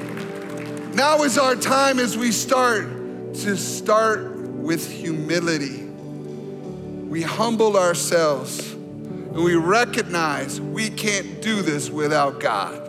now 0.94 1.22
is 1.22 1.38
our 1.38 1.56
time 1.56 1.98
as 1.98 2.16
we 2.16 2.32
start 2.32 2.86
to 3.34 3.56
start 3.56 4.31
with 4.62 4.90
humility. 4.90 5.82
We 5.82 7.22
humble 7.22 7.76
ourselves 7.76 8.72
and 8.72 9.42
we 9.42 9.56
recognize 9.56 10.60
we 10.60 10.88
can't 10.88 11.42
do 11.42 11.62
this 11.62 11.90
without 11.90 12.40
God. 12.40 12.88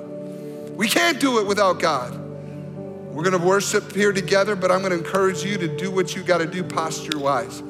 We 0.75 0.87
can't 0.87 1.19
do 1.19 1.39
it 1.39 1.47
without 1.47 1.79
God. 1.79 2.19
We're 3.13 3.23
gonna 3.23 3.37
worship 3.37 3.93
here 3.93 4.11
together, 4.11 4.55
but 4.55 4.71
I'm 4.71 4.81
gonna 4.81 4.95
encourage 4.95 5.43
you 5.43 5.57
to 5.57 5.67
do 5.77 5.91
what 5.91 6.15
you 6.15 6.23
gotta 6.23 6.45
do 6.45 6.63
posture 6.63 7.17
wise. 7.17 7.61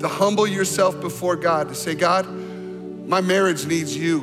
To 0.00 0.08
humble 0.08 0.46
yourself 0.46 1.00
before 1.00 1.36
God, 1.36 1.68
to 1.68 1.74
say, 1.74 1.94
God, 1.94 2.28
my 3.06 3.20
marriage 3.20 3.66
needs 3.66 3.96
you. 3.96 4.20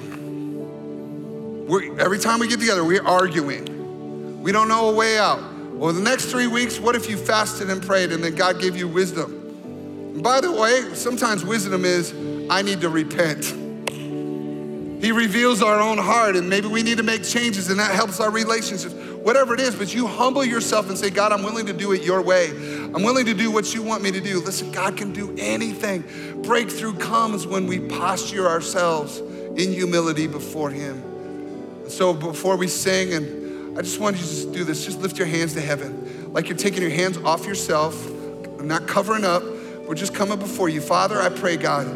We're, 1.68 2.00
every 2.00 2.20
time 2.20 2.40
we 2.40 2.48
get 2.48 2.60
together, 2.60 2.84
we're 2.84 3.06
arguing. 3.06 4.42
We 4.42 4.52
don't 4.52 4.68
know 4.68 4.90
a 4.90 4.96
way 4.96 5.18
out. 5.18 5.51
Well, 5.82 5.94
the 5.94 6.00
next 6.00 6.26
three 6.26 6.46
weeks, 6.46 6.80
what 6.80 6.96
if 6.96 7.10
you 7.10 7.18
fasted 7.18 7.72
and 7.72 7.82
prayed 7.82 8.12
and 8.12 8.24
then 8.24 8.36
God 8.36 8.62
gave 8.62 8.78
you 8.78 8.88
wisdom? 8.88 9.32
And 10.14 10.22
by 10.22 10.40
the 10.40 10.52
way, 10.52 10.94
sometimes 10.94 11.44
wisdom 11.44 11.86
is, 11.86 12.14
I 12.52 12.62
need 12.62 12.82
to 12.82 12.90
repent. 12.90 13.46
He 15.04 15.12
reveals 15.12 15.64
our 15.64 15.80
own 15.80 15.98
heart, 15.98 16.36
and 16.36 16.48
maybe 16.48 16.68
we 16.68 16.84
need 16.84 16.98
to 16.98 17.04
make 17.04 17.24
changes, 17.24 17.72
and 17.72 17.80
that 17.80 17.96
helps 17.96 18.20
our 18.20 18.30
relationships. 18.30 18.94
Whatever 18.94 19.56
it 19.56 19.60
is, 19.60 19.74
but 19.76 19.92
you 19.92 20.06
humble 20.06 20.46
yourself 20.46 20.88
and 20.88 20.96
say, 20.96 21.10
God, 21.10 21.32
I'm 21.32 21.42
willing 21.42 21.66
to 21.66 21.74
do 21.74 21.94
it 21.94 22.04
your 22.04 22.22
way. 22.22 22.52
I'm 22.52 23.02
willing 23.02 23.26
to 23.26 23.34
do 23.34 23.50
what 23.50 23.74
you 23.74 23.82
want 23.82 24.04
me 24.04 24.12
to 24.12 24.22
do. 24.22 24.40
Listen, 24.40 24.72
God 24.72 24.96
can 24.96 25.12
do 25.14 25.36
anything. 25.40 26.04
Breakthrough 26.44 26.96
comes 27.00 27.48
when 27.48 27.66
we 27.66 27.80
posture 27.80 28.48
ourselves 28.48 29.18
in 29.18 29.74
humility 29.74 30.28
before 30.28 30.70
Him. 30.70 31.90
So 31.90 32.14
before 32.14 32.56
we 32.56 32.68
sing 32.68 33.16
and 33.16 33.41
I 33.78 33.82
just 33.82 34.02
want 34.02 34.18
you 34.18 34.28
to 34.28 34.52
do 34.52 34.64
this. 34.66 34.84
Just 34.84 35.00
lift 35.00 35.18
your 35.18 35.28
hands 35.28 35.54
to 35.54 35.62
heaven. 35.62 36.34
Like 36.34 36.50
you're 36.50 36.58
taking 36.58 36.82
your 36.82 36.92
hands 36.92 37.18
off 37.20 37.46
yourself, 37.46 38.06
I'm 38.60 38.68
not 38.68 38.86
covering 38.86 39.24
up. 39.24 39.44
We're 39.88 39.96
just 39.96 40.14
coming 40.14 40.38
before 40.38 40.68
you. 40.68 40.82
Father, 40.82 41.22
I 41.22 41.30
pray, 41.30 41.56
God, 41.56 41.88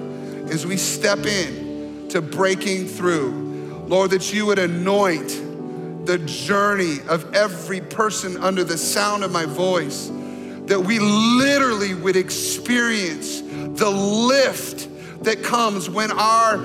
as 0.49 0.65
we 0.65 0.77
step 0.77 1.19
in 1.19 2.07
to 2.09 2.21
breaking 2.21 2.87
through, 2.87 3.83
Lord, 3.87 4.11
that 4.11 4.33
you 4.33 4.45
would 4.45 4.57
anoint 4.57 6.05
the 6.05 6.17
journey 6.19 6.99
of 7.09 7.33
every 7.35 7.81
person 7.81 8.37
under 8.37 8.63
the 8.63 8.77
sound 8.77 9.25
of 9.25 9.31
my 9.31 9.45
voice, 9.45 10.09
that 10.67 10.79
we 10.79 10.99
literally 10.99 11.93
would 11.93 12.15
experience 12.15 13.41
the 13.41 13.89
lift 13.89 14.87
that 15.25 15.43
comes 15.43 15.89
when 15.89 16.09
our, 16.11 16.55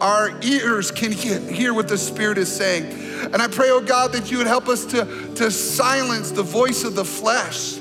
our 0.00 0.42
ears 0.42 0.90
can 0.90 1.10
hear 1.10 1.72
what 1.72 1.88
the 1.88 1.98
Spirit 1.98 2.36
is 2.36 2.54
saying 2.54 3.03
and 3.32 3.36
I 3.36 3.48
pray, 3.48 3.70
oh 3.70 3.80
God, 3.80 4.12
that 4.12 4.30
you 4.30 4.38
would 4.38 4.46
help 4.46 4.68
us 4.68 4.84
to, 4.86 5.04
to 5.36 5.50
silence 5.50 6.30
the 6.30 6.42
voice 6.42 6.84
of 6.84 6.94
the 6.94 7.04
flesh. 7.04 7.78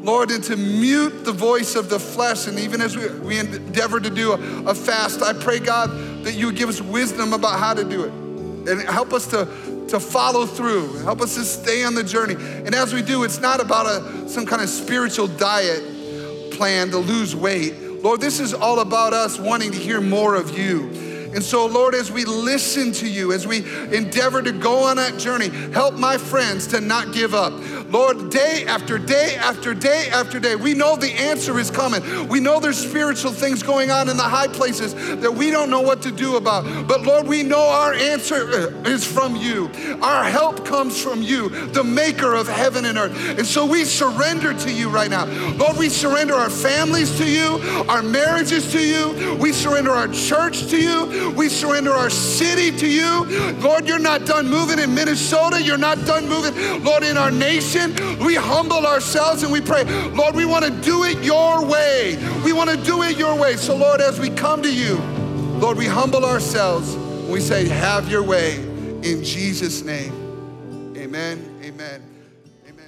Lord, 0.00 0.30
and 0.30 0.42
to 0.44 0.56
mute 0.56 1.24
the 1.24 1.32
voice 1.32 1.74
of 1.74 1.90
the 1.90 1.98
flesh. 1.98 2.46
And 2.46 2.58
even 2.58 2.80
as 2.80 2.96
we, 2.96 3.08
we 3.18 3.38
endeavor 3.38 4.00
to 4.00 4.08
do 4.08 4.32
a, 4.32 4.70
a 4.70 4.74
fast, 4.74 5.22
I 5.22 5.32
pray, 5.32 5.58
God, 5.58 5.90
that 6.24 6.34
you 6.34 6.46
would 6.46 6.56
give 6.56 6.68
us 6.68 6.80
wisdom 6.80 7.32
about 7.32 7.58
how 7.58 7.74
to 7.74 7.84
do 7.84 8.04
it. 8.04 8.12
And 8.70 8.80
help 8.82 9.12
us 9.12 9.26
to, 9.28 9.46
to 9.88 10.00
follow 10.00 10.46
through. 10.46 10.98
Help 10.98 11.20
us 11.20 11.34
to 11.34 11.44
stay 11.44 11.84
on 11.84 11.94
the 11.94 12.04
journey. 12.04 12.36
And 12.36 12.74
as 12.74 12.94
we 12.94 13.02
do, 13.02 13.24
it's 13.24 13.40
not 13.40 13.60
about 13.60 13.86
a, 13.86 14.28
some 14.28 14.46
kind 14.46 14.62
of 14.62 14.68
spiritual 14.68 15.26
diet 15.26 16.52
plan 16.52 16.90
to 16.90 16.98
lose 16.98 17.34
weight. 17.36 17.74
Lord, 18.02 18.20
this 18.20 18.40
is 18.40 18.54
all 18.54 18.80
about 18.80 19.12
us 19.12 19.38
wanting 19.38 19.72
to 19.72 19.78
hear 19.78 20.00
more 20.00 20.36
of 20.36 20.56
you 20.56 21.07
and 21.34 21.42
so, 21.42 21.66
Lord, 21.66 21.94
as 21.94 22.10
we 22.10 22.24
listen 22.24 22.92
to 22.92 23.08
you, 23.08 23.32
as 23.32 23.46
we 23.46 23.58
endeavor 23.94 24.42
to 24.42 24.52
go 24.52 24.84
on 24.84 24.96
that 24.96 25.18
journey, 25.18 25.48
help 25.72 25.94
my 25.94 26.16
friends 26.16 26.66
to 26.68 26.80
not 26.80 27.12
give 27.12 27.34
up. 27.34 27.52
Lord, 27.88 28.28
day 28.28 28.66
after 28.66 28.98
day 28.98 29.36
after 29.36 29.72
day 29.72 30.08
after 30.12 30.38
day, 30.38 30.56
we 30.56 30.74
know 30.74 30.96
the 30.96 31.10
answer 31.10 31.58
is 31.58 31.70
coming. 31.70 32.28
We 32.28 32.38
know 32.38 32.60
there's 32.60 32.76
spiritual 32.76 33.32
things 33.32 33.62
going 33.62 33.90
on 33.90 34.10
in 34.10 34.18
the 34.18 34.22
high 34.22 34.48
places 34.48 34.94
that 34.94 35.32
we 35.32 35.50
don't 35.50 35.70
know 35.70 35.80
what 35.80 36.02
to 36.02 36.10
do 36.10 36.36
about. 36.36 36.86
But 36.86 37.02
Lord, 37.02 37.26
we 37.26 37.42
know 37.42 37.66
our 37.66 37.94
answer 37.94 38.50
uh, 38.50 38.88
is 38.88 39.06
from 39.06 39.36
you. 39.36 39.70
Our 40.02 40.24
help 40.24 40.66
comes 40.66 41.02
from 41.02 41.22
you, 41.22 41.48
the 41.68 41.82
maker 41.82 42.34
of 42.34 42.46
heaven 42.46 42.84
and 42.84 42.98
earth. 42.98 43.38
And 43.38 43.46
so 43.46 43.64
we 43.64 43.84
surrender 43.84 44.52
to 44.52 44.72
you 44.72 44.90
right 44.90 45.10
now. 45.10 45.24
Lord, 45.54 45.78
we 45.78 45.88
surrender 45.88 46.34
our 46.34 46.50
families 46.50 47.16
to 47.18 47.30
you, 47.30 47.58
our 47.88 48.02
marriages 48.02 48.70
to 48.72 48.80
you, 48.80 49.36
we 49.36 49.52
surrender 49.52 49.92
our 49.92 50.08
church 50.08 50.66
to 50.66 50.78
you, 50.78 51.30
we 51.30 51.48
surrender 51.48 51.92
our 51.92 52.10
city 52.10 52.76
to 52.76 52.86
you. 52.86 53.24
Lord, 53.60 53.88
you're 53.88 53.98
not 53.98 54.26
done 54.26 54.46
moving 54.46 54.78
in 54.78 54.94
Minnesota, 54.94 55.62
you're 55.62 55.78
not 55.78 56.04
done 56.04 56.28
moving, 56.28 56.84
Lord, 56.84 57.02
in 57.02 57.16
our 57.16 57.30
nation 57.30 57.77
we 58.20 58.34
humble 58.34 58.86
ourselves 58.86 59.42
and 59.42 59.52
we 59.52 59.60
pray, 59.60 59.84
Lord, 60.10 60.34
we 60.34 60.44
want 60.44 60.64
to 60.64 60.70
do 60.70 61.04
it 61.04 61.22
your 61.22 61.64
way. 61.64 62.16
We 62.44 62.52
want 62.52 62.70
to 62.70 62.76
do 62.76 63.02
it 63.02 63.16
your 63.16 63.36
way. 63.38 63.56
So, 63.56 63.76
Lord, 63.76 64.00
as 64.00 64.18
we 64.18 64.30
come 64.30 64.62
to 64.62 64.72
you, 64.72 64.96
Lord, 65.60 65.76
we 65.76 65.86
humble 65.86 66.24
ourselves. 66.24 66.94
And 66.94 67.30
we 67.30 67.40
say, 67.40 67.68
Have 67.68 68.10
your 68.10 68.22
way 68.22 68.56
in 69.02 69.22
Jesus' 69.22 69.82
name. 69.82 70.12
Amen. 70.96 71.60
Amen. 71.62 72.02
Amen. 72.68 72.86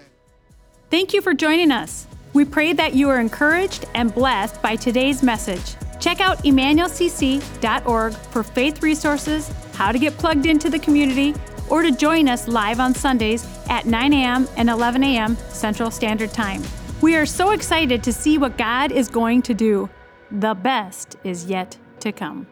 Thank 0.90 1.14
you 1.14 1.20
for 1.20 1.34
joining 1.34 1.70
us. 1.70 2.06
We 2.32 2.44
pray 2.44 2.72
that 2.74 2.94
you 2.94 3.08
are 3.08 3.18
encouraged 3.18 3.86
and 3.94 4.14
blessed 4.14 4.62
by 4.62 4.76
today's 4.76 5.22
message. 5.22 5.76
Check 6.00 6.20
out 6.20 6.38
emmanuelcc.org 6.44 8.14
for 8.14 8.42
faith 8.42 8.82
resources, 8.82 9.52
how 9.74 9.92
to 9.92 9.98
get 9.98 10.16
plugged 10.16 10.46
into 10.46 10.70
the 10.70 10.78
community, 10.78 11.34
or 11.68 11.82
to 11.82 11.92
join 11.92 12.28
us 12.28 12.48
live 12.48 12.80
on 12.80 12.94
Sundays 12.94 13.44
at 13.70 13.86
9 13.86 14.12
a.m. 14.12 14.46
and 14.58 14.68
11 14.68 15.02
a.m. 15.02 15.36
Central 15.48 15.90
Standard 15.90 16.32
Time. 16.32 16.62
We 17.00 17.16
are 17.16 17.24
so 17.24 17.52
excited 17.52 18.02
to 18.02 18.12
see 18.12 18.36
what 18.36 18.58
God 18.58 18.92
is 18.92 19.08
going 19.08 19.40
to 19.42 19.54
do. 19.54 19.88
The 20.30 20.52
best 20.54 21.16
is 21.24 21.46
yet 21.46 21.78
to 22.00 22.12
come. 22.12 22.46